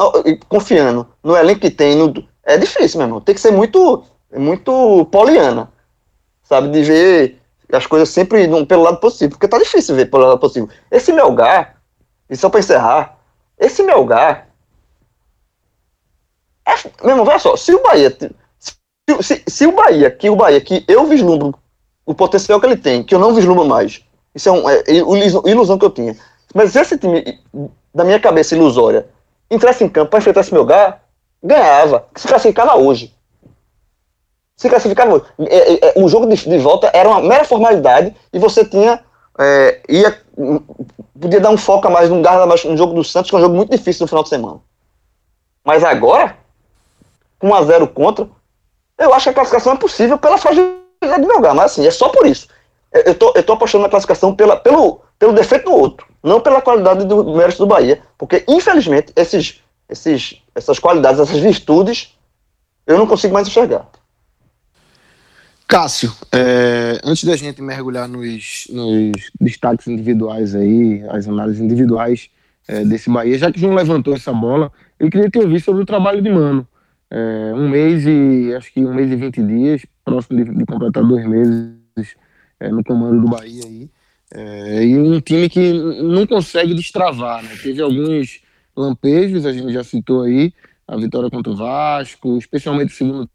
confiando 0.49 1.07
no 1.23 1.37
elenco 1.37 1.61
que 1.61 1.69
tem, 1.69 1.95
no, 1.95 2.11
é 2.43 2.57
difícil, 2.57 2.97
meu 2.97 3.07
irmão. 3.07 3.21
Tem 3.21 3.35
que 3.35 3.41
ser 3.41 3.51
muito, 3.51 4.03
muito 4.35 5.05
poliana, 5.11 5.71
sabe? 6.41 6.69
De 6.69 6.81
ver 6.81 7.39
as 7.71 7.85
coisas 7.85 8.09
sempre 8.09 8.47
pelo 8.65 8.81
lado 8.81 8.99
possível, 8.99 9.29
porque 9.29 9.47
tá 9.47 9.59
difícil 9.59 9.95
ver 9.95 10.09
pelo 10.09 10.25
lado 10.25 10.39
possível. 10.39 10.67
Esse 10.89 11.13
Melgar, 11.13 11.75
e 12.27 12.35
só 12.35 12.49
para 12.49 12.59
encerrar, 12.59 13.19
esse 13.59 13.83
Melgar. 13.83 14.47
É, 16.67 16.73
meu 17.03 17.11
irmão, 17.11 17.27
olha 17.27 17.37
só, 17.37 17.55
se 17.55 17.71
o 17.71 17.83
Bahia. 17.83 18.17
Se, 18.57 18.73
se, 19.21 19.43
se, 19.47 19.67
o 19.67 19.73
Bahia, 19.73 20.09
que 20.09 20.27
o 20.27 20.35
Bahia, 20.35 20.59
que 20.59 20.83
eu 20.87 21.05
vislumbro 21.05 21.53
o 22.03 22.15
potencial 22.15 22.59
que 22.59 22.65
ele 22.65 22.77
tem, 22.77 23.03
que 23.03 23.13
eu 23.13 23.19
não 23.19 23.35
vislumbro 23.35 23.65
mais, 23.65 24.03
isso 24.35 24.49
é, 24.49 24.51
um, 24.51 24.69
é, 24.69 24.83
é 24.85 25.49
ilusão 25.49 25.79
que 25.79 25.85
eu 25.85 25.89
tinha. 25.89 26.15
Mas 26.53 26.75
esse 26.75 26.97
time, 26.97 27.39
da 27.93 28.03
minha 28.03 28.19
cabeça 28.19 28.55
ilusória, 28.55 29.07
entrasse 29.49 29.83
em 29.83 29.89
campo 29.89 30.11
para 30.11 30.19
enfrentar 30.19 30.41
esse 30.41 30.53
Melgar, 30.53 31.01
ganhava. 31.41 32.05
Se 32.15 32.27
classificava 32.27 32.75
hoje. 32.75 33.13
Se 34.57 34.69
classificava 34.69 35.15
hoje. 35.15 35.25
É, 35.39 35.73
é, 35.73 35.79
é, 35.89 35.93
o 35.95 36.07
jogo 36.09 36.27
de, 36.27 36.35
de, 36.35 36.57
volta 36.57 36.91
era 36.93 37.07
uma 37.07 37.21
mera 37.21 37.45
formalidade 37.45 38.13
e 38.33 38.39
você 38.39 38.65
tinha. 38.65 39.03
É, 39.37 39.81
ia, 39.89 40.21
podia 41.19 41.41
dar 41.41 41.49
um 41.49 41.57
foco 41.57 41.87
a 41.87 41.89
mais, 41.89 42.09
um 42.09 42.21
garra 42.21 42.45
mais 42.45 42.63
no 42.63 42.77
jogo 42.77 42.93
do 42.93 43.03
Santos, 43.03 43.29
que 43.29 43.35
é 43.35 43.39
um 43.39 43.41
jogo 43.41 43.55
muito 43.55 43.71
difícil 43.71 44.03
no 44.03 44.07
final 44.07 44.23
de 44.23 44.29
semana. 44.29 44.59
Mas 45.63 45.83
agora, 45.83 46.37
com 47.37 47.49
1x0 47.49 47.87
contra, 47.87 48.29
eu 48.97 49.13
acho 49.13 49.25
que 49.25 49.29
a 49.29 49.33
classificação 49.33 49.73
é 49.73 49.77
possível 49.77 50.17
pela 50.17 50.37
fragilidade 50.37 51.21
do 51.21 51.27
Melgar, 51.27 51.53
mas 51.53 51.71
assim, 51.71 51.85
é 51.85 51.91
só 51.91 52.09
por 52.09 52.25
isso. 52.25 52.47
Eu 52.91 53.15
tô, 53.15 53.33
eu 53.35 53.43
tô 53.43 53.53
apostando 53.53 53.83
na 53.83 53.89
classificação 53.89 54.33
pela, 54.33 54.55
pelo, 54.55 55.01
pelo 55.19 55.33
defeito 55.33 55.65
do 55.65 55.73
outro, 55.73 56.07
não 56.23 56.39
pela 56.39 56.61
qualidade 56.61 57.05
do 57.05 57.35
mérito 57.35 57.59
do 57.59 57.67
Bahia, 57.67 58.01
porque 58.17 58.43
infelizmente 58.47 59.11
esses 59.15 59.61
esses, 59.89 60.41
essas 60.53 60.79
qualidades, 60.79 61.19
essas 61.19 61.39
virtudes, 61.39 62.15
eu 62.85 62.97
não 62.97 63.07
consigo 63.07 63.33
mais 63.33 63.47
enxergar. 63.47 63.87
Cássio, 65.67 66.13
é, 66.31 66.99
antes 67.03 67.23
da 67.23 67.35
gente 67.35 67.61
mergulhar 67.61 68.07
nos, 68.07 68.67
nos, 68.69 69.11
destaques 69.39 69.87
individuais 69.87 70.55
aí, 70.55 71.03
as 71.09 71.27
análises 71.27 71.61
individuais 71.61 72.29
é, 72.67 72.83
desse 72.85 73.09
Bahia, 73.09 73.37
já 73.37 73.51
que 73.51 73.59
João 73.59 73.73
levantou 73.73 74.13
essa 74.13 74.31
bola, 74.31 74.71
eu 74.99 75.09
queria 75.09 75.29
te 75.29 75.39
ouvir 75.39 75.59
sobre 75.61 75.81
o 75.81 75.85
trabalho 75.85 76.21
de 76.21 76.29
Mano. 76.29 76.67
É, 77.09 77.53
um 77.53 77.69
mês 77.69 78.05
e 78.05 78.53
acho 78.55 78.71
que 78.73 78.83
um 78.83 78.93
mês 78.93 79.11
e 79.11 79.15
vinte 79.15 79.41
dias, 79.41 79.85
próximo 80.03 80.43
de, 80.43 80.51
de 80.51 80.65
completar 80.65 81.03
dois 81.03 81.25
meses 81.25 81.75
é, 82.59 82.69
no 82.69 82.83
comando 82.83 83.21
do 83.21 83.27
Bahia 83.27 83.63
aí. 83.65 83.89
É, 84.33 84.83
e 84.83 84.97
um 84.97 85.19
time 85.21 85.49
que 85.49 85.73
não 86.01 86.25
consegue 86.25 86.73
destravar, 86.73 87.43
né? 87.43 87.55
Teve 87.61 87.81
alguns 87.81 88.41
lampejos, 88.75 89.45
a 89.45 89.53
gente 89.53 89.71
já 89.71 89.83
citou 89.83 90.23
aí, 90.23 90.53
a 90.87 90.97
vitória 90.97 91.29
contra 91.29 91.51
o 91.51 91.55
Vasco, 91.55 92.37
especialmente 92.37 92.93
o 92.93 92.95
segundo 92.95 93.29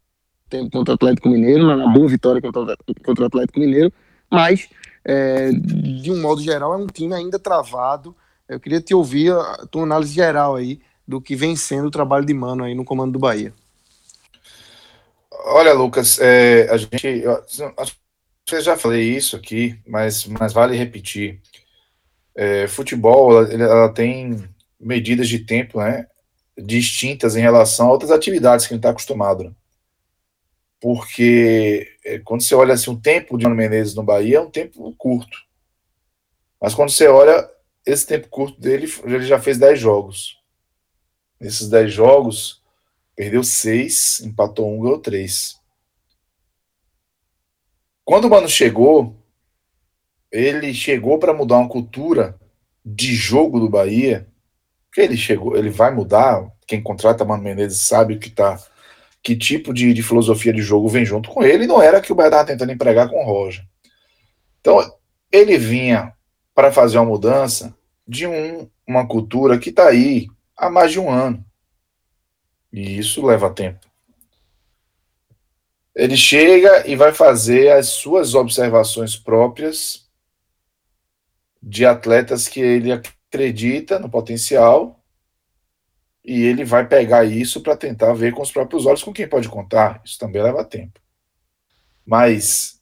tempo 0.49 0.69
contra 0.69 0.93
o 0.93 0.95
Atlético 0.95 1.29
Mineiro, 1.29 1.65
na 1.65 1.87
boa 1.87 2.07
vitória 2.07 2.41
contra, 2.41 2.61
o 2.61 3.25
Atlético 3.25 3.59
Mineiro, 3.59 3.91
mas 4.29 4.69
é, 5.03 5.51
de 5.51 6.11
um 6.11 6.21
modo 6.21 6.41
geral 6.41 6.73
é 6.73 6.77
um 6.77 6.87
time 6.87 7.13
ainda 7.13 7.39
travado. 7.39 8.15
Eu 8.47 8.59
queria 8.59 8.81
te 8.81 8.93
ouvir 8.93 9.31
a 9.31 9.65
tua 9.65 9.83
análise 9.83 10.13
geral 10.13 10.55
aí 10.55 10.81
do 11.07 11.21
que 11.21 11.35
vem 11.35 11.55
sendo 11.55 11.87
o 11.87 11.91
trabalho 11.91 12.25
de 12.25 12.33
Mano 12.33 12.63
aí 12.63 12.75
no 12.75 12.85
comando 12.85 13.13
do 13.13 13.19
Bahia. 13.19 13.53
Olha, 15.45 15.73
Lucas, 15.73 16.19
é, 16.19 16.69
a 16.69 16.77
gente. 16.77 17.07
Eu, 17.07 17.43
eu 18.55 18.61
já 18.61 18.77
falei 18.77 19.15
isso 19.15 19.35
aqui, 19.35 19.79
mas, 19.87 20.25
mas 20.25 20.53
vale 20.53 20.75
repetir. 20.75 21.41
É, 22.35 22.67
futebol, 22.67 23.45
ela, 23.45 23.63
ela, 23.63 23.93
tem 23.93 24.47
medidas 24.79 25.27
de 25.27 25.39
tempo 25.39 25.79
né, 25.79 26.07
distintas 26.57 27.35
em 27.35 27.41
relação 27.41 27.87
a 27.87 27.91
outras 27.91 28.11
atividades 28.11 28.65
que 28.65 28.73
a 28.73 28.75
gente 28.75 28.81
está 28.81 28.89
acostumado. 28.89 29.55
Porque 30.79 31.87
é, 32.03 32.19
quando 32.19 32.41
você 32.41 32.55
olha 32.55 32.73
assim, 32.73 32.89
o 32.89 32.99
tempo 32.99 33.37
de 33.37 33.43
Mano 33.43 33.55
Menezes 33.55 33.93
no 33.93 34.03
Bahia 34.03 34.37
é 34.37 34.41
um 34.41 34.49
tempo 34.49 34.93
curto. 34.97 35.37
Mas 36.59 36.73
quando 36.73 36.89
você 36.89 37.07
olha 37.07 37.49
esse 37.85 38.05
tempo 38.05 38.27
curto 38.29 38.59
dele, 38.59 38.91
ele 39.03 39.25
já 39.25 39.39
fez 39.39 39.57
10 39.57 39.79
jogos. 39.79 40.39
Nesses 41.39 41.69
10 41.69 41.91
jogos, 41.93 42.61
perdeu 43.15 43.43
6, 43.43 44.21
empatou 44.21 44.71
1, 44.71 44.73
um, 44.73 44.81
ganhou 44.81 44.99
3. 44.99 45.60
Quando 48.11 48.25
o 48.25 48.29
Mano 48.29 48.49
chegou, 48.49 49.15
ele 50.29 50.73
chegou 50.73 51.17
para 51.17 51.33
mudar 51.33 51.59
uma 51.59 51.69
cultura 51.69 52.37
de 52.83 53.15
jogo 53.15 53.57
do 53.57 53.69
Bahia 53.69 54.27
porque 54.85 54.99
ele 54.99 55.15
chegou, 55.15 55.55
ele 55.55 55.69
vai 55.69 55.95
mudar. 55.95 56.45
Quem 56.67 56.83
contrata 56.83 57.23
Mano 57.23 57.41
Menezes 57.41 57.79
sabe 57.79 58.17
que 58.17 58.29
tá 58.29 58.61
que 59.23 59.33
tipo 59.33 59.73
de, 59.73 59.93
de 59.93 60.03
filosofia 60.03 60.51
de 60.51 60.61
jogo 60.61 60.89
vem 60.89 61.05
junto 61.05 61.29
com 61.29 61.41
ele, 61.41 61.63
e 61.63 61.67
não 61.67 61.81
era 61.81 62.01
que 62.01 62.11
o 62.11 62.15
Bahia 62.15 62.27
estava 62.27 62.47
tentando 62.47 62.73
empregar 62.73 63.07
com 63.07 63.23
o 63.23 63.25
Roger. 63.25 63.63
Então, 64.59 64.77
ele 65.31 65.57
vinha 65.57 66.13
para 66.53 66.69
fazer 66.69 66.97
uma 66.97 67.05
mudança 67.05 67.73
de 68.05 68.27
um, 68.27 68.69
uma 68.85 69.07
cultura 69.07 69.57
que 69.57 69.69
está 69.69 69.87
aí 69.87 70.27
há 70.57 70.69
mais 70.69 70.91
de 70.91 70.99
um 70.99 71.09
ano. 71.09 71.45
E 72.73 72.97
isso 72.97 73.25
leva 73.25 73.49
tempo. 73.49 73.89
Ele 75.95 76.15
chega 76.15 76.87
e 76.87 76.95
vai 76.95 77.11
fazer 77.11 77.71
as 77.71 77.89
suas 77.89 78.33
observações 78.33 79.15
próprias 79.15 80.09
de 81.61 81.85
atletas 81.85 82.47
que 82.47 82.59
ele 82.59 82.91
acredita 82.91 83.99
no 83.99 84.09
potencial 84.09 84.99
e 86.23 86.43
ele 86.43 86.63
vai 86.63 86.87
pegar 86.87 87.25
isso 87.25 87.61
para 87.61 87.75
tentar 87.75 88.13
ver 88.13 88.33
com 88.33 88.41
os 88.41 88.51
próprios 88.51 88.85
olhos 88.85 89.03
com 89.03 89.11
quem 89.11 89.27
pode 89.27 89.49
contar. 89.49 90.01
Isso 90.05 90.17
também 90.17 90.41
leva 90.41 90.63
tempo. 90.63 90.99
Mas, 92.05 92.79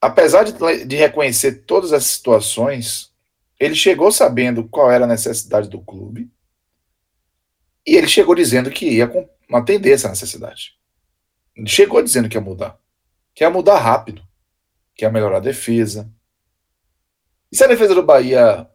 apesar 0.00 0.44
de, 0.44 0.84
de 0.84 0.96
reconhecer 0.96 1.64
todas 1.66 1.92
as 1.92 2.04
situações, 2.04 3.12
ele 3.58 3.74
chegou 3.74 4.10
sabendo 4.10 4.66
qual 4.68 4.90
era 4.90 5.04
a 5.04 5.08
necessidade 5.08 5.68
do 5.68 5.80
clube 5.80 6.30
e 7.86 7.96
ele 7.96 8.08
chegou 8.08 8.34
dizendo 8.34 8.70
que 8.70 8.88
ia 8.88 9.10
atender 9.52 9.92
essa 9.92 10.08
necessidade. 10.08 10.77
Chegou 11.66 12.02
dizendo 12.02 12.28
que 12.28 12.36
ia 12.36 12.40
mudar. 12.40 12.78
Que 13.34 13.44
ia 13.44 13.50
mudar 13.50 13.78
rápido. 13.78 14.22
Que 14.94 15.04
ia 15.04 15.10
melhorar 15.10 15.38
a 15.38 15.40
defesa. 15.40 16.10
E 17.50 17.56
se 17.56 17.64
a 17.64 17.66
defesa 17.68 17.94
do 17.94 18.02
Bahia 18.02 18.68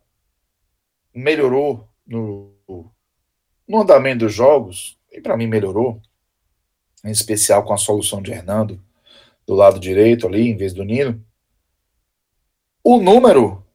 melhorou 1.14 1.88
no, 2.06 2.54
no 3.68 3.82
andamento 3.82 4.26
dos 4.26 4.34
jogos, 4.34 4.98
e 5.12 5.22
para 5.22 5.38
mim 5.38 5.48
melhorou, 5.48 6.02
em 7.04 7.12
especial 7.12 7.64
com 7.64 7.74
a 7.74 7.78
solução 7.78 8.22
de 8.22 8.32
Hernando 8.32 8.84
do 9.46 9.54
lado 9.54 9.80
direito 9.80 10.26
ali, 10.26 10.48
em 10.50 10.56
vez 10.56 10.74
do 10.74 10.84
Nino. 10.84 11.24
O 12.84 12.98
número 12.98 13.66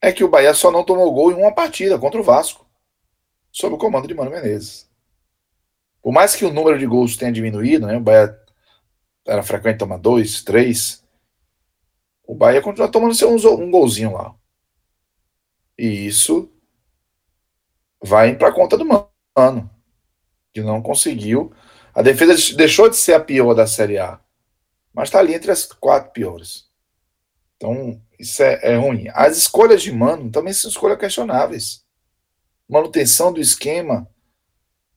é 0.00 0.12
que 0.12 0.24
o 0.24 0.28
Bahia 0.28 0.54
só 0.54 0.70
não 0.70 0.84
tomou 0.84 1.12
gol 1.12 1.32
em 1.32 1.34
uma 1.34 1.52
partida 1.52 1.98
contra 1.98 2.20
o 2.20 2.24
Vasco, 2.24 2.66
sob 3.50 3.74
o 3.74 3.78
comando 3.78 4.06
de 4.06 4.14
Mano 4.14 4.30
Menezes. 4.30 4.87
Por 6.08 6.14
mais 6.14 6.34
que 6.34 6.46
o 6.46 6.50
número 6.50 6.78
de 6.78 6.86
gols 6.86 7.18
tenha 7.18 7.30
diminuído, 7.30 7.86
né, 7.86 7.98
o 7.98 8.00
Bahia 8.00 8.34
era 9.26 9.42
frequente 9.42 9.76
tomar 9.76 9.98
dois, 9.98 10.42
três, 10.42 11.04
o 12.26 12.34
Bahia 12.34 12.62
continua 12.62 12.90
tomando 12.90 13.14
seu 13.14 13.30
um, 13.30 13.70
golzinho 13.70 14.14
lá. 14.14 14.34
E 15.76 16.06
isso 16.06 16.50
vai 18.02 18.34
para 18.34 18.54
conta 18.54 18.78
do 18.78 18.86
Mano, 18.86 19.70
que 20.50 20.62
não 20.62 20.80
conseguiu. 20.80 21.52
A 21.92 22.00
defesa 22.00 22.56
deixou 22.56 22.88
de 22.88 22.96
ser 22.96 23.12
a 23.12 23.20
pior 23.20 23.52
da 23.52 23.66
Série 23.66 23.98
A, 23.98 24.18
mas 24.94 25.08
está 25.08 25.18
ali 25.18 25.34
entre 25.34 25.50
as 25.50 25.66
quatro 25.66 26.10
piores. 26.12 26.70
Então, 27.58 28.00
isso 28.18 28.42
é, 28.42 28.58
é, 28.62 28.76
ruim. 28.76 29.08
As 29.12 29.36
escolhas 29.36 29.82
de 29.82 29.92
Mano 29.92 30.30
também 30.30 30.54
são 30.54 30.70
escolhas 30.70 30.98
questionáveis. 30.98 31.84
Manutenção 32.66 33.30
do 33.30 33.42
esquema, 33.42 34.08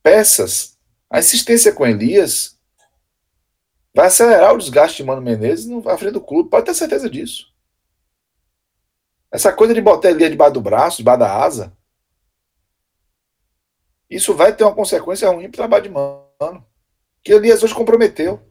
peças, 0.02 0.71
a 1.12 1.18
insistência 1.18 1.74
com 1.74 1.86
Elias 1.86 2.58
vai 3.94 4.06
acelerar 4.06 4.54
o 4.54 4.58
desgaste 4.58 4.96
de 4.96 5.04
Mano 5.04 5.20
Menezes 5.20 5.70
à 5.86 5.98
frente 5.98 6.14
do 6.14 6.22
clube, 6.22 6.48
pode 6.48 6.64
ter 6.64 6.74
certeza 6.74 7.10
disso. 7.10 7.52
Essa 9.30 9.52
coisa 9.52 9.74
de 9.74 9.82
botar 9.82 10.10
Elias 10.10 10.30
debaixo 10.30 10.54
do 10.54 10.62
braço, 10.62 10.96
debaixo 10.96 11.20
da 11.20 11.44
asa, 11.44 11.76
isso 14.08 14.32
vai 14.34 14.56
ter 14.56 14.64
uma 14.64 14.74
consequência 14.74 15.28
ruim 15.28 15.50
para 15.50 15.50
o 15.50 15.52
trabalho 15.52 15.82
de 15.82 15.90
Mano, 15.90 16.66
que 17.22 17.34
Elias 17.34 17.62
hoje 17.62 17.74
comprometeu. 17.74 18.42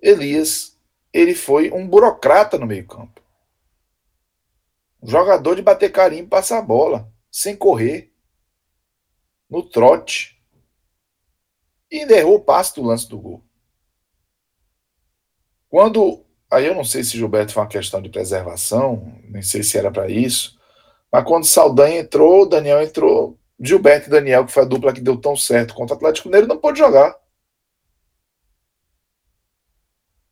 Elias 0.00 0.78
ele 1.12 1.34
foi 1.34 1.72
um 1.72 1.88
burocrata 1.88 2.58
no 2.58 2.66
meio-campo. 2.66 3.20
Um 5.02 5.08
jogador 5.08 5.56
de 5.56 5.62
bater 5.62 5.90
carinho, 5.90 6.28
passar 6.28 6.58
a 6.58 6.62
bola, 6.62 7.12
sem 7.28 7.56
correr, 7.56 8.14
no 9.50 9.68
trote. 9.68 10.35
E 11.90 12.00
ainda 12.00 12.16
errou 12.16 12.36
o 12.36 12.40
passe 12.40 12.74
do 12.74 12.82
lance 12.82 13.08
do 13.08 13.18
gol. 13.18 13.44
Quando. 15.68 16.24
Aí 16.50 16.66
eu 16.66 16.74
não 16.74 16.84
sei 16.84 17.02
se 17.02 17.16
Gilberto 17.16 17.52
foi 17.52 17.62
uma 17.62 17.68
questão 17.68 18.00
de 18.00 18.08
preservação, 18.08 19.12
nem 19.24 19.42
sei 19.42 19.64
se 19.64 19.76
era 19.76 19.90
para 19.90 20.08
isso. 20.08 20.56
Mas 21.10 21.24
quando 21.24 21.44
Saldanha 21.44 22.00
entrou, 22.00 22.48
Daniel 22.48 22.82
entrou. 22.82 23.38
Gilberto 23.58 24.08
e 24.08 24.10
Daniel, 24.10 24.44
que 24.44 24.52
foi 24.52 24.62
a 24.62 24.66
dupla 24.66 24.92
que 24.92 25.00
deu 25.00 25.16
tão 25.16 25.34
certo 25.34 25.74
contra 25.74 25.94
o 25.94 25.96
Atlético 25.96 26.28
Mineiro, 26.28 26.46
não 26.46 26.58
pôde 26.58 26.78
jogar. 26.78 27.16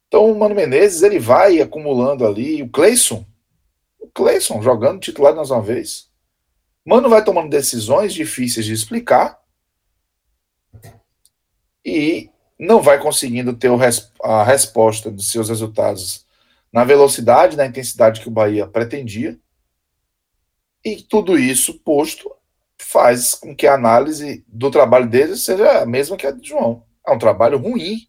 Então 0.07 0.30
o 0.30 0.38
Mano 0.38 0.55
Menezes 0.55 1.02
ele 1.02 1.18
vai 1.18 1.61
acumulando 1.61 2.24
ali. 2.26 2.62
O 2.62 2.68
Cleison, 2.68 3.26
o 3.98 4.07
Cleison 4.09 4.62
jogando 4.62 5.00
titular 5.00 5.34
mais 5.34 5.50
uma 5.50 5.62
vez. 5.62 6.09
Mano 6.84 7.09
vai 7.09 7.24
tomando 7.24 7.50
decisões 7.50 8.14
difíceis 8.14 8.66
de 8.66 8.72
explicar 8.72 9.40
e 11.85 12.30
não 12.59 12.80
vai 12.80 12.99
conseguindo 12.99 13.53
ter 13.53 13.70
a 14.22 14.43
resposta 14.43 15.11
dos 15.11 15.30
seus 15.30 15.49
resultados 15.49 16.24
na 16.72 16.85
velocidade, 16.85 17.57
na 17.57 17.66
intensidade 17.66 18.20
que 18.20 18.28
o 18.28 18.32
Bahia 18.32 18.66
pretendia. 18.66 19.39
E 20.85 21.03
tudo 21.03 21.39
isso 21.39 21.80
posto 21.80 22.30
faz 22.78 23.35
com 23.35 23.55
que 23.55 23.66
a 23.66 23.74
análise 23.74 24.45
do 24.49 24.70
trabalho 24.70 25.09
dele 25.09 25.37
seja 25.37 25.82
a 25.82 25.87
mesma 25.87 26.16
que 26.16 26.26
a 26.26 26.30
de 26.30 26.49
João. 26.49 26.85
É 27.07 27.12
um 27.12 27.18
trabalho 27.18 27.59
ruim 27.59 28.09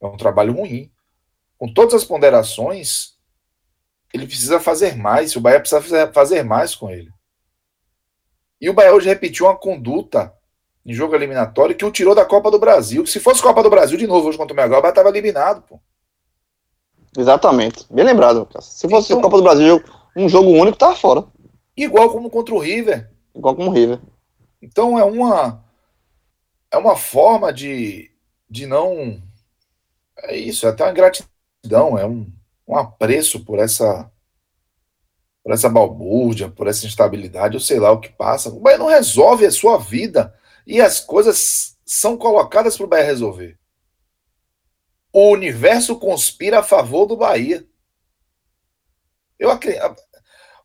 é 0.00 0.06
um 0.06 0.16
trabalho 0.16 0.54
ruim. 0.54 0.90
Com 1.58 1.72
todas 1.72 1.94
as 1.94 2.04
ponderações, 2.04 3.18
ele 4.12 4.26
precisa 4.26 4.58
fazer 4.58 4.96
mais. 4.96 5.36
O 5.36 5.40
Bahia 5.40 5.60
precisa 5.60 6.10
fazer 6.12 6.42
mais 6.42 6.74
com 6.74 6.90
ele. 6.90 7.12
E 8.60 8.68
o 8.70 8.72
Bahia 8.72 8.94
hoje 8.94 9.08
repetiu 9.08 9.46
uma 9.46 9.56
conduta 9.56 10.34
em 10.84 10.94
jogo 10.94 11.14
eliminatório 11.14 11.76
que 11.76 11.84
o 11.84 11.90
tirou 11.90 12.14
da 12.14 12.24
Copa 12.24 12.50
do 12.50 12.58
Brasil. 12.58 13.06
Se 13.06 13.20
fosse 13.20 13.42
Copa 13.42 13.62
do 13.62 13.70
Brasil 13.70 13.98
de 13.98 14.06
novo 14.06 14.28
hoje 14.28 14.38
contra 14.38 14.54
o 14.54 14.56
Bahia 14.56 14.88
estava 14.88 15.08
eliminado, 15.08 15.62
pô. 15.62 15.80
Exatamente. 17.16 17.84
Bem 17.90 18.04
lembrado, 18.04 18.48
Se 18.60 18.88
fosse 18.88 19.12
então, 19.12 19.22
Copa 19.22 19.36
do 19.36 19.42
Brasil, 19.42 19.82
um 20.16 20.28
jogo 20.28 20.50
único, 20.50 20.78
tava 20.78 20.94
fora. 20.94 21.24
Igual 21.76 22.10
como 22.10 22.30
contra 22.30 22.54
o 22.54 22.58
River. 22.58 23.10
Igual 23.34 23.56
como 23.56 23.70
o 23.70 23.72
River. 23.72 24.00
Então 24.62 24.98
é 24.98 25.04
uma 25.04 25.64
é 26.70 26.76
uma 26.76 26.96
forma 26.96 27.52
de, 27.52 28.10
de 28.48 28.64
não 28.64 29.20
é 30.18 30.36
isso, 30.36 30.66
é 30.66 30.70
até 30.70 30.84
uma 30.84 30.92
gratidão, 30.92 31.98
é 31.98 32.06
um, 32.06 32.30
um 32.68 32.76
apreço 32.76 33.44
por 33.44 33.58
essa 33.58 34.10
por 35.42 35.52
essa 35.54 35.70
balbúrdia, 35.70 36.50
por 36.50 36.66
essa 36.68 36.86
instabilidade, 36.86 37.54
eu 37.54 37.60
sei 37.60 37.80
lá 37.80 37.90
o 37.90 37.98
que 37.98 38.10
passa. 38.10 38.50
O 38.50 38.60
Bahia 38.60 38.76
não 38.76 38.88
resolve 38.88 39.46
a 39.46 39.50
sua 39.50 39.78
vida 39.78 40.34
e 40.66 40.80
as 40.80 41.00
coisas 41.00 41.76
são 41.84 42.16
colocadas 42.16 42.76
para 42.76 42.86
o 42.86 42.88
Bahia 42.88 43.04
resolver. 43.04 43.58
O 45.12 45.30
universo 45.30 45.98
conspira 45.98 46.60
a 46.60 46.62
favor 46.62 47.06
do 47.06 47.16
Bahia. 47.16 47.66
Eu 49.38 49.50
acredito. 49.50 49.82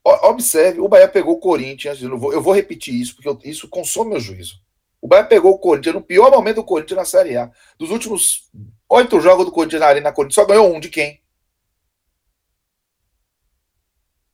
Observe, 0.04 0.80
o 0.80 0.88
Bahia 0.88 1.08
pegou 1.08 1.36
o 1.36 1.40
Corinthians, 1.40 2.00
eu 2.02 2.18
vou, 2.18 2.32
eu 2.32 2.42
vou 2.42 2.54
repetir 2.54 2.94
isso, 2.94 3.16
porque 3.16 3.50
isso 3.50 3.68
consome 3.68 4.12
meu 4.12 4.20
juízo. 4.20 4.62
O 5.02 5.08
Bahia 5.08 5.26
pegou 5.26 5.52
o 5.52 5.60
Corinthians 5.60 5.96
no 5.96 6.02
pior 6.02 6.30
momento 6.30 6.58
do 6.58 6.64
Corinthians 6.64 6.98
na 6.98 7.06
Série 7.06 7.38
A. 7.38 7.52
Dos 7.80 7.90
últimos 7.90 8.52
Oito 8.88 9.20
jogos 9.20 9.46
do 9.46 9.52
Corinthians 9.52 9.82
na 9.82 9.88
Arena 9.88 10.14
Corinthians, 10.14 10.36
só 10.36 10.46
ganhou 10.46 10.74
um. 10.74 10.80
De 10.80 10.90
quem? 10.90 11.22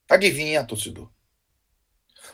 Adivinha, 0.10 0.66
torcedor. 0.66 1.10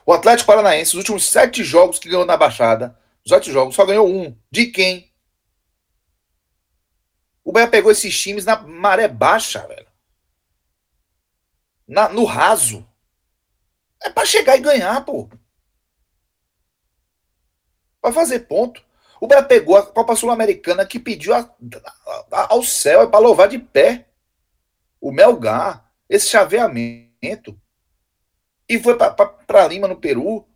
O 0.05 0.11
Atlético 0.11 0.47
Paranaense, 0.47 0.91
os 0.91 0.97
últimos 0.97 1.28
sete 1.28 1.63
jogos 1.63 1.99
que 1.99 2.09
ganhou 2.09 2.25
na 2.25 2.36
Baixada, 2.36 2.97
os 3.28 3.30
sete 3.30 3.51
jogos, 3.51 3.75
só 3.75 3.86
ganhou 3.86 4.07
um. 4.07 4.36
De 4.49 4.67
quem? 4.67 5.13
O 7.43 7.51
Bahia 7.51 7.67
pegou 7.67 7.91
esses 7.91 8.17
times 8.17 8.45
na 8.45 8.57
maré 8.61 9.05
baixa, 9.09 9.67
velho. 9.67 9.88
Na, 11.86 12.07
no 12.07 12.23
raso. 12.23 12.88
É 14.01 14.09
para 14.09 14.25
chegar 14.25 14.55
e 14.55 14.61
ganhar, 14.61 15.03
pô. 15.03 15.30
Pra 18.01 18.13
fazer 18.13 18.41
ponto. 18.41 18.82
O 19.19 19.28
Bahia 19.28 19.43
pegou 19.43 19.75
a 19.75 19.86
Copa 19.86 20.15
Sul-Americana 20.15 20.86
que 20.86 20.97
pediu 20.97 21.34
a, 21.34 21.53
a, 22.32 22.53
ao 22.53 22.63
céu, 22.63 23.01
é 23.01 23.07
para 23.07 23.19
louvar 23.19 23.49
de 23.49 23.59
pé. 23.59 24.07
O 25.01 25.11
Melgar, 25.11 25.91
esse 26.07 26.30
chaveamento. 26.30 27.59
E 28.69 28.80
foi 28.80 28.97
para 28.97 29.67
Lima, 29.67 29.88
no 29.88 29.99
Peru, 29.99 30.47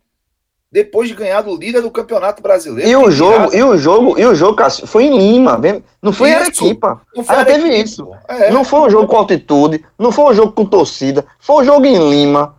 depois 0.72 1.06
de 1.06 1.14
ganhar 1.14 1.42
do 1.42 1.54
líder 1.54 1.82
do 1.82 1.90
Campeonato 1.90 2.42
Brasileiro. 2.42 2.88
E 2.88 2.96
o 2.96 3.10
jogo, 3.10 3.54
e 3.54 3.62
o 3.62 3.76
jogo, 3.76 4.18
e 4.18 4.24
o 4.24 4.34
jogo, 4.34 4.56
Cássio, 4.56 4.86
foi 4.86 5.04
em 5.04 5.18
Lima, 5.18 5.60
não 6.00 6.14
foi 6.14 6.30
em 6.30 6.34
Arequipa. 6.34 7.02
Não 7.14 7.22
foi 7.22 7.36
Arequipa. 7.36 7.62
teve 7.62 7.76
isso. 7.76 8.10
É. 8.26 8.50
Não 8.50 8.64
foi 8.64 8.80
um 8.80 8.90
jogo 8.90 9.06
com 9.06 9.18
altitude, 9.18 9.84
não 9.98 10.10
foi 10.10 10.32
um 10.32 10.34
jogo 10.34 10.52
com 10.52 10.64
torcida, 10.64 11.26
foi 11.38 11.62
um 11.62 11.64
jogo 11.66 11.84
em 11.84 12.10
Lima. 12.10 12.58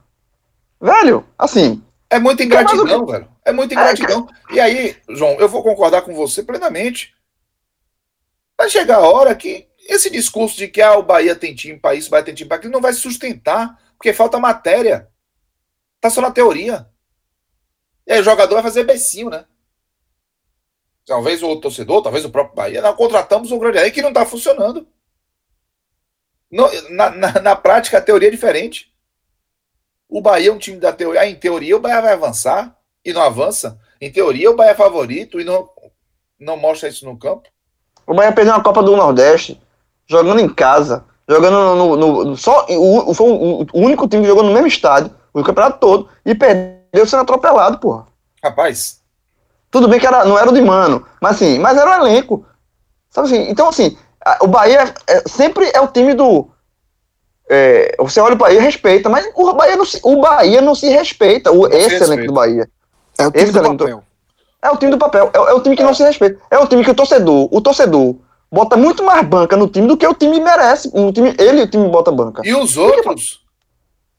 Velho, 0.80 1.26
assim. 1.36 1.82
É 2.08 2.20
muita 2.20 2.44
ingratidão, 2.44 3.04
velho. 3.04 3.28
É 3.44 3.52
muita 3.52 3.74
ingratidão. 3.74 4.28
É, 4.52 4.54
e 4.54 4.60
aí, 4.60 4.96
João, 5.10 5.34
eu 5.40 5.50
vou 5.50 5.64
concordar 5.64 6.04
com 6.04 6.14
você 6.14 6.44
plenamente. 6.44 7.16
Vai 8.56 8.70
chegar 8.70 8.98
a 8.98 9.10
hora 9.10 9.34
que 9.34 9.66
esse 9.90 10.12
discurso 10.12 10.56
de 10.56 10.68
que 10.68 10.84
ah, 10.84 10.96
o 10.98 11.04
Bahia 11.04 11.36
tem 11.36 11.56
time 11.56 11.80
para 11.80 11.96
isso, 11.96 12.10
o 12.10 12.12
Bahia 12.12 12.26
tem 12.26 12.36
time 12.36 12.48
para 12.48 12.58
aquilo, 12.58 12.72
não 12.72 12.80
vai 12.80 12.94
se 12.94 13.00
sustentar, 13.00 13.76
porque 13.98 14.14
falta 14.14 14.40
matéria. 14.40 15.08
Tá 16.00 16.12
só 16.12 16.22
na 16.22 16.30
teoria. 16.30 16.88
E 18.06 18.14
aí 18.14 18.20
o 18.20 18.24
jogador 18.24 18.56
vai 18.56 18.64
fazer 18.64 18.84
becinho, 18.84 19.30
né? 19.30 19.46
Talvez 21.06 21.44
o 21.44 21.56
torcedor, 21.58 22.02
talvez 22.02 22.24
o 22.24 22.30
próprio 22.30 22.56
Bahia. 22.56 22.82
Nós 22.82 22.96
contratamos 22.96 23.52
um 23.52 23.60
grande 23.60 23.78
aí 23.78 23.92
que 23.92 24.02
não 24.02 24.10
está 24.10 24.26
funcionando. 24.26 24.88
na, 26.90 27.10
na, 27.10 27.42
na 27.42 27.56
prática, 27.56 27.98
a 27.98 28.02
teoria 28.02 28.30
é 28.30 28.32
diferente. 28.32 28.94
O 30.08 30.22
Bahia 30.22 30.50
é 30.50 30.54
um 30.54 30.58
time 30.58 30.78
da 30.78 30.94
teoria. 30.94 31.26
Em 31.28 31.36
teoria, 31.36 31.76
o 31.76 31.80
Bahia 31.80 32.02
vai 32.02 32.14
avançar 32.14 32.78
e 33.04 33.12
não 33.12 33.22
avança. 33.22 33.80
Em 34.00 34.12
teoria, 34.12 34.52
o 34.52 34.56
Bahia 34.56 34.72
é 34.72 34.76
favorito 34.76 35.40
e 35.42 35.44
não, 35.44 35.70
não 36.40 36.56
mostra 36.56 36.88
isso 36.88 37.06
no 37.06 37.18
campo. 37.18 37.50
O 38.06 38.14
Bahia 38.14 38.32
perdeu 38.32 38.54
uma 38.54 38.64
Copa 38.64 38.84
do 38.84 38.96
Nordeste 38.96 39.60
jogando 40.06 40.40
em 40.40 40.50
casa, 40.50 41.06
jogando 41.28 41.76
no. 41.76 41.96
no, 41.96 42.26
no 42.26 42.38
só, 42.38 42.66
o, 42.70 43.14
foi 43.14 43.30
o, 43.30 43.66
o, 43.74 43.80
único 43.80 44.08
time 44.08 44.24
que 44.24 44.28
jogou 44.28 44.44
no 44.44 44.54
mesmo 44.54 44.68
estádio, 44.68 45.12
o 45.34 45.44
campeonato 45.44 45.80
todo, 45.80 46.10
e 46.26 46.36
perdeu 46.36 46.83
sendo 47.08 47.22
atropelado, 47.22 47.80
porra. 47.80 48.06
Rapaz. 48.44 49.02
Tudo 49.72 49.88
bem 49.88 50.00
que 50.00 50.06
era, 50.06 50.24
não 50.26 50.38
era 50.38 50.50
o 50.50 50.54
de 50.54 50.62
mano, 50.62 51.04
mas 51.20 51.36
assim, 51.36 51.58
mas 51.58 51.78
era 51.78 51.90
o 51.90 52.06
elenco. 52.06 52.46
Sabe 53.10 53.28
assim? 53.28 53.50
Então, 53.50 53.70
assim, 53.70 53.98
o 54.42 54.48
Bahia 54.48 54.94
é, 55.08 55.28
sempre 55.28 55.72
é 55.74 55.82
o 55.82 55.88
time 55.88 56.14
do. 56.14 56.48
É, 57.50 57.96
você 57.98 58.20
olha 58.20 58.36
o 58.36 58.38
Bahia 58.38 58.60
e 58.60 58.62
respeita, 58.62 59.10
mas 59.10 59.28
o 59.36 59.54
Bahia 59.54 59.76
não 59.76 59.86
se, 59.86 60.00
o 60.04 60.22
Bahia 60.22 60.62
não 60.62 60.76
se 60.76 60.88
respeita, 60.88 61.52
o, 61.52 61.68
esse 61.68 61.90
respeita. 61.90 62.06
elenco 62.06 62.28
do 62.28 62.34
Bahia. 62.34 62.70
É 63.18 63.28
o 63.28 63.32
time 63.32 63.44
Esse 63.44 63.52
do 63.52 63.78
papel. 63.78 64.04
É 64.62 64.70
o 64.70 64.78
time 64.78 64.92
do 64.92 64.98
papel. 64.98 65.32
É, 65.34 65.38
é 65.38 65.54
o 65.54 65.62
time 65.62 65.76
que 65.76 65.84
não 65.84 65.94
se 65.94 66.04
respeita. 66.04 66.40
É 66.50 66.58
o 66.58 66.68
time 66.68 66.84
que 66.84 66.92
o 66.92 66.96
torcedor, 66.96 67.50
o 67.52 67.62
torcedor, 67.62 68.16
bota 68.52 68.78
muito 68.78 69.04
mais 69.04 69.26
banca 69.26 69.58
no 69.58 69.68
time 69.68 69.88
do 69.88 69.98
que 69.98 70.08
o 70.08 70.14
time 70.14 70.40
merece. 70.40 70.90
O 70.94 71.12
time, 71.12 71.36
ele 71.38 71.64
o 71.64 71.68
time 71.68 71.88
bota 71.90 72.12
banca. 72.12 72.42
E 72.46 72.54
os 72.56 72.78
outros? 72.78 73.44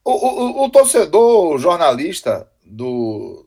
O, 0.05 0.11
o, 0.11 0.65
o 0.65 0.71
torcedor, 0.71 1.55
o 1.55 1.59
jornalista 1.59 2.47
do 2.65 3.47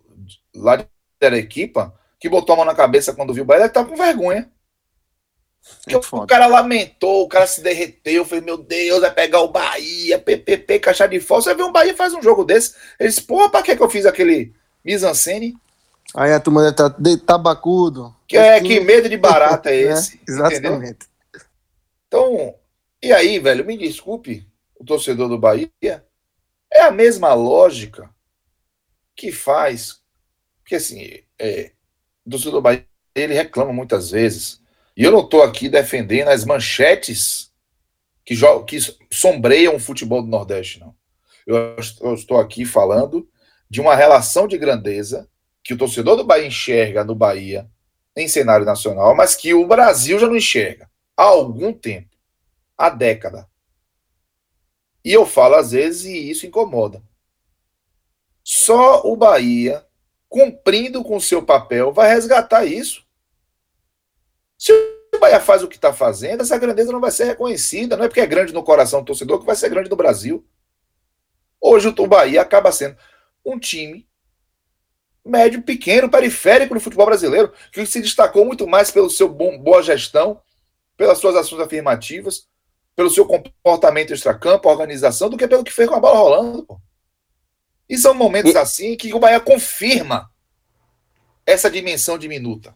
lá 0.56 0.86
da 1.20 1.38
equipa, 1.38 1.94
que 2.20 2.30
botou 2.30 2.54
a 2.54 2.58
mão 2.58 2.66
na 2.66 2.76
cabeça 2.76 3.14
quando 3.14 3.34
viu 3.34 3.44
o 3.44 3.46
Bahia, 3.46 3.64
ele 3.64 3.70
tá 3.70 3.84
com 3.84 3.96
vergonha. 3.96 4.50
É 5.88 5.98
o 5.98 6.26
cara 6.26 6.48
lamentou, 6.48 7.24
o 7.24 7.28
cara 7.28 7.46
se 7.46 7.62
derreteu, 7.62 8.24
falei, 8.24 8.44
meu 8.44 8.58
Deus, 8.58 9.02
vai 9.02 9.14
pegar 9.14 9.42
o 9.42 9.50
Bahia, 9.50 10.18
PPP, 10.18 10.80
caixa 10.80 11.08
de 11.08 11.20
fósforo. 11.20 11.56
Você 11.56 11.62
vê 11.62 11.64
um 11.64 11.72
Bahia 11.72 11.96
faz 11.96 12.14
um 12.14 12.22
jogo 12.22 12.46
desse. 12.46 12.76
Eles, 13.00 13.20
porra, 13.20 13.50
pra 13.50 13.62
que, 13.62 13.76
que 13.76 13.84
eu 13.84 13.90
fiz 13.90 14.06
aquele 14.06 14.54
mise-en-scène? 14.84 15.58
Aí 16.16 16.32
a 16.32 16.40
turma 16.40 16.72
tá 16.72 16.88
de 16.88 17.18
tabacudo. 17.18 18.16
Que, 18.28 18.38
é, 18.38 18.62
que 18.62 18.80
medo 18.80 19.10
de 19.10 19.18
barata 19.18 19.70
é 19.72 19.76
esse? 19.76 20.18
é, 20.18 20.32
exatamente. 20.32 20.60
Entendeu? 20.64 21.48
Então, 22.08 22.56
e 23.04 23.12
aí, 23.12 23.38
velho, 23.38 23.66
me 23.66 23.78
desculpe, 23.78 24.48
o 24.80 24.86
torcedor 24.86 25.28
do 25.28 25.38
Bahia, 25.38 25.70
é 26.72 26.82
a 26.82 26.92
mesma 26.92 27.34
lógica 27.34 28.10
que 29.18 29.32
faz. 29.32 30.00
Porque 30.62 30.76
assim, 30.76 31.20
é, 31.40 31.72
o 32.26 32.30
torcedor 32.30 32.54
do 32.54 32.62
Bahia, 32.62 32.86
ele 33.16 33.34
reclama 33.34 33.74
muitas 33.74 34.12
vezes. 34.12 34.62
E 34.96 35.04
eu 35.04 35.12
não 35.12 35.22
estou 35.22 35.42
aqui 35.42 35.68
defendendo 35.68 36.30
as 36.30 36.46
manchetes 36.46 37.52
que, 38.24 38.36
que 38.68 38.78
sombreiam 39.12 39.76
o 39.76 39.80
futebol 39.80 40.22
do 40.22 40.30
Nordeste, 40.30 40.80
não. 40.80 40.96
Eu, 41.46 41.76
eu 42.02 42.14
estou 42.14 42.40
aqui 42.40 42.64
falando 42.64 43.28
de 43.70 43.82
uma 43.82 43.96
relação 43.96 44.48
de 44.48 44.58
grandeza 44.58 45.28
que 45.64 45.74
o 45.74 45.78
torcedor 45.78 46.16
do 46.16 46.24
Bahia 46.24 46.48
enxerga 46.48 47.04
no 47.04 47.16
Bahia 47.16 47.70
em 48.16 48.28
cenário 48.28 48.66
nacional, 48.66 49.16
mas 49.16 49.36
que 49.36 49.54
o 49.54 49.68
Brasil 49.68 50.20
já 50.20 50.28
não 50.28 50.36
enxerga 50.36 50.90
há 51.16 51.24
algum 51.24 51.74
tempo, 51.74 52.16
há 52.78 52.90
década. 52.90 53.48
E 55.04 55.12
eu 55.12 55.26
falo 55.26 55.56
às 55.56 55.72
vezes 55.72 56.06
e 56.06 56.30
isso 56.30 56.46
incomoda. 56.46 57.02
Só 58.50 59.02
o 59.04 59.18
Bahia, 59.18 59.86
cumprindo 60.30 61.04
com 61.04 61.20
seu 61.20 61.44
papel, 61.44 61.92
vai 61.92 62.08
resgatar 62.08 62.64
isso. 62.64 63.06
Se 64.58 64.72
o 64.72 65.20
Bahia 65.20 65.42
faz 65.42 65.64
o 65.64 65.68
que 65.68 65.76
está 65.76 65.92
fazendo, 65.92 66.44
essa 66.44 66.58
grandeza 66.58 66.94
não 66.94 67.02
vai 67.02 67.12
ser 67.12 67.26
reconhecida. 67.26 67.98
Não 67.98 68.06
é 68.06 68.08
porque 68.08 68.22
é 68.22 68.26
grande 68.26 68.54
no 68.54 68.64
coração 68.64 69.02
do 69.02 69.08
torcedor 69.08 69.42
que 69.42 69.46
vai 69.46 69.58
ser 69.58 69.68
grande 69.68 69.90
no 69.90 69.98
Brasil. 69.98 70.48
Hoje 71.60 71.90
o 71.90 72.08
Bahia 72.08 72.42
acaba 72.42 72.72
sendo 72.72 72.96
um 73.44 73.60
time 73.60 74.08
médio, 75.26 75.62
pequeno, 75.62 76.10
periférico 76.10 76.74
do 76.74 76.80
futebol 76.80 77.08
brasileiro, 77.08 77.52
que 77.74 77.86
se 77.86 78.00
destacou 78.00 78.46
muito 78.46 78.66
mais 78.66 78.90
pelo 78.90 79.10
seu 79.10 79.28
bom, 79.28 79.60
boa 79.60 79.84
gestão, 79.84 80.40
pelas 80.96 81.18
suas 81.18 81.36
ações 81.36 81.60
afirmativas, 81.60 82.48
pelo 82.96 83.10
seu 83.10 83.26
comportamento 83.26 84.14
extracampo, 84.14 84.70
organização, 84.70 85.30
do 85.30 85.36
que 85.36 85.50
pelo 85.50 85.66
que 85.66 85.74
fez 85.74 85.90
com 85.90 85.96
a 85.96 86.00
bola 86.00 86.18
rolando. 86.18 86.64
Pô. 86.64 86.87
E 87.90 87.98
são 87.98 88.14
momentos 88.14 88.54
e... 88.54 88.58
assim 88.58 88.96
que 88.98 89.14
o 89.14 89.20
Bahia 89.20 89.40
confirma 89.40 90.30
essa 91.46 91.70
dimensão 91.70 92.18
diminuta. 92.18 92.76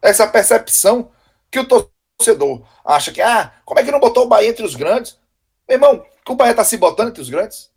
Essa 0.00 0.26
percepção 0.26 1.10
que 1.50 1.58
o 1.58 1.66
torcedor 1.66 2.62
acha 2.84 3.10
que, 3.10 3.20
ah, 3.20 3.52
como 3.64 3.80
é 3.80 3.84
que 3.84 3.90
não 3.90 4.00
botou 4.00 4.24
o 4.24 4.28
Bahia 4.28 4.50
entre 4.50 4.64
os 4.64 4.74
grandes? 4.74 5.18
Meu 5.68 5.76
irmão, 5.76 6.04
que 6.24 6.32
o 6.32 6.34
Bahia 6.36 6.52
está 6.52 6.64
se 6.64 6.76
botando 6.76 7.08
entre 7.08 7.22
os 7.22 7.30
grandes? 7.30 7.70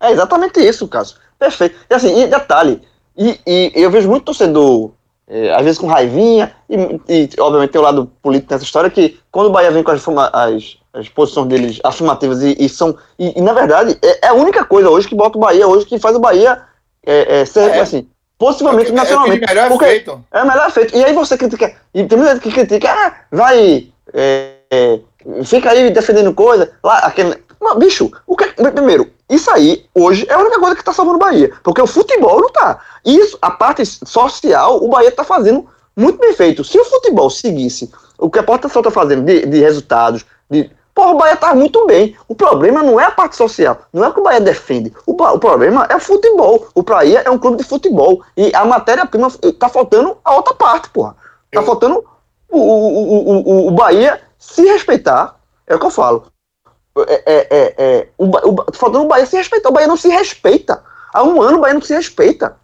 É 0.00 0.10
exatamente 0.10 0.58
isso, 0.60 0.88
caso. 0.88 1.16
Perfeito. 1.38 1.78
E 1.88 1.94
assim, 1.94 2.22
e 2.22 2.26
detalhe, 2.26 2.82
e, 3.16 3.38
e 3.46 3.72
eu 3.74 3.90
vejo 3.90 4.08
muito 4.08 4.24
torcedor, 4.24 4.92
é, 5.28 5.52
às 5.54 5.62
vezes 5.62 5.78
com 5.78 5.86
raivinha, 5.86 6.56
e, 6.68 6.76
e, 7.08 7.28
obviamente 7.38 7.70
tem 7.70 7.80
o 7.80 7.84
lado 7.84 8.06
político 8.22 8.52
nessa 8.52 8.64
história, 8.64 8.90
que 8.90 9.20
quando 9.30 9.46
o 9.46 9.52
Bahia 9.52 9.70
vem 9.70 9.82
com 9.82 9.90
as, 9.90 10.06
as, 10.32 10.78
as 10.92 11.08
posições 11.08 11.46
deles 11.48 11.80
afirmativas 11.84 12.42
e, 12.42 12.56
e 12.58 12.68
são. 12.68 12.96
E, 13.18 13.40
na 13.40 13.52
verdade, 13.52 13.98
é, 14.02 14.26
é, 14.26 14.28
a 14.28 14.34
única 14.34 14.64
coisa 14.64 14.90
hoje 14.90 15.08
que 15.08 15.14
bota 15.14 15.38
o 15.38 15.40
Bahia 15.40 15.66
hoje, 15.66 15.86
que 15.86 15.98
faz 15.98 16.16
o 16.16 16.20
Bahia 16.20 16.60
é, 17.04 17.40
é 17.40 17.44
ser 17.44 17.70
é. 17.70 17.80
assim. 17.80 18.08
Possivelmente 18.38 18.90
é 18.90 18.94
nacionalmente. 18.94 19.44
É 19.44 19.46
o 19.46 19.48
melhor 19.48 19.68
porque 19.68 19.84
feito. 19.84 20.24
É 20.32 20.42
o 20.42 20.48
melhor 20.48 20.70
feito. 20.70 20.96
E 20.96 21.04
aí 21.04 21.12
você 21.12 21.36
critica. 21.36 21.76
E 21.94 22.04
tem 22.04 22.18
muita 22.18 22.34
gente 22.34 22.42
que 22.42 22.52
critica, 22.52 22.90
ah, 22.90 23.14
vai. 23.30 23.92
fica 25.44 25.70
aí 25.70 25.90
defendendo 25.90 26.32
coisa. 26.34 26.72
Lá, 26.82 26.98
aquele. 27.00 27.36
Mas, 27.60 27.76
bicho, 27.76 28.10
o 28.26 28.34
que, 28.34 28.46
primeiro, 28.46 29.10
isso 29.28 29.50
aí, 29.50 29.84
hoje, 29.94 30.26
é 30.28 30.32
a 30.32 30.38
única 30.38 30.58
coisa 30.58 30.74
que 30.74 30.80
está 30.80 30.92
salvando 30.92 31.18
o 31.18 31.20
Bahia. 31.20 31.52
Porque 31.62 31.82
o 31.82 31.86
futebol 31.86 32.40
não 32.40 32.50
tá. 32.50 32.80
Isso, 33.04 33.38
a 33.42 33.50
parte 33.50 33.84
social, 33.84 34.82
o 34.82 34.88
Bahia 34.88 35.10
está 35.10 35.22
fazendo 35.22 35.68
muito 35.94 36.18
bem 36.18 36.32
feito. 36.32 36.64
Se 36.64 36.78
o 36.80 36.84
futebol 36.84 37.28
seguisse 37.28 37.92
o 38.18 38.30
que 38.30 38.38
a 38.38 38.42
Porta 38.42 38.68
Sol 38.68 38.80
está 38.80 38.90
fazendo 38.90 39.22
de, 39.22 39.46
de 39.46 39.60
resultados, 39.60 40.24
de. 40.50 40.70
Porra, 40.94 41.10
o 41.10 41.18
Bahia 41.18 41.36
tá 41.36 41.54
muito 41.54 41.86
bem. 41.86 42.16
O 42.28 42.34
problema 42.34 42.82
não 42.82 43.00
é 43.00 43.04
a 43.04 43.10
parte 43.10 43.36
social, 43.36 43.78
não 43.92 44.04
é 44.04 44.08
o 44.08 44.12
que 44.12 44.20
o 44.20 44.22
Bahia 44.22 44.40
defende. 44.40 44.92
O, 45.06 45.12
o 45.12 45.38
problema 45.38 45.86
é 45.88 45.96
o 45.96 46.00
futebol. 46.00 46.66
O 46.74 46.82
Bahia 46.82 47.22
é 47.24 47.30
um 47.30 47.38
clube 47.38 47.58
de 47.58 47.64
futebol. 47.64 48.22
E 48.36 48.54
a 48.54 48.64
matéria-prima 48.64 49.28
tá 49.58 49.68
faltando 49.68 50.18
a 50.24 50.34
outra 50.34 50.54
parte, 50.54 50.90
porra. 50.90 51.16
Tá 51.50 51.60
eu... 51.60 51.62
faltando 51.62 52.04
o, 52.48 52.58
o, 52.58 53.48
o, 53.48 53.68
o 53.68 53.70
Bahia 53.70 54.20
se 54.38 54.62
respeitar. 54.62 55.36
É 55.66 55.74
o 55.74 55.78
que 55.78 55.86
eu 55.86 55.90
falo. 55.90 56.26
É, 57.06 57.22
é, 57.24 57.46
é, 57.50 57.74
é, 57.78 58.08
o, 58.18 58.26
o, 58.26 58.74
faltando 58.74 59.04
o 59.04 59.08
Bahia 59.08 59.26
se 59.26 59.36
respeitar. 59.36 59.68
O 59.68 59.72
Bahia 59.72 59.88
não 59.88 59.96
se 59.96 60.08
respeita. 60.08 60.82
Há 61.12 61.22
um 61.22 61.40
ano 61.40 61.58
o 61.58 61.60
Bahia 61.60 61.74
não 61.74 61.82
se 61.82 61.94
respeita. 61.94 62.56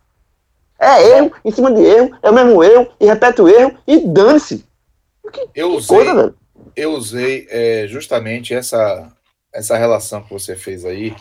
É 0.78 1.16
erro 1.16 1.32
em 1.44 1.50
cima 1.50 1.72
de 1.72 1.82
erro, 1.82 2.14
é 2.22 2.30
o 2.30 2.34
mesmo 2.34 2.62
erro, 2.62 2.88
e 3.00 3.06
repete 3.06 3.40
o 3.40 3.48
erro, 3.48 3.76
e 3.86 3.98
dane-se. 4.06 4.64
Que, 5.32 5.48
eu 5.54 5.72
usei, 5.72 5.96
coisa, 5.96 6.14
velho. 6.14 6.34
Eu 6.76 6.92
usei 6.92 7.46
é, 7.50 7.88
justamente 7.88 8.54
essa, 8.54 9.10
essa 9.52 9.76
relação 9.76 10.22
que 10.22 10.32
você 10.32 10.54
fez 10.54 10.84
aí. 10.84 11.16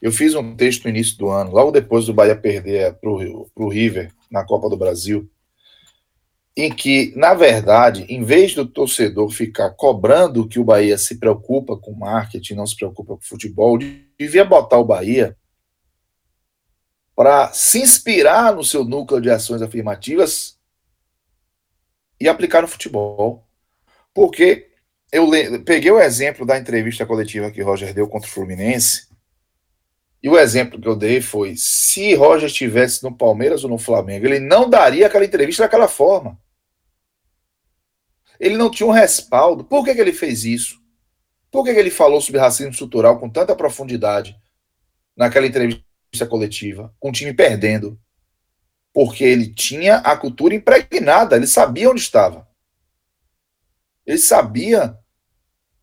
Eu 0.00 0.12
fiz 0.12 0.34
um 0.34 0.54
texto 0.54 0.84
no 0.84 0.90
início 0.90 1.18
do 1.18 1.28
ano, 1.28 1.50
logo 1.50 1.70
depois 1.70 2.06
do 2.06 2.14
Bahia 2.14 2.36
perder 2.36 2.94
para 2.94 3.10
o 3.10 3.68
River 3.68 4.12
na 4.30 4.44
Copa 4.44 4.70
do 4.70 4.76
Brasil 4.76 5.28
em 6.56 6.72
que, 6.72 7.12
na 7.16 7.32
verdade, 7.32 8.04
em 8.08 8.22
vez 8.24 8.54
do 8.54 8.66
torcedor 8.66 9.30
ficar 9.30 9.70
cobrando 9.70 10.46
que 10.46 10.58
o 10.58 10.64
Bahia 10.64 10.98
se 10.98 11.18
preocupa 11.18 11.76
com 11.76 11.94
marketing, 11.94 12.54
não 12.54 12.66
se 12.66 12.76
preocupa 12.76 13.16
com 13.16 13.22
futebol, 13.22 13.78
devia 14.18 14.44
botar 14.44 14.76
o 14.78 14.84
Bahia 14.84 15.36
para 17.16 17.52
se 17.52 17.80
inspirar 17.80 18.54
no 18.54 18.64
seu 18.64 18.84
núcleo 18.84 19.20
de 19.20 19.30
ações 19.30 19.62
afirmativas 19.62 20.58
e 22.20 22.28
aplicar 22.28 22.62
no 22.62 22.68
futebol. 22.68 23.46
Porque 24.14 24.71
eu 25.12 25.28
peguei 25.64 25.90
o 25.90 26.00
exemplo 26.00 26.46
da 26.46 26.58
entrevista 26.58 27.04
coletiva 27.04 27.50
que 27.50 27.60
Roger 27.60 27.92
deu 27.92 28.08
contra 28.08 28.28
o 28.28 28.32
Fluminense, 28.32 29.12
e 30.22 30.28
o 30.28 30.38
exemplo 30.38 30.80
que 30.80 30.88
eu 30.88 30.96
dei 30.96 31.20
foi: 31.20 31.54
se 31.56 32.14
Roger 32.14 32.46
estivesse 32.46 33.02
no 33.02 33.14
Palmeiras 33.14 33.64
ou 33.64 33.70
no 33.70 33.78
Flamengo, 33.78 34.24
ele 34.24 34.38
não 34.38 34.70
daria 34.70 35.06
aquela 35.06 35.24
entrevista 35.24 35.64
daquela 35.64 35.88
forma. 35.88 36.40
Ele 38.40 38.56
não 38.56 38.70
tinha 38.70 38.86
um 38.86 38.92
respaldo. 38.92 39.64
Por 39.64 39.84
que, 39.84 39.94
que 39.94 40.00
ele 40.00 40.12
fez 40.12 40.44
isso? 40.44 40.80
Por 41.50 41.64
que, 41.64 41.74
que 41.74 41.78
ele 41.78 41.90
falou 41.90 42.20
sobre 42.20 42.40
racismo 42.40 42.72
estrutural 42.72 43.18
com 43.18 43.28
tanta 43.28 43.54
profundidade 43.54 44.36
naquela 45.14 45.46
entrevista 45.46 46.26
coletiva, 46.28 46.94
com 46.98 47.10
o 47.10 47.12
time 47.12 47.34
perdendo? 47.34 48.00
Porque 48.94 49.24
ele 49.24 49.52
tinha 49.52 49.96
a 49.96 50.16
cultura 50.16 50.54
impregnada, 50.54 51.36
ele 51.36 51.46
sabia 51.46 51.90
onde 51.90 52.00
estava. 52.00 52.48
Ele 54.06 54.18
sabia 54.18 54.98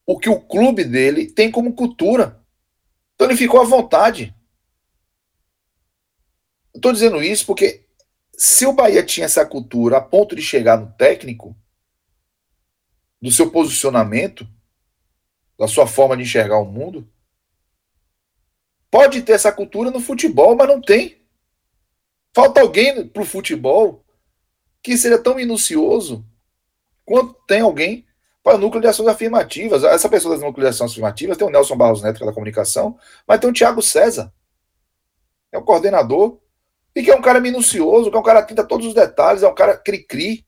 o 0.10 0.18
que 0.18 0.28
o 0.28 0.41
clube 0.41 0.84
dele 0.84 1.28
tem 1.30 1.51
como 1.51 1.76
cultura. 1.76 2.43
Então 3.14 3.28
ele 3.28 3.38
ficou 3.38 3.62
à 3.62 3.64
vontade. 3.64 4.36
Estou 6.74 6.91
dizendo 6.91 7.22
isso 7.22 7.45
porque 7.45 7.86
se 8.36 8.66
o 8.66 8.74
Bahia 8.74 9.05
tinha 9.05 9.28
essa 9.28 9.45
cultura 9.45 9.97
a 9.97 10.01
ponto 10.01 10.36
de 10.36 10.41
chegar 10.41 10.80
no 10.80 10.91
técnico, 10.93 11.55
do 13.22 13.32
seu 13.32 13.51
posicionamento, 13.51 14.49
da 15.60 15.68
sua 15.68 15.86
forma 15.86 16.18
de 16.18 16.24
enxergar 16.24 16.57
o 16.57 16.66
mundo. 16.66 17.07
Pode 18.89 19.22
ter 19.22 19.34
essa 19.34 19.51
cultura 19.51 19.91
no 19.91 19.99
futebol, 19.99 20.55
mas 20.55 20.68
não 20.68 20.82
tem. 20.82 21.22
Falta 22.34 22.62
alguém 22.62 23.07
para 23.07 23.22
o 23.22 23.26
futebol 23.26 24.03
que 24.82 24.97
seja 24.97 25.22
tão 25.22 25.36
minucioso 25.36 26.26
quanto 27.05 27.36
tem 27.45 27.62
alguém 27.62 28.09
para 28.44 28.56
o 28.56 28.60
núcleo 28.60 28.82
de 28.82 28.88
ações 28.88 29.08
afirmativas. 29.08 29.84
Essa 29.84 30.10
pessoa 30.10 30.36
das 30.36 30.44
núcleos 30.44 30.70
de 30.70 30.76
ações 30.76 30.92
afirmativas 30.92 31.38
tem 31.38 31.48
o 31.48 31.52
Nelson 31.52 31.76
Barros 31.76 32.02
Neto, 32.02 32.18
que 32.18 32.24
é 32.24 32.26
da 32.26 32.34
comunicação, 32.34 32.98
mas 33.28 33.40
tem 33.40 33.50
o 33.50 33.54
Tiago 33.54 33.82
César, 33.82 34.34
é 35.52 35.58
o 35.58 35.64
coordenador, 35.64 36.40
e 36.96 37.04
que 37.04 37.12
é 37.12 37.16
um 37.16 37.22
cara 37.22 37.40
minucioso, 37.40 38.10
que 38.10 38.18
é 38.18 38.20
um 38.20 38.24
cara 38.24 38.42
que 38.42 38.54
atenta 38.54 38.68
todos 38.68 38.88
os 38.88 38.94
detalhes, 38.94 39.44
é 39.44 39.48
um 39.48 39.56
cara 39.56 39.78
cri-cri, 39.78 40.46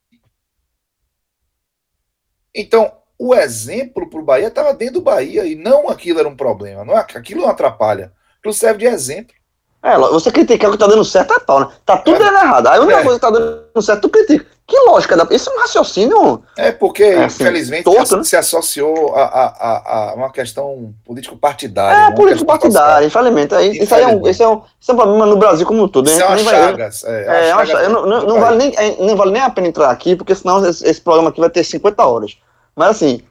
então, 2.54 2.92
o 3.18 3.34
exemplo 3.34 4.10
para 4.10 4.20
o 4.20 4.24
Bahia 4.24 4.48
estava 4.48 4.74
dentro 4.74 4.96
do 4.96 5.02
Bahia 5.02 5.46
e 5.46 5.56
não 5.56 5.90
aquilo 5.90 6.20
era 6.20 6.28
um 6.28 6.36
problema. 6.36 6.84
Não, 6.84 6.98
é, 6.98 7.00
aquilo 7.00 7.42
não 7.42 7.50
atrapalha. 7.50 8.14
Aquilo 8.40 8.54
serve 8.54 8.80
de 8.80 8.86
exemplo. 8.86 9.36
É, 9.84 9.98
você 9.98 10.30
criticar 10.32 10.70
o 10.70 10.74
que 10.74 10.78
tá 10.80 10.86
dando 10.86 11.04
certo 11.04 11.34
é 11.34 11.40
pau, 11.40 11.60
né? 11.62 11.68
Tá 11.86 11.98
tudo 11.98 12.16
É. 12.18 12.20
dando 12.20 12.38
errado. 12.38 12.68
Aí 12.68 12.78
a 12.78 12.82
única 12.82 13.00
É. 13.00 13.04
coisa 13.04 13.20
que 13.20 13.26
tá 13.26 13.32
dando 13.32 13.82
certo, 13.82 14.02
tu 14.02 14.10
critica. 14.10 14.46
Que 14.68 14.78
lógica, 14.82 15.18
da... 15.18 15.28
isso 15.36 15.50
é 15.50 15.54
um 15.54 15.60
raciocínio. 15.60 16.44
É 16.58 16.72
porque, 16.72 17.04
É, 17.04 17.26
assim, 17.26 17.44
infelizmente, 17.44 17.84
torto, 17.84 18.08
se, 18.08 18.16
né? 18.16 18.24
se 18.24 18.38
associou 18.38 19.14
a, 19.16 19.22
a, 19.24 20.12
a, 20.12 20.14
uma 20.16 20.32
questão 20.32 20.94
político-partidária. 21.04 21.98
É, 21.98 22.02
uma 22.08 22.16
político 22.16 22.46
questão 22.46 22.72
partidário, 22.72 23.08
infelizmente. 23.08 23.54
Aí, 23.56 23.72
isso 23.80 23.94
aí 23.96 24.04
é 24.04 24.08
um, 24.08 24.28
isso 24.28 24.44
é, 24.44 24.48
um, 24.48 24.62
isso 24.80 24.92
é 24.92 24.94
um 24.94 24.98
problema 24.98 25.26
no 25.26 25.36
Brasil 25.38 25.66
como 25.66 25.84
um 25.84 25.88
todo. 25.88 26.06
né? 26.06 26.12
Isso 26.14 26.22
é 26.22 26.26
uma 26.26 26.36
Nem 26.36 26.46
vai- 26.46 26.54
chagas. 26.56 27.04
É, 27.04 27.10
uma 27.10 27.34
É, 27.36 27.52
eu 27.52 27.66
chaga 27.66 27.90
não, 27.90 28.02
do 28.04 28.28
não, 28.28 28.40
vale 28.40 28.58
nem, 28.58 28.74
é, 28.78 28.96
não 29.04 29.16
vale 29.18 29.32
nem 29.32 29.42
a 29.42 29.50
pena 29.50 29.68
entrar 29.68 29.90
aqui, 29.90 30.16
porque 30.16 30.36
senão 30.36 30.66
esse, 30.66 30.88
esse 30.88 31.02
programa 31.02 31.30
aqui 31.30 31.42
vai 31.42 31.50
ter 31.50 31.64
50 31.64 32.06
horas. 32.06 32.38
Mas 32.76 32.92
assim, 32.92 33.22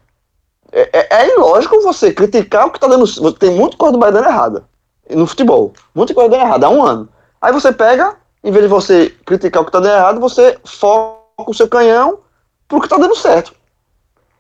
é, 0.73 0.91
é- 0.93 1.23
é 1.23 1.35
ilógico 1.37 1.81
você 1.81 2.13
criticar 2.13 2.67
o 2.67 2.71
que 2.71 2.79
tá 2.81 2.87
dando. 2.87 3.33
Tem 3.35 3.51
muito 3.51 3.77
coisa 3.79 3.93
do 3.93 3.99
Bahia 3.99 4.13
dando 4.13 4.27
errada 4.29 4.65
no 5.15 5.27
futebol. 5.27 5.73
Muita 5.95 6.15
coisa 6.15 6.31
dando 6.31 6.43
errada 6.43 6.67
há 6.67 6.71
um 6.71 6.85
ano. 6.85 7.09
Aí 7.41 7.53
você 7.53 7.73
pega, 7.73 8.17
em 8.43 8.51
vez 8.51 8.65
de 8.65 8.69
você 8.69 9.11
criticar 9.25 9.63
o 9.63 9.67
que 9.67 9.73
tá 9.73 9.81
dando 9.81 9.95
errado, 9.95 10.21
você 10.21 10.59
foca 10.65 11.21
o 11.47 11.55
seu 11.55 11.69
canhão 11.69 12.19
pro 12.69 12.81
que 12.81 12.89
tá 12.89 12.97
dando 12.97 13.17
certo. 13.17 13.55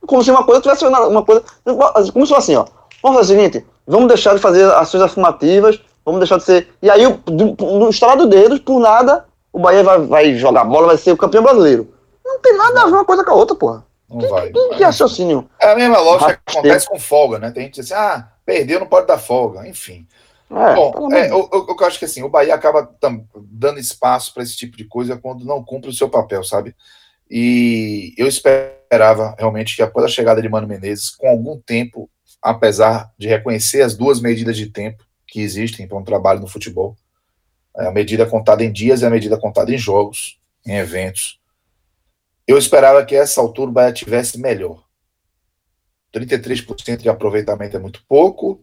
Como 0.06 0.22
se 0.22 0.30
uma 0.30 0.44
coisa 0.44 0.60
tivesse 0.60 0.86
uma 0.86 1.24
coisa. 1.24 1.44
Como 1.64 2.26
se 2.26 2.32
fosse 2.32 2.52
assim, 2.52 2.56
ó. 2.56 2.64
Vamos 3.02 3.18
fazer 3.18 3.34
o 3.34 3.36
seguinte, 3.36 3.66
vamos 3.86 4.08
deixar 4.08 4.34
de 4.34 4.40
fazer 4.40 4.64
ações 4.72 5.02
afirmativas, 5.02 5.80
vamos 6.04 6.20
deixar 6.20 6.36
de 6.36 6.44
ser. 6.44 6.68
E 6.82 6.90
aí, 6.90 7.02
no 7.28 7.88
estalar 7.88 8.16
do 8.16 8.26
dedo, 8.26 8.60
por 8.60 8.78
nada, 8.78 9.24
o 9.52 9.58
Bahia 9.58 9.82
vai, 9.82 9.98
vai 10.00 10.34
jogar 10.34 10.64
bola, 10.64 10.88
vai 10.88 10.96
ser 10.98 11.12
o 11.12 11.16
campeão 11.16 11.42
brasileiro. 11.42 11.92
Não 12.24 12.38
tem 12.40 12.56
nada 12.56 12.82
a 12.82 12.86
ver 12.86 12.92
uma 12.92 13.04
coisa 13.04 13.24
com 13.24 13.30
a 13.30 13.34
outra, 13.34 13.56
porra. 13.56 13.84
Não 14.08 14.28
vai. 14.28 14.50
Que, 14.50 14.68
que 14.76 14.82
raciocínio? 14.82 15.48
É 15.60 15.72
a 15.72 15.76
mesma 15.76 15.98
lógica 15.98 16.40
que 16.44 16.58
acontece 16.58 16.88
com 16.88 16.98
folga, 16.98 17.38
né? 17.38 17.50
Tem 17.50 17.64
gente 17.64 17.74
que 17.74 17.80
diz 17.80 17.92
assim, 17.92 18.02
ah, 18.02 18.28
perdeu, 18.44 18.80
não 18.80 18.86
pode 18.86 19.06
dar 19.06 19.18
folga. 19.18 19.66
Enfim. 19.66 20.06
É, 20.50 20.74
Bom, 20.74 21.12
é, 21.12 21.30
eu, 21.30 21.48
eu, 21.52 21.66
eu 21.68 21.86
acho 21.86 21.98
que 21.98 22.04
assim, 22.04 22.22
o 22.22 22.28
Bahia 22.28 22.54
acaba 22.54 22.92
dando 23.36 23.78
espaço 23.78 24.34
para 24.34 24.42
esse 24.42 24.56
tipo 24.56 24.76
de 24.76 24.84
coisa 24.84 25.16
quando 25.16 25.44
não 25.44 25.62
cumpre 25.62 25.88
o 25.88 25.94
seu 25.94 26.08
papel, 26.08 26.42
sabe? 26.42 26.74
E 27.30 28.12
eu 28.18 28.26
esperava 28.26 29.36
realmente 29.38 29.76
que 29.76 29.82
após 29.82 30.04
a 30.04 30.08
chegada 30.08 30.42
de 30.42 30.48
Mano 30.48 30.66
Menezes, 30.66 31.10
com 31.10 31.28
algum 31.28 31.60
tempo, 31.60 32.10
apesar 32.42 33.12
de 33.16 33.28
reconhecer 33.28 33.82
as 33.82 33.96
duas 33.96 34.20
medidas 34.20 34.56
de 34.56 34.66
tempo 34.66 35.04
que 35.28 35.40
existem 35.40 35.86
para 35.86 35.96
um 35.96 36.02
trabalho 36.04 36.40
no 36.40 36.48
futebol, 36.48 36.96
é 37.76 37.86
a 37.86 37.92
medida 37.92 38.26
contada 38.26 38.64
em 38.64 38.72
dias 38.72 39.02
e 39.02 39.06
a 39.06 39.10
medida 39.10 39.38
contada 39.38 39.72
em 39.72 39.78
jogos, 39.78 40.40
em 40.66 40.76
eventos, 40.76 41.40
eu 42.50 42.58
esperava 42.58 43.04
que 43.04 43.14
essa 43.14 43.40
altura 43.40 43.70
o 43.70 43.72
Bahia 43.72 43.92
tivesse 43.92 44.36
melhor. 44.36 44.82
33% 46.12 46.96
de 46.96 47.08
aproveitamento 47.08 47.76
é 47.76 47.80
muito 47.80 48.04
pouco, 48.08 48.60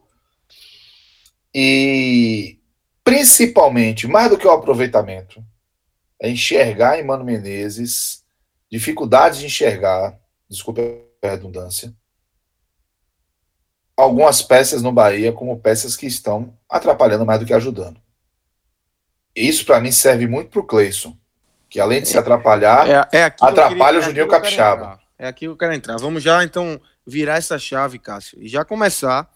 e 1.59 2.59
principalmente, 3.03 4.05
mais 4.07 4.29
do 4.29 4.37
que 4.37 4.45
o 4.45 4.51
aproveitamento, 4.51 5.43
é 6.21 6.29
enxergar 6.29 6.99
em 6.99 7.03
Mano 7.03 7.23
Menezes 7.25 8.23
dificuldades 8.69 9.39
de 9.39 9.47
enxergar, 9.47 10.15
desculpa 10.47 10.81
a 11.23 11.27
redundância, 11.29 11.91
algumas 13.95 14.41
peças 14.43 14.83
no 14.83 14.91
Bahia 14.91 15.33
como 15.33 15.57
peças 15.59 15.95
que 15.95 16.05
estão 16.05 16.55
atrapalhando 16.69 17.25
mais 17.25 17.39
do 17.39 17.45
que 17.45 17.53
ajudando. 17.53 17.99
Isso 19.35 19.65
para 19.65 19.79
mim 19.79 19.91
serve 19.91 20.27
muito 20.27 20.51
para 20.51 20.59
o 20.59 20.63
Cleison, 20.63 21.17
que 21.69 21.79
além 21.79 22.01
de 22.03 22.07
se 22.09 22.17
atrapalhar, 22.19 22.87
É, 22.87 23.17
é 23.19 23.23
Atrapalha 23.23 23.67
queria- 23.69 23.93
o 23.93 23.97
é 23.97 24.01
Juninho 24.01 24.27
Capixaba. 24.27 24.81
entrar. 24.83 24.99
É 25.17 25.27
aqui 25.27 25.39
que 25.41 25.45
eu 25.47 25.57
quero 25.57 25.73
entrar. 25.73 25.97
Vamos 25.97 26.21
já, 26.21 26.43
então, 26.43 26.79
virar 27.05 27.37
essa 27.37 27.57
chave, 27.57 27.97
Cássio, 27.97 28.37
e 28.41 28.47
já 28.47 28.63
começar 28.63 29.27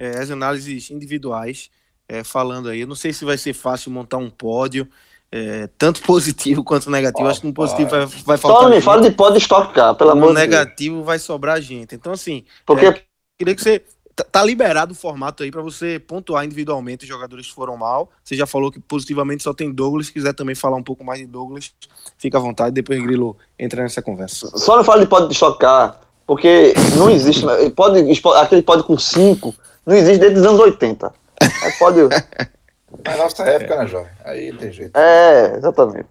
é, 0.00 0.18
as 0.18 0.30
análises 0.30 0.90
individuais, 0.90 1.70
é, 2.08 2.24
falando 2.24 2.70
aí. 2.70 2.80
Eu 2.80 2.86
não 2.86 2.94
sei 2.96 3.12
se 3.12 3.24
vai 3.24 3.36
ser 3.36 3.52
fácil 3.52 3.90
montar 3.92 4.16
um 4.16 4.30
pódio, 4.30 4.88
é, 5.30 5.68
tanto 5.78 6.00
positivo 6.08 6.64
quanto 6.64 6.90
negativo. 6.90 7.28
Acho 7.28 7.42
que 7.42 7.46
no 7.46 7.52
positivo 7.52 7.90
vai, 7.90 8.06
vai 8.06 8.38
faltar. 8.38 8.62
Só 8.62 8.68
me 8.68 8.74
gente. 8.76 8.84
fala 8.84 9.02
de 9.02 9.10
pode 9.14 9.38
Stock 9.38 9.72
Car, 9.74 9.94
pelo 9.94 10.10
no 10.14 10.16
amor 10.16 10.28
de 10.30 10.34
Deus. 10.36 10.48
negativo 10.48 11.04
vai 11.04 11.18
sobrar 11.18 11.60
gente. 11.60 11.94
Então, 11.94 12.12
assim, 12.12 12.44
Porque 12.64 13.02
queria 13.38 13.54
que 13.54 13.62
você. 13.62 13.80
tá- 13.80 14.24
Tá 14.30 14.44
liberado 14.44 14.92
o 14.92 14.94
formato 14.94 15.42
aí 15.42 15.50
para 15.50 15.62
você 15.62 15.98
pontuar 15.98 16.44
individualmente 16.44 17.04
os 17.04 17.08
jogadores 17.08 17.46
que 17.46 17.54
foram 17.54 17.74
mal. 17.76 18.10
Você 18.22 18.34
já 18.36 18.46
falou 18.46 18.70
que 18.70 18.78
positivamente 18.78 19.42
só 19.42 19.54
tem 19.54 19.70
Douglas. 19.72 20.06
Se 20.08 20.12
quiser 20.12 20.34
também 20.34 20.54
falar 20.54 20.76
um 20.76 20.82
pouco 20.82 21.02
mais 21.04 21.20
de 21.20 21.26
Douglas, 21.26 21.72
fica 22.18 22.36
à 22.36 22.40
vontade. 22.40 22.74
Depois 22.74 23.00
Grilo 23.02 23.34
entra 23.58 23.82
nessa 23.82 24.02
conversa. 24.02 24.50
Só 24.58 24.76
não 24.76 24.84
fala 24.84 25.00
de 25.00 25.06
pode 25.06 25.32
chocar, 25.34 26.00
porque 26.26 26.74
não 26.98 27.08
existe. 27.08 27.46
né? 27.46 27.70
Pode, 27.70 27.98
aquele 28.36 28.60
pode 28.62 28.82
com 28.82 28.98
5 28.98 29.54
não 29.86 29.96
existe 29.96 30.18
desde 30.20 30.40
os 30.40 30.46
anos 30.46 30.60
80. 30.60 31.12
É, 31.40 31.70
pode, 31.78 31.98
na 33.04 33.16
nossa 33.16 33.42
época, 33.44 33.76
né, 33.76 33.86
jovem? 33.86 34.10
Aí 34.24 34.52
tem 34.56 34.72
jeito. 34.72 34.96
é 34.96 35.54
exatamente. 35.56 36.08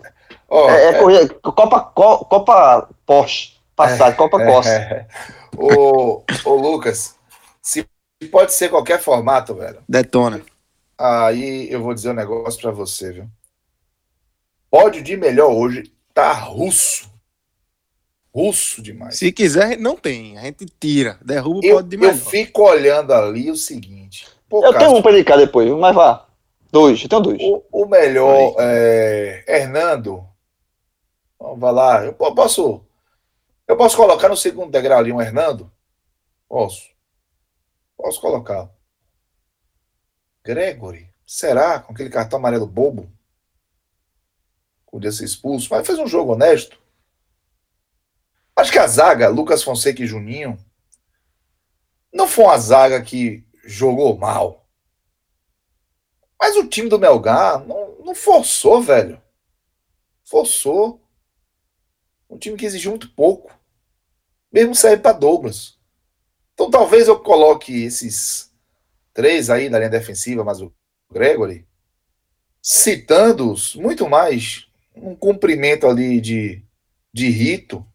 Ó, 0.47 0.70
É, 0.70 0.84
é 0.86 0.88
é- 0.89 0.99
corrida- 0.99 1.34
Copa, 1.41 1.80
Co- 1.82 2.26
Copa 2.26 2.89
Porsche, 3.05 3.53
passagem, 3.76 4.15
Copa 4.17 4.43
Corsa. 4.43 4.70
É. 4.70 5.07
Ô, 5.57 6.24
ô, 6.45 6.53
Lucas, 6.55 7.15
se 7.61 7.86
pode 8.32 8.53
ser 8.53 8.70
qualquer 8.70 8.99
formato, 9.01 9.53
velho, 9.55 9.80
Detona. 9.89 10.41
aí 10.97 11.72
eu 11.72 11.82
vou 11.82 11.93
dizer 11.93 12.11
um 12.11 12.13
negócio 12.13 12.61
pra 12.61 12.72
você, 12.72 13.11
viu? 13.11 13.30
Pódio 14.70 15.01
de 15.01 15.17
melhor 15.17 15.51
hoje 15.51 15.91
tá 16.13 16.32
russo. 16.34 17.09
Russo 18.39 18.81
demais. 18.81 19.17
Se 19.17 19.31
quiser, 19.31 19.77
não 19.77 19.95
tem. 19.95 20.37
A 20.37 20.41
gente 20.43 20.65
tira. 20.79 21.17
Derruba 21.21 21.59
o 21.59 21.65
eu, 21.65 21.75
pódio 21.75 21.99
de 21.99 22.05
eu 22.05 22.15
fico 22.15 22.63
olhando 22.63 23.13
ali 23.13 23.49
o 23.51 23.55
seguinte. 23.55 24.27
Pô, 24.47 24.65
Eu 24.65 24.71
Cássio, 24.73 24.87
tenho 24.87 24.99
um 24.99 25.01
pra 25.01 25.11
indicar 25.11 25.37
depois, 25.37 25.69
mas 25.71 25.93
vá. 25.95 26.27
Dois, 26.71 27.01
eu 27.03 27.09
tenho 27.09 27.21
dois. 27.21 27.39
o, 27.41 27.63
o 27.71 27.85
melhor 27.85 28.55
é, 28.59 29.43
Hernando. 29.47 30.25
Vamos 31.39 31.73
lá. 31.73 32.05
Eu 32.05 32.13
po- 32.13 32.33
posso. 32.33 32.81
Eu 33.67 33.77
posso 33.77 33.95
colocar 33.97 34.29
no 34.29 34.37
segundo 34.37 34.71
degrau 34.71 34.99
ali 34.99 35.11
um 35.11 35.21
Hernando? 35.21 35.71
Posso. 36.47 36.89
Posso 37.97 38.19
colocar. 38.21 38.69
Gregory. 40.43 41.09
Será? 41.25 41.79
Com 41.79 41.93
aquele 41.93 42.09
cartão 42.09 42.39
amarelo 42.39 42.65
bobo? 42.65 43.11
Podia 44.91 45.11
ser 45.11 45.25
expulso. 45.25 45.67
Mas 45.69 45.85
fez 45.85 45.99
um 45.99 46.07
jogo 46.07 46.33
honesto. 46.33 46.79
Acho 48.60 48.74
que 48.74 48.78
a 48.78 48.88
zaga, 48.88 49.30
Lucas 49.30 49.64
Fonseca 49.64 50.03
e 50.03 50.07
Juninho, 50.07 50.57
não 52.14 52.28
foi 52.28 52.43
uma 52.43 52.57
zaga 52.57 53.01
que 53.01 53.47
jogou 53.64 54.18
mal. 54.18 54.68
Mas 56.38 56.57
o 56.57 56.68
time 56.68 56.89
do 56.89 56.99
Melgar 56.99 57.66
não, 57.66 57.95
não 58.03 58.14
forçou, 58.14 58.82
velho. 58.82 59.22
Forçou. 60.26 61.01
Um 62.30 62.38
time 62.38 62.57
que 62.57 62.66
exigiu 62.66 62.91
muito 62.91 63.10
pouco. 63.12 63.57
Mesmo 64.51 64.76
serve 64.76 65.03
para 65.03 65.18
Douglas. 65.18 65.80
Então 66.53 66.70
talvez 66.70 67.07
eu 67.07 67.18
coloque 67.18 67.84
esses 67.84 68.53
três 69.14 69.49
aí 69.49 69.70
na 69.70 69.78
linha 69.78 69.89
defensiva, 69.89 70.43
mas 70.43 70.62
o 70.62 70.74
Gregory, 71.10 71.66
citando-os 72.62 73.74
muito 73.76 74.10
mais 74.10 74.68
um 74.93 75.16
cumprimento 75.16 75.88
ali 75.88 76.20
de, 76.20 76.62
de 77.14 77.30
rito 77.30 77.88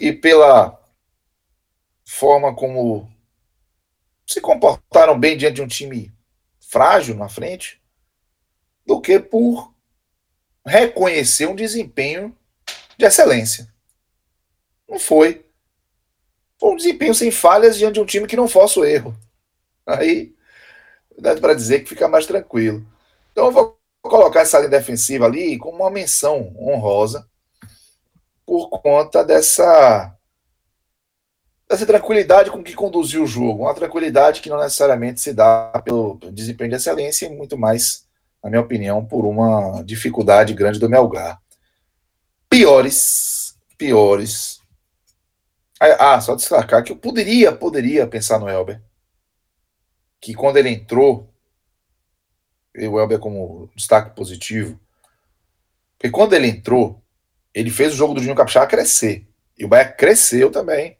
e 0.00 0.12
pela 0.12 0.80
forma 2.04 2.54
como 2.54 3.08
se 4.26 4.40
comportaram 4.40 5.18
bem 5.18 5.36
diante 5.36 5.56
de 5.56 5.62
um 5.62 5.68
time 5.68 6.12
frágil 6.58 7.14
na 7.14 7.28
frente, 7.28 7.80
do 8.86 9.00
que 9.00 9.20
por 9.20 9.74
reconhecer 10.64 11.46
um 11.46 11.54
desempenho 11.54 12.36
de 12.96 13.04
excelência. 13.04 13.72
Não 14.88 14.98
foi. 14.98 15.44
Foi 16.58 16.70
um 16.70 16.76
desempenho 16.76 17.14
sem 17.14 17.30
falhas 17.30 17.76
diante 17.76 17.94
de 17.94 18.00
um 18.00 18.06
time 18.06 18.26
que 18.26 18.36
não 18.36 18.48
força 18.48 18.80
o 18.80 18.84
erro. 18.84 19.16
Aí 19.86 20.34
dá 21.18 21.36
para 21.36 21.54
dizer 21.54 21.80
que 21.80 21.88
fica 21.88 22.08
mais 22.08 22.26
tranquilo. 22.26 22.86
Então 23.32 23.46
eu 23.46 23.52
vou 23.52 23.78
colocar 24.02 24.40
essa 24.40 24.58
linha 24.58 24.70
defensiva 24.70 25.26
ali 25.26 25.58
como 25.58 25.78
uma 25.78 25.90
menção 25.90 26.54
honrosa 26.58 27.28
por 28.50 28.68
conta 28.68 29.24
dessa 29.24 30.12
dessa 31.68 31.86
tranquilidade 31.86 32.50
com 32.50 32.64
que 32.64 32.74
conduziu 32.74 33.22
o 33.22 33.26
jogo, 33.28 33.62
uma 33.62 33.74
tranquilidade 33.76 34.40
que 34.40 34.50
não 34.50 34.58
necessariamente 34.58 35.20
se 35.20 35.32
dá 35.32 35.80
pelo 35.84 36.18
desempenho 36.32 36.70
de 36.70 36.74
excelência 36.74 37.26
e 37.26 37.28
muito 37.28 37.56
mais, 37.56 38.08
na 38.42 38.50
minha 38.50 38.60
opinião, 38.60 39.06
por 39.06 39.24
uma 39.24 39.84
dificuldade 39.84 40.52
grande 40.52 40.80
do 40.80 40.90
Melgar. 40.90 41.40
Piores, 42.48 43.56
piores. 43.78 44.60
Ah, 45.78 46.20
só 46.20 46.34
destacar 46.34 46.82
que 46.82 46.90
eu 46.90 46.96
poderia, 46.96 47.52
poderia 47.52 48.04
pensar 48.04 48.40
no 48.40 48.48
Elber. 48.48 48.82
Que 50.20 50.34
quando 50.34 50.56
ele 50.56 50.70
entrou, 50.70 51.32
o 52.76 52.98
Elber 52.98 53.20
como 53.20 53.70
destaque 53.76 54.10
positivo, 54.16 54.76
porque 55.96 56.10
quando 56.10 56.32
ele 56.32 56.48
entrou, 56.48 56.99
ele 57.54 57.70
fez 57.70 57.92
o 57.92 57.96
jogo 57.96 58.14
do 58.14 58.20
Juninho 58.20 58.36
Capixaba 58.36 58.66
crescer. 58.66 59.28
E 59.58 59.64
o 59.64 59.68
Bahia 59.68 59.92
cresceu 59.92 60.50
também. 60.50 60.98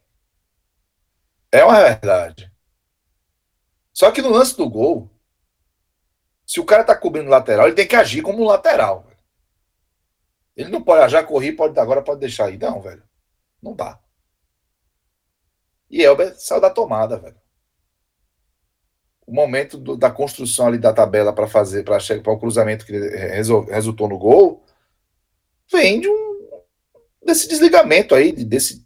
É 1.51 1.63
uma 1.63 1.81
verdade. 1.81 2.51
Só 3.93 4.11
que 4.11 4.21
no 4.21 4.29
lance 4.29 4.55
do 4.55 4.69
gol, 4.69 5.09
Se 6.45 6.59
o 6.59 6.65
cara 6.65 6.83
tá 6.83 6.93
cobrindo 6.97 7.29
lateral, 7.29 7.67
ele 7.67 7.75
tem 7.75 7.87
que 7.87 7.95
agir 7.95 8.21
como 8.21 8.43
um 8.43 8.45
lateral. 8.45 9.03
Velho. 9.03 9.17
Ele 10.53 10.69
não 10.69 10.81
pode 10.81 11.09
já 11.09 11.23
correr, 11.23 11.53
pode 11.53 11.79
agora 11.79 12.01
pode 12.01 12.19
deixar 12.19 12.47
aí. 12.47 12.57
Não, 12.57 12.81
velho. 12.81 13.03
Não 13.61 13.73
dá. 13.73 13.97
E 15.89 16.01
Elber 16.01 16.35
saiu 16.37 16.59
da 16.59 16.69
tomada, 16.69 17.17
velho. 17.17 17.39
O 19.25 19.33
momento 19.33 19.77
do, 19.77 19.95
da 19.95 20.11
construção 20.11 20.67
ali 20.67 20.77
da 20.77 20.91
tabela 20.91 21.31
para 21.31 21.47
fazer, 21.47 21.83
para 21.83 21.99
chegar 22.01 22.21
para 22.21 22.33
o 22.33 22.39
cruzamento 22.39 22.85
que 22.85 22.97
resol, 22.97 23.63
resultou 23.63 24.09
no 24.09 24.17
gol, 24.17 24.65
vem 25.71 26.01
de 26.01 26.09
um 26.09 26.30
desse 27.23 27.47
desligamento 27.47 28.15
aí, 28.15 28.31
desse 28.31 28.85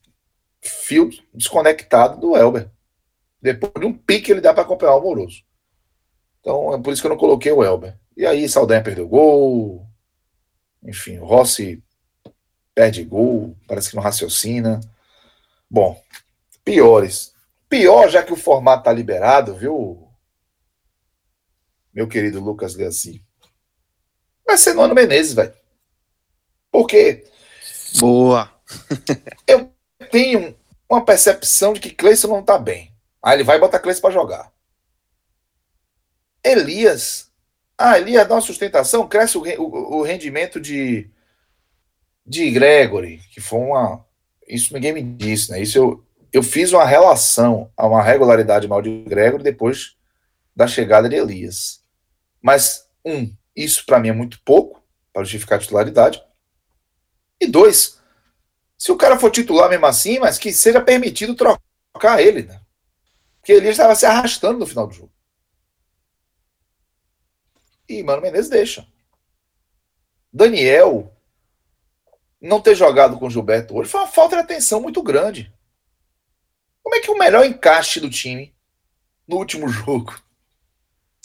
fio 0.61 1.09
desconectado 1.33 2.19
do 2.19 2.35
Elber. 2.35 2.69
Depois 3.41 3.73
de 3.79 3.85
um 3.85 3.93
pique 3.93 4.31
ele 4.31 4.41
dá 4.41 4.53
para 4.53 4.63
acompanhar 4.63 4.95
o 4.95 5.01
Moroso. 5.01 5.43
Então 6.39 6.73
é 6.73 6.81
por 6.81 6.91
isso 6.91 7.01
que 7.01 7.07
eu 7.07 7.11
não 7.11 7.17
coloquei 7.17 7.51
o 7.51 7.63
Elber. 7.63 7.97
E 8.15 8.25
aí 8.25 8.47
Saldanha 8.47 8.83
perdeu 8.83 9.07
gol. 9.07 9.85
Enfim, 10.83 11.17
o 11.19 11.25
Rossi 11.25 11.83
perde 12.73 13.03
gol, 13.03 13.55
parece 13.67 13.89
que 13.89 13.95
não 13.95 14.03
raciocina. 14.03 14.79
Bom, 15.69 16.01
piores. 16.63 17.33
Pior, 17.67 18.09
já 18.09 18.21
que 18.23 18.33
o 18.33 18.37
formato 18.37 18.83
tá 18.83 18.93
liberado, 18.93 19.55
viu? 19.55 20.07
Meu 21.93 22.07
querido 22.07 22.39
Lucas 22.39 22.75
Leaci. 22.75 23.23
Vai 24.45 24.57
ser 24.57 24.73
Nono 24.73 24.93
Menezes, 24.93 25.33
velho. 25.33 25.53
Por 26.71 26.85
quê? 26.85 27.25
Boa. 27.99 28.51
eu 29.47 29.71
tenho 30.11 30.55
uma 30.89 31.03
percepção 31.03 31.73
de 31.73 31.79
que 31.79 31.89
Cleison 31.89 32.27
não 32.27 32.43
tá 32.43 32.57
bem. 32.57 32.93
Aí 33.21 33.37
ele 33.37 33.43
vai 33.43 33.59
botar 33.59 33.79
Cleison 33.79 34.01
para 34.01 34.13
jogar. 34.13 34.51
Elias. 36.43 37.31
Ah, 37.77 37.97
Elias 37.97 38.27
dá 38.27 38.35
uma 38.35 38.41
sustentação, 38.41 39.07
cresce 39.07 39.37
o, 39.37 39.41
o, 39.41 39.97
o 39.97 40.01
rendimento 40.01 40.59
de, 40.59 41.09
de 42.25 42.49
Gregory, 42.51 43.19
que 43.31 43.41
foi 43.41 43.59
uma. 43.59 44.05
Isso 44.47 44.73
ninguém 44.73 44.93
me 44.93 45.01
disse, 45.01 45.51
né? 45.51 45.59
Isso 45.59 45.77
eu, 45.77 46.05
eu 46.31 46.43
fiz 46.43 46.71
uma 46.71 46.85
relação 46.85 47.71
a 47.75 47.87
uma 47.87 48.01
regularidade 48.01 48.67
mal 48.67 48.81
de 48.81 49.03
Gregory 49.03 49.43
depois 49.43 49.95
da 50.55 50.67
chegada 50.67 51.09
de 51.09 51.15
Elias. 51.15 51.81
Mas, 52.41 52.87
um, 53.03 53.33
isso 53.55 53.85
para 53.85 53.99
mim 53.99 54.09
é 54.09 54.13
muito 54.13 54.39
pouco 54.45 54.81
para 55.11 55.23
justificar 55.23 55.57
a 55.57 55.61
titularidade. 55.61 56.23
E 57.39 57.47
dois, 57.47 57.99
se 58.77 58.91
o 58.91 58.97
cara 58.97 59.19
for 59.19 59.31
titular 59.31 59.69
mesmo 59.69 59.85
assim, 59.85 60.19
mas 60.19 60.37
que 60.37 60.53
seja 60.53 60.81
permitido 60.81 61.35
trocar 61.35 62.21
ele, 62.21 62.43
né? 62.43 62.61
Porque 63.39 63.51
ele 63.51 63.69
estava 63.69 63.95
se 63.95 64.05
arrastando 64.05 64.59
no 64.59 64.65
final 64.65 64.87
do 64.87 64.93
jogo. 64.93 65.11
E 67.87 68.01
Mano 68.01 68.21
Menezes 68.21 68.49
deixa. 68.49 68.87
Daniel 70.33 71.15
não 72.41 72.61
ter 72.61 72.75
jogado 72.75 73.17
com 73.17 73.27
o 73.27 73.29
Gilberto 73.29 73.75
hoje 73.75 73.89
foi 73.89 74.01
uma 74.01 74.07
falta 74.07 74.35
de 74.35 74.41
atenção 74.41 74.81
muito 74.81 75.01
grande. 75.01 75.53
Como 76.81 76.95
é 76.95 76.99
que 76.99 77.11
o 77.11 77.17
melhor 77.17 77.45
encaixe 77.45 77.99
do 77.99 78.09
time 78.09 78.55
no 79.27 79.37
último 79.37 79.67
jogo 79.69 80.13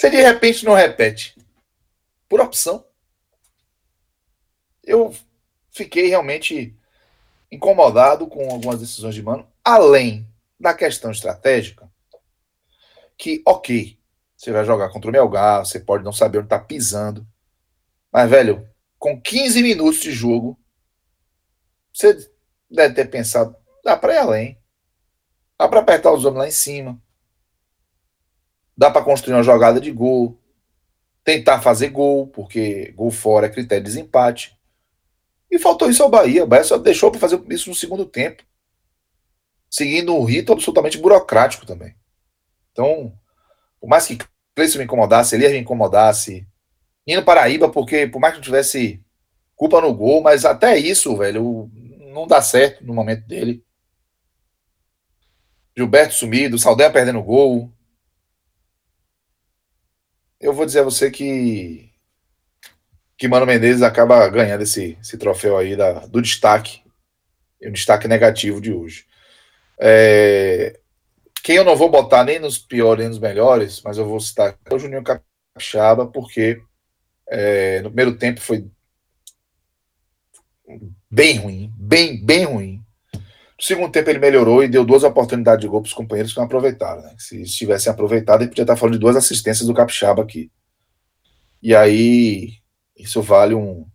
você 0.01 0.09
de 0.09 0.17
repente 0.17 0.65
não 0.65 0.73
repete? 0.73 1.37
Por 2.27 2.41
opção. 2.41 2.83
Eu 4.83 5.15
fiquei 5.73 6.09
realmente 6.09 6.77
incomodado 7.51 8.27
com 8.27 8.51
algumas 8.51 8.81
decisões 8.81 9.15
de 9.15 9.23
Mano, 9.23 9.47
além 9.65 10.27
da 10.59 10.75
questão 10.75 11.11
estratégica, 11.11 11.91
que, 13.17 13.43
ok, 13.47 13.99
você 14.37 14.53
vai 14.53 14.65
jogar 14.65 14.89
contra 14.91 15.11
o 15.11 15.13
Melgar, 15.13 15.65
você 15.65 15.81
pode 15.81 16.05
não 16.05 16.13
saber 16.13 16.39
onde 16.39 16.47
está 16.47 16.59
pisando, 16.59 17.27
mas, 18.13 18.29
velho, 18.29 18.69
com 18.99 19.21
15 19.21 19.63
minutos 19.63 20.01
de 20.01 20.13
jogo, 20.13 20.59
você 21.93 22.31
deve 22.71 22.95
ter 22.95 23.07
pensado, 23.07 23.57
dá 23.85 23.97
para 23.97 24.15
ir 24.15 24.19
além, 24.19 24.59
dá 25.59 25.69
para 25.69 25.81
apertar 25.81 26.13
os 26.13 26.25
homens 26.25 26.39
lá 26.39 26.49
em 26.49 26.53
cima, 26.53 27.03
dá 28.77 28.91
para 28.91 29.05
construir 29.05 29.35
uma 29.35 29.43
jogada 29.43 29.81
de 29.81 29.91
gol, 29.91 30.41
tentar 31.23 31.61
fazer 31.61 31.91
gol, 31.91 32.27
porque 32.27 32.93
gol 32.93 33.11
fora 33.11 33.47
é 33.47 33.51
critério 33.51 33.85
de 33.85 33.91
desempate. 33.91 34.59
E 35.51 35.59
faltou 35.59 35.91
isso 35.91 36.03
ao 36.03 36.11
Bahia. 36.11 36.45
O 36.45 36.47
Bahia 36.47 36.65
só 36.65 36.79
deixou 36.79 37.11
para 37.11 37.21
fazer 37.21 37.43
isso 37.51 37.69
no 37.69 37.75
segundo 37.75 38.07
tempo. 38.07 38.43
Seguindo 39.69 40.15
um 40.15 40.25
rito 40.25 40.53
absolutamente 40.53 40.99
burocrático 40.99 41.67
também. 41.67 41.95
Então, 42.73 43.13
por 43.81 43.89
mais 43.89 44.07
que 44.07 44.19
Cleiton 44.55 44.79
me 44.79 44.85
incomodasse, 44.85 45.35
Elias 45.35 45.53
me 45.53 45.59
incomodasse, 45.59 46.47
indo 47.07 47.25
Paraíba, 47.25 47.69
porque 47.69 48.07
por 48.07 48.21
mais 48.21 48.35
que 48.35 48.39
não 48.39 48.45
tivesse 48.45 49.03
culpa 49.57 49.81
no 49.81 49.95
gol, 49.95 50.23
mas 50.23 50.45
até 50.45 50.77
isso, 50.77 51.17
velho, 51.17 51.71
não 52.13 52.27
dá 52.27 52.41
certo 52.43 52.85
no 52.85 52.95
momento 52.95 53.27
dele. 53.27 53.65
Gilberto 55.77 56.15
sumido, 56.15 56.59
Saldanha 56.59 56.93
perdendo 56.93 57.23
gol. 57.23 57.73
Eu 60.39 60.53
vou 60.53 60.67
dizer 60.67 60.81
a 60.81 60.85
você 60.85 61.11
que 61.11 61.90
que 63.21 63.29
Mano 63.29 63.45
Menezes 63.45 63.83
acaba 63.83 64.27
ganhando 64.31 64.63
esse, 64.63 64.97
esse 64.99 65.19
troféu 65.19 65.59
aí 65.59 65.77
da, 65.77 66.07
do 66.07 66.23
destaque, 66.23 66.81
o 67.63 67.71
destaque 67.71 68.09
negativo 68.09 68.63
de 68.63 68.73
hoje. 68.73 69.05
É, 69.79 70.81
quem 71.45 71.57
eu 71.57 71.65
não 71.65 71.77
vou 71.77 71.91
botar 71.91 72.25
nem 72.25 72.39
nos 72.39 72.57
piores 72.57 73.01
nem 73.01 73.11
nos 73.11 73.19
melhores, 73.19 73.83
mas 73.83 73.99
eu 73.99 74.07
vou 74.07 74.19
citar 74.21 74.59
é 74.65 74.75
o 74.75 74.79
Juninho 74.79 75.05
Capixaba, 75.05 76.07
porque 76.07 76.63
é, 77.29 77.83
no 77.83 77.91
primeiro 77.91 78.17
tempo 78.17 78.41
foi 78.41 78.67
bem 81.11 81.37
ruim, 81.37 81.71
bem, 81.77 82.25
bem 82.25 82.45
ruim. 82.45 82.83
No 83.13 83.63
segundo 83.63 83.93
tempo 83.93 84.09
ele 84.09 84.19
melhorou 84.19 84.65
e 84.65 84.69
deu 84.69 84.83
duas 84.83 85.05
oportunidades 85.05 85.61
de 85.61 85.69
gol 85.69 85.83
para 85.83 85.89
os 85.89 85.95
companheiros 85.95 86.33
que 86.33 86.39
não 86.39 86.47
aproveitaram. 86.47 87.03
Né? 87.03 87.15
Se 87.19 87.45
tivessem 87.45 87.93
aproveitado, 87.93 88.41
ele 88.41 88.49
podia 88.49 88.63
estar 88.63 88.77
falando 88.77 88.95
de 88.95 89.01
duas 89.01 89.15
assistências 89.15 89.67
do 89.67 89.75
Capixaba 89.75 90.23
aqui. 90.23 90.51
E 91.63 91.77
aí 91.77 92.60
isso 93.03 93.23
vale 93.23 93.55
um 93.55 93.87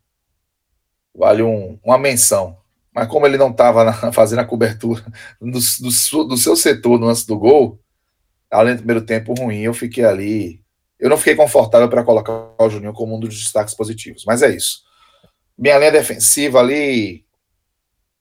vale 1.14 1.42
um, 1.44 1.80
uma 1.84 1.98
menção. 1.98 2.58
Mas 2.94 3.08
como 3.08 3.26
ele 3.26 3.38
não 3.38 3.52
estava 3.52 3.92
fazendo 4.14 4.40
a 4.40 4.46
cobertura 4.46 5.04
do, 5.42 5.52
do, 5.52 6.24
do, 6.26 6.38
seu 6.38 6.56
setor 6.56 7.00
no 7.00 7.08
lance 7.08 7.28
do 7.28 7.38
gol, 7.38 7.80
além 8.50 8.76
do 8.76 8.80
primeiro 8.80 9.06
tempo 9.06 9.34
ruim, 9.34 9.62
eu 9.62 9.74
fiquei 9.74 10.06
ali. 10.06 10.64
Eu 10.98 11.10
não 11.10 11.18
fiquei 11.18 11.36
confortável 11.36 11.90
para 11.90 12.04
colocar 12.04 12.54
o 12.58 12.70
Juninho 12.70 12.94
como 12.94 13.16
um 13.16 13.20
dos 13.20 13.38
destaques 13.38 13.74
positivos. 13.74 14.24
Mas 14.26 14.42
é 14.42 14.56
isso. 14.56 14.84
Minha 15.58 15.78
linha 15.78 15.92
defensiva 15.92 16.60
ali 16.60 17.26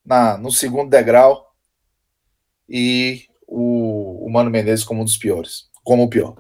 na, 0.05 0.37
no 0.37 0.51
segundo 0.51 0.91
degrau 0.91 1.55
e 2.69 3.27
o, 3.47 4.27
o 4.27 4.31
Mano 4.31 4.51
Menezes 4.51 4.85
como 4.85 5.03
um 5.03 5.05
dos 5.05 5.17
piores. 5.17 5.69
Como 5.85 6.03
o 6.03 6.09
pior. 6.09 6.37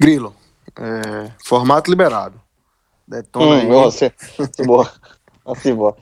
Grilo, 0.00 0.34
é, 0.78 1.30
formato 1.44 1.90
liberado. 1.90 2.43
Detona 3.06 3.46
hum, 3.46 3.60
aí. 3.60 3.66
Nossa, 3.68 4.12
boa. 4.64 4.90
Assim, 5.44 5.74
boa. 5.74 5.96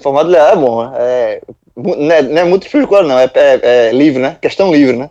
Formato 0.00 0.28
leal 0.28 0.48
é 0.48 0.56
bom? 0.56 0.92
É, 0.94 1.42
não, 1.76 2.12
é, 2.12 2.22
não 2.22 2.38
é 2.38 2.44
muito 2.44 2.70
por 2.70 2.80
escolha, 2.80 3.06
não. 3.06 3.18
É, 3.18 3.30
é, 3.34 3.88
é, 3.88 3.92
livre, 3.92 4.20
né? 4.22 4.36
Questão 4.40 4.72
livre, 4.72 4.96
né? 4.96 5.10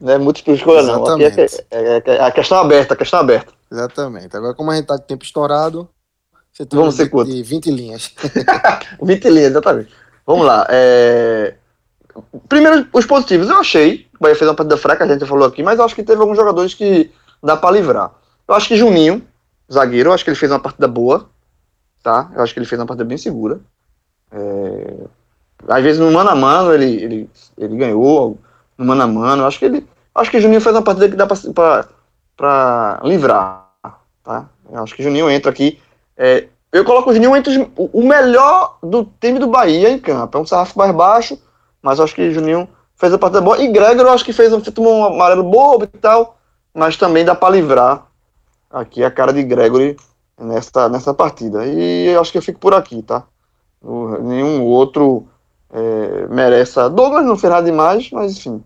Não 0.00 0.12
é 0.12 0.18
muito 0.18 0.44
por 0.44 0.54
escolha, 0.54 0.82
não. 0.82 1.04
Aqui 1.06 1.24
é, 1.70 2.02
é, 2.04 2.20
a 2.20 2.30
questão 2.30 2.58
aberta, 2.58 2.94
a 2.94 2.96
questão 2.96 3.20
aberta. 3.20 3.52
Exatamente. 3.70 4.36
Agora, 4.36 4.54
como 4.54 4.70
a 4.70 4.76
gente 4.76 4.86
tá 4.86 4.98
com 4.98 5.04
tempo 5.04 5.24
estourado, 5.24 5.88
você 6.52 6.66
tem 6.66 6.78
Vamos 6.78 6.94
ser 6.94 7.08
curto. 7.08 7.30
de 7.30 7.42
20 7.42 7.70
linhas. 7.70 8.14
20 9.02 9.28
linhas, 9.30 9.50
exatamente. 9.50 9.90
Vamos 10.26 10.46
lá. 10.46 10.66
É... 10.68 11.54
Primeiro, 12.48 12.86
os 12.92 13.06
positivos. 13.06 13.48
Eu 13.48 13.58
achei. 13.58 14.06
O 14.18 14.22
Bahia 14.22 14.34
fez 14.34 14.48
uma 14.48 14.54
partida 14.54 14.76
fraca, 14.76 15.04
a 15.04 15.08
gente 15.08 15.26
falou 15.26 15.46
aqui, 15.46 15.62
mas 15.62 15.78
eu 15.78 15.84
acho 15.84 15.94
que 15.94 16.02
teve 16.02 16.20
alguns 16.20 16.36
jogadores 16.36 16.74
que 16.74 17.10
dá 17.42 17.56
para 17.56 17.70
livrar. 17.70 18.10
Eu 18.48 18.54
acho 18.54 18.68
que 18.68 18.76
Juninho, 18.76 19.26
zagueiro, 19.72 20.10
eu 20.10 20.12
acho 20.14 20.24
que 20.24 20.30
ele 20.30 20.38
fez 20.38 20.50
uma 20.50 20.60
partida 20.60 20.86
boa, 20.86 21.28
tá? 22.02 22.30
Eu 22.34 22.42
acho 22.42 22.52
que 22.52 22.60
ele 22.60 22.66
fez 22.66 22.80
uma 22.80 22.86
partida 22.86 23.04
bem 23.04 23.18
segura. 23.18 23.60
É... 24.30 25.04
Às 25.68 25.82
vezes 25.82 26.00
no 26.00 26.10
mano 26.12 26.30
a 26.30 26.34
mano 26.34 26.72
ele, 26.72 27.02
ele, 27.02 27.30
ele 27.56 27.76
ganhou, 27.76 28.38
no 28.76 28.84
mano 28.84 29.02
a 29.02 29.06
mano, 29.06 29.42
eu 29.42 29.46
acho 29.46 29.58
que 29.58 29.64
ele. 29.64 29.86
Acho 30.14 30.30
que 30.30 30.40
Juninho 30.40 30.60
fez 30.60 30.74
uma 30.74 30.82
partida 30.82 31.08
que 31.08 31.16
dá 31.16 31.26
para 32.36 33.00
livrar, 33.02 33.68
tá? 34.22 34.48
Eu 34.70 34.82
acho 34.82 34.94
que 34.94 35.02
Juninho 35.02 35.30
entra 35.30 35.50
aqui. 35.50 35.80
É... 36.16 36.46
eu 36.72 36.84
coloco 36.84 37.10
o 37.10 37.12
Juninho 37.12 37.36
entre 37.36 37.58
os, 37.58 37.68
o 37.76 38.02
melhor 38.06 38.78
do 38.82 39.04
time 39.20 39.38
do 39.38 39.46
Bahia 39.46 39.90
em 39.90 39.98
campo. 39.98 40.38
É 40.38 40.40
um 40.40 40.46
sarrafo 40.46 40.78
mais 40.78 40.94
baixo, 40.94 41.38
mas 41.82 42.00
acho 42.00 42.14
que 42.14 42.30
Juninho 42.30 42.68
fez 42.94 43.12
a 43.12 43.18
partida 43.18 43.42
boa. 43.42 43.58
E 43.58 43.68
Gregor 43.68 44.06
eu 44.06 44.12
acho 44.12 44.24
que 44.24 44.32
fez 44.32 44.52
um, 44.52 44.62
um 44.78 45.04
amarelo 45.04 45.42
bobo 45.42 45.84
e 45.84 45.98
tal, 45.98 46.38
mas 46.72 46.96
também 46.96 47.24
dá 47.24 47.34
para 47.34 47.54
livrar 47.54 48.06
aqui 48.80 49.02
a 49.02 49.10
cara 49.10 49.32
de 49.32 49.42
Gregory 49.42 49.96
nessa, 50.38 50.88
nessa 50.88 51.14
partida. 51.14 51.66
E 51.66 52.08
eu 52.08 52.20
acho 52.20 52.30
que 52.30 52.38
eu 52.38 52.42
fico 52.42 52.60
por 52.60 52.74
aqui, 52.74 53.02
tá? 53.02 53.24
Nenhum 54.22 54.62
outro 54.64 55.26
é, 55.72 56.26
merece. 56.28 56.74
Douglas 56.90 57.24
não 57.24 57.36
fez 57.36 57.52
nada 57.52 57.64
demais, 57.64 58.10
mas 58.10 58.36
enfim. 58.36 58.62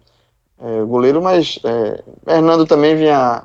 É, 0.59 0.83
goleiro, 0.83 1.23
mas 1.23 1.59
é, 1.65 2.05
Hernando 2.27 2.67
também 2.67 2.95
vinha 2.95 3.45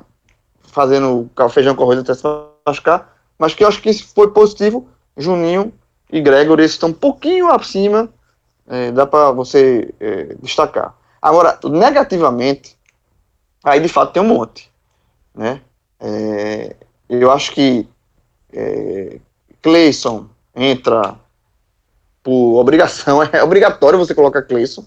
fazendo 0.60 1.30
feijão 1.50 1.74
com 1.74 1.84
arroz 1.84 1.98
até 1.98 2.12
se 2.12 2.22
machucar, 2.66 3.16
mas 3.38 3.54
que 3.54 3.64
eu 3.64 3.68
acho 3.68 3.80
que 3.80 3.92
foi 3.94 4.30
positivo. 4.30 4.88
Juninho 5.16 5.72
e 6.12 6.20
Gregory 6.20 6.64
estão 6.64 6.90
um 6.90 6.92
pouquinho 6.92 7.48
acima, 7.48 8.10
é, 8.66 8.90
dá 8.90 9.06
para 9.06 9.30
você 9.30 9.94
é, 9.98 10.36
destacar. 10.42 10.94
Agora, 11.22 11.58
negativamente, 11.64 12.76
aí 13.64 13.80
de 13.80 13.88
fato 13.88 14.12
tem 14.12 14.22
um 14.22 14.26
monte, 14.26 14.70
né? 15.34 15.62
É, 16.00 16.76
eu 17.08 17.30
acho 17.30 17.52
que 17.52 17.88
é, 18.52 19.18
Cleison 19.62 20.28
entra 20.54 21.16
por 22.22 22.58
obrigação, 22.58 23.22
é 23.32 23.42
obrigatório 23.42 23.98
você 23.98 24.14
colocar 24.14 24.42
Cleison 24.42 24.84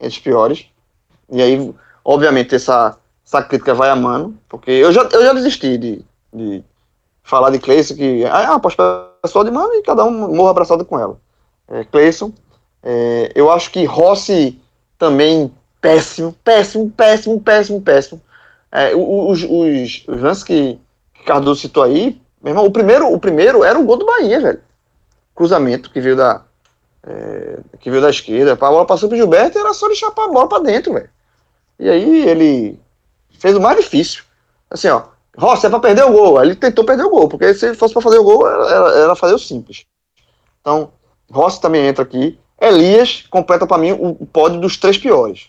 entre 0.00 0.16
os 0.16 0.18
piores. 0.18 0.66
E 1.30 1.42
aí, 1.42 1.74
obviamente, 2.04 2.54
essa, 2.54 2.96
essa 3.26 3.42
crítica 3.42 3.74
vai 3.74 3.90
a 3.90 3.96
mano, 3.96 4.38
porque 4.48 4.70
eu 4.70 4.92
já, 4.92 5.02
eu 5.12 5.22
já 5.22 5.32
desisti 5.32 5.76
de, 5.76 6.04
de 6.32 6.64
falar 7.22 7.50
de 7.50 7.58
Cleison, 7.58 7.94
que 7.94 8.24
ah, 8.24 8.42
é 8.42 8.50
uma 8.50 8.60
pessoal 9.20 9.44
de 9.44 9.50
mano 9.50 9.74
e 9.74 9.82
cada 9.82 10.04
um 10.04 10.34
morra 10.34 10.50
abraçado 10.50 10.84
com 10.84 10.98
ela. 10.98 11.18
É, 11.68 11.84
Cleison, 11.84 12.32
é, 12.82 13.32
eu 13.34 13.50
acho 13.50 13.70
que 13.70 13.84
Rossi 13.84 14.58
também 14.98 15.52
péssimo, 15.80 16.34
péssimo, 16.44 16.90
péssimo, 16.90 17.40
péssimo, 17.40 17.80
péssimo. 17.82 18.22
É, 18.70 18.94
os, 18.94 19.42
os, 19.42 20.04
os 20.06 20.20
lances 20.22 20.44
que, 20.44 20.78
Cardoso 21.24 21.60
citou 21.60 21.82
aí, 21.82 22.20
meu 22.42 22.52
irmão, 22.52 22.64
o 22.64 22.70
primeiro, 22.70 23.12
o 23.12 23.18
primeiro 23.18 23.64
era 23.64 23.78
o 23.78 23.84
gol 23.84 23.96
do 23.96 24.06
Bahia, 24.06 24.40
velho. 24.40 24.60
Cruzamento 25.34 25.90
que 25.90 26.00
veio 26.00 26.16
da, 26.16 26.42
é, 27.06 27.58
que 27.80 27.90
veio 27.90 28.02
da 28.02 28.10
esquerda. 28.10 28.52
A 28.52 28.56
bola 28.56 28.86
passou 28.86 29.08
pro 29.08 29.16
Gilberto 29.16 29.58
e 29.58 29.60
era 29.60 29.72
só 29.72 29.86
ele 29.86 29.94
chapar 29.94 30.24
a 30.24 30.32
bola 30.32 30.48
pra 30.48 30.58
dentro, 30.58 30.92
velho. 30.92 31.10
E 31.78 31.88
aí 31.88 32.28
ele 32.28 32.80
fez 33.38 33.56
o 33.56 33.60
mais 33.60 33.76
difícil. 33.76 34.24
Assim, 34.70 34.88
ó, 34.88 35.04
Rossi 35.36 35.66
é 35.66 35.70
pra 35.70 35.80
perder 35.80 36.04
o 36.04 36.12
gol. 36.12 36.38
Aí 36.38 36.48
ele 36.48 36.56
tentou 36.56 36.84
perder 36.84 37.04
o 37.04 37.10
gol, 37.10 37.28
porque 37.28 37.54
se 37.54 37.74
fosse 37.74 37.94
pra 37.94 38.02
fazer 38.02 38.18
o 38.18 38.24
gol, 38.24 38.48
era, 38.48 38.98
era 38.98 39.16
fazer 39.16 39.34
o 39.34 39.38
simples. 39.38 39.84
Então, 40.60 40.92
Rossi 41.30 41.60
também 41.60 41.86
entra 41.86 42.02
aqui. 42.02 42.38
Elias 42.60 43.24
completa 43.30 43.66
para 43.66 43.78
mim 43.78 43.92
o 43.92 44.26
pódio 44.26 44.60
dos 44.60 44.76
três 44.76 44.98
piores. 44.98 45.48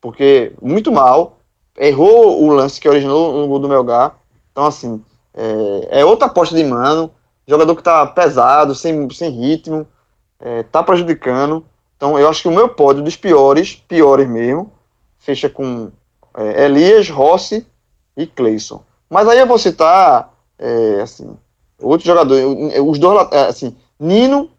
Porque 0.00 0.52
muito 0.60 0.92
mal, 0.92 1.38
errou 1.78 2.42
o 2.42 2.50
lance 2.50 2.80
que 2.80 2.88
originou 2.88 3.44
o 3.44 3.48
gol 3.48 3.58
do 3.58 3.68
Melgar. 3.68 4.16
Então, 4.50 4.66
assim, 4.66 5.02
é, 5.34 6.00
é 6.00 6.04
outra 6.04 6.26
aposta 6.26 6.54
de 6.54 6.64
mano. 6.64 7.10
Jogador 7.46 7.74
que 7.74 7.82
tá 7.82 8.06
pesado, 8.06 8.74
sem, 8.74 9.08
sem 9.10 9.30
ritmo 9.30 9.86
é, 10.42 10.64
tá 10.64 10.82
prejudicando. 10.82 11.64
Então 11.96 12.18
eu 12.18 12.28
acho 12.28 12.42
que 12.42 12.48
o 12.48 12.52
meu 12.52 12.68
pódio 12.68 13.02
dos 13.02 13.16
piores, 13.16 13.76
piores 13.76 14.28
mesmo, 14.28 14.72
fecha 15.18 15.48
com 15.48 15.90
é, 16.36 16.64
Elias, 16.64 17.08
Rossi 17.08 17.64
e 18.16 18.26
Cleison. 18.26 18.82
Mas 19.08 19.28
aí 19.28 19.38
eu 19.38 19.46
vou 19.46 19.58
citar, 19.58 20.34
é, 20.58 21.00
assim, 21.00 21.36
outro 21.80 22.04
jogador, 22.04 22.36
os 22.84 22.98
dois, 22.98 23.28
é, 23.30 23.46
assim, 23.46 23.76
Nino 23.98 24.50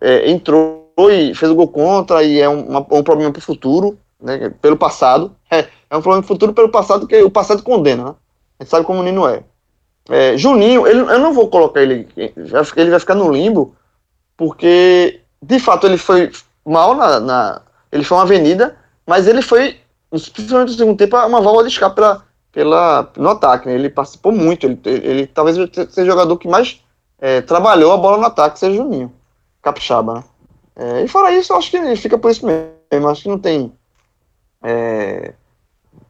é, 0.00 0.30
entrou 0.30 0.90
e 1.10 1.34
fez 1.34 1.52
o 1.52 1.54
gol 1.54 1.68
contra 1.68 2.22
e 2.22 2.40
é 2.40 2.48
um, 2.48 2.66
uma, 2.66 2.86
um 2.90 3.02
problema 3.02 3.30
para 3.30 3.40
o 3.40 3.42
futuro, 3.42 3.98
né, 4.20 4.50
pelo 4.62 4.76
passado. 4.76 5.36
É, 5.48 5.68
é 5.90 5.96
um 5.96 6.02
problema 6.02 6.22
pro 6.22 6.34
futuro 6.34 6.52
pelo 6.52 6.68
passado, 6.68 7.06
que 7.06 7.22
o 7.22 7.30
passado 7.30 7.62
condena, 7.62 8.04
né? 8.04 8.14
A 8.58 8.62
gente 8.64 8.70
sabe 8.70 8.86
como 8.86 9.00
o 9.00 9.02
Nino 9.02 9.28
é. 9.28 9.42
é 10.08 10.36
Juninho, 10.36 10.86
ele, 10.86 11.00
eu 11.00 11.18
não 11.18 11.32
vou 11.32 11.48
colocar 11.48 11.82
ele, 11.82 12.08
ele 12.16 12.90
vai 12.90 13.00
ficar 13.00 13.14
no 13.14 13.30
limbo, 13.30 13.74
porque 14.36 15.20
de 15.42 15.58
fato, 15.58 15.86
ele 15.86 15.98
foi 15.98 16.30
mal 16.64 16.94
na, 16.94 17.20
na, 17.20 17.62
Ele 17.92 18.04
foi 18.04 18.18
uma 18.18 18.24
avenida, 18.24 18.76
mas 19.06 19.26
ele 19.26 19.42
foi, 19.42 19.78
principalmente 20.10 20.72
no 20.72 20.78
segundo 20.78 20.98
tempo, 20.98 21.16
uma 21.16 21.40
válvula 21.40 21.64
de 21.64 21.70
escape 21.70 21.94
pela, 21.94 22.24
pela, 22.52 23.12
no 23.16 23.30
ataque. 23.30 23.68
Né? 23.68 23.74
Ele 23.74 23.90
participou 23.90 24.32
muito. 24.32 24.66
Ele, 24.66 24.80
ele, 24.84 25.26
talvez 25.26 25.56
seja 25.56 26.02
o 26.02 26.06
jogador 26.06 26.36
que 26.38 26.48
mais 26.48 26.82
é, 27.20 27.40
trabalhou 27.42 27.92
a 27.92 27.96
bola 27.96 28.18
no 28.18 28.26
ataque, 28.26 28.58
seja 28.58 28.76
Juninho. 28.76 29.12
Capixaba, 29.62 30.14
né? 30.14 30.24
É, 30.78 31.02
e 31.04 31.08
fora 31.08 31.32
isso, 31.32 31.52
eu 31.52 31.56
acho 31.56 31.70
que 31.70 31.96
fica 31.96 32.18
por 32.18 32.30
isso 32.30 32.44
mesmo. 32.44 33.08
Acho 33.08 33.22
que 33.22 33.28
não 33.28 33.38
tem. 33.38 33.72
É, 34.62 35.32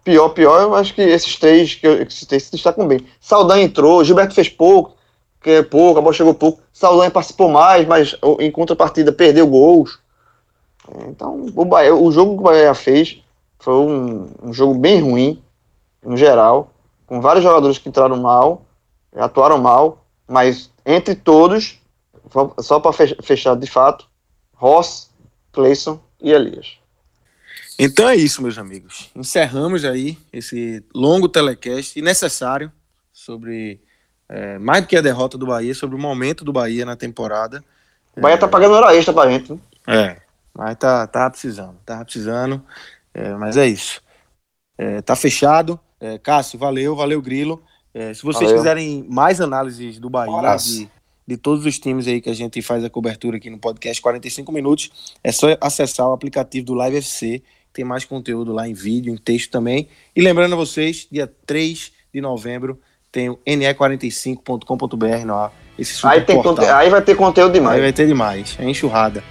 pior, 0.07 0.29
pior, 0.31 0.63
eu 0.63 0.75
acho 0.75 0.95
que 0.95 1.03
esses 1.03 1.37
três 1.37 1.75
que 1.75 1.87
eu 1.87 2.11
citei 2.11 2.41
se 2.41 2.53
destacam 2.53 2.87
bem. 2.87 3.01
Saldan 3.21 3.61
entrou, 3.61 4.03
Gilberto 4.03 4.35
fez 4.35 4.49
pouco 4.49 4.97
que 5.47 5.51
é 5.51 5.63
pouco, 5.63 6.01
a 6.01 6.03
bola 6.03 6.13
chegou 6.13 6.35
pouco. 6.35 6.61
Saldanha 6.73 7.09
participou 7.09 7.49
mais, 7.49 7.87
mas 7.87 8.17
em 8.41 8.51
contrapartida 8.51 9.13
perdeu 9.13 9.47
gols. 9.47 10.01
Então, 11.07 11.47
o, 11.55 11.65
Bahia, 11.65 11.95
o 11.95 12.11
jogo 12.11 12.35
que 12.35 12.41
o 12.41 12.43
Bahia 12.43 12.75
fez 12.75 13.23
foi 13.61 13.75
um, 13.75 14.29
um, 14.43 14.53
jogo 14.53 14.75
bem 14.75 15.01
ruim, 15.01 15.41
no 16.05 16.17
geral, 16.17 16.73
com 17.07 17.21
vários 17.21 17.45
jogadores 17.45 17.79
que 17.79 17.89
entraram 17.89 18.17
mal, 18.17 18.63
atuaram 19.15 19.59
mal, 19.59 20.05
mas 20.27 20.69
entre 20.85 21.15
todos, 21.15 21.81
só 22.59 22.81
para 22.81 22.93
fechar 22.93 23.55
de 23.55 23.69
fato, 23.69 24.05
Ross, 24.53 25.13
Clayson 25.53 26.01
e 26.21 26.33
Elias. 26.33 26.77
Então 27.79 28.09
é 28.09 28.17
isso, 28.17 28.43
meus 28.43 28.57
amigos. 28.57 29.11
Encerramos 29.15 29.85
aí 29.85 30.19
esse 30.33 30.83
longo 30.95 31.29
telecast 31.29 32.01
necessário 32.01 32.73
sobre 33.13 33.81
é, 34.29 34.59
mais 34.59 34.83
do 34.83 34.89
que 34.89 34.97
a 34.97 35.03
derrota 35.03 35.37
do 35.37 35.47
Bahia, 35.47 35.75
sobre 35.75 35.95
o 35.97 35.99
momento 35.99 36.45
do 36.45 36.53
Bahia 36.53 36.85
na 36.87 36.97
temporada. 36.97 37.63
O 38.17 38.21
Bahia 38.21 38.37
é, 38.37 38.39
tá 38.39 38.49
pagando 38.49 38.75
hora 38.75 38.97
extra 38.97 39.13
pra 39.13 39.31
gente. 39.31 39.53
Né? 39.53 39.59
É, 39.87 40.17
mas 40.55 40.77
tá, 40.77 41.07
tá 41.07 41.29
precisando, 41.29 41.77
tá 41.85 42.03
precisando. 42.03 42.63
É, 43.13 43.35
mas 43.35 43.57
é 43.57 43.67
isso. 43.67 44.01
É, 44.79 45.03
tá 45.03 45.15
fechado. 45.15 45.79
É, 46.01 46.19
Cássio, 46.19 46.59
valeu, 46.59 46.97
valeu, 46.97 47.21
Grilo. 47.21 47.63
É, 47.93 48.13
se 48.13 48.23
vocês 48.23 48.51
valeu. 48.51 48.57
quiserem 48.57 49.07
mais 49.09 49.41
análises 49.41 49.99
do 49.99 50.11
Bahia, 50.11 50.57
de, 50.57 50.89
de, 51.27 51.37
todos 51.37 51.65
os 51.65 51.79
times 51.79 52.07
aí 52.07 52.21
que 52.21 52.29
a 52.29 52.35
gente 52.35 52.61
faz 52.61 52.85
a 52.85 52.91
cobertura 52.91 53.39
aqui 53.39 53.49
no 53.49 53.59
podcast 53.59 54.03
45 54.03 54.53
minutos, 54.53 55.15
é 55.25 55.33
só 55.33 55.49
acessar 55.61 56.09
o 56.09 56.13
aplicativo 56.13 56.67
do 56.67 56.75
Live 56.75 56.99
FC. 56.99 57.43
Tem 57.77 57.85
mais 57.85 58.07
conteúdo 58.07 58.55
lá 58.55 58.67
em 58.67 58.73
vídeo, 58.73 59.13
em 59.13 59.19
texto 59.19 59.51
também. 59.51 59.87
E 60.15 60.23
lembrando 60.23 60.55
a 60.55 60.57
vocês, 60.57 61.07
dia 61.13 61.31
3 61.45 61.93
de 62.15 62.23
novembro 62.23 62.81
tem 63.13 63.29
o 63.29 63.39
ne45.com.br 63.47 65.27
no 65.27 65.51
esse 65.79 65.93
super 65.93 66.09
aí, 66.09 66.21
tem 66.23 66.43
portal. 66.43 66.75
aí 66.75 66.89
vai 66.89 67.03
ter 67.03 67.15
conteúdo 67.15 67.53
demais. 67.53 67.77
Aí 67.77 67.83
vai 67.83 67.93
ter 67.93 68.07
demais, 68.07 68.57
é 68.59 68.65
enxurrada. 68.65 69.23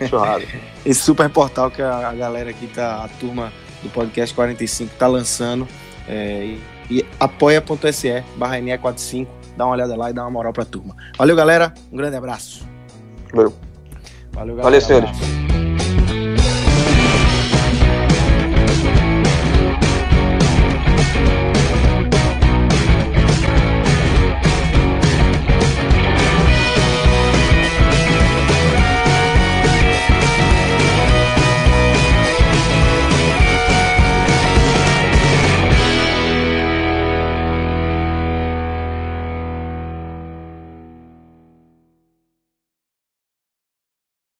Enxurrada. 0.00 0.44
esse 0.86 1.00
super 1.00 1.28
portal 1.28 1.72
que 1.72 1.82
a, 1.82 2.10
a, 2.10 2.14
galera 2.14 2.50
aqui 2.50 2.68
tá, 2.68 3.04
a 3.04 3.08
turma 3.08 3.52
do 3.82 3.88
podcast 3.88 4.32
45 4.32 4.94
tá 4.96 5.08
lançando. 5.08 5.66
É, 6.06 6.44
e, 6.44 6.60
e 6.88 7.06
apoia.se 7.18 8.22
barra 8.36 8.58
NE45, 8.58 9.26
dá 9.56 9.66
uma 9.66 9.74
olhada 9.74 9.96
lá 9.96 10.10
e 10.10 10.12
dá 10.12 10.22
uma 10.22 10.30
moral 10.30 10.52
pra 10.52 10.64
turma. 10.64 10.94
Valeu, 11.16 11.34
galera. 11.34 11.74
Um 11.92 11.96
grande 11.96 12.16
abraço. 12.16 12.64
Valeu. 13.32 13.52
Valeu, 14.30 14.54
galera. 14.54 14.62
Valeu, 14.62 14.80
senhores. 14.80 15.47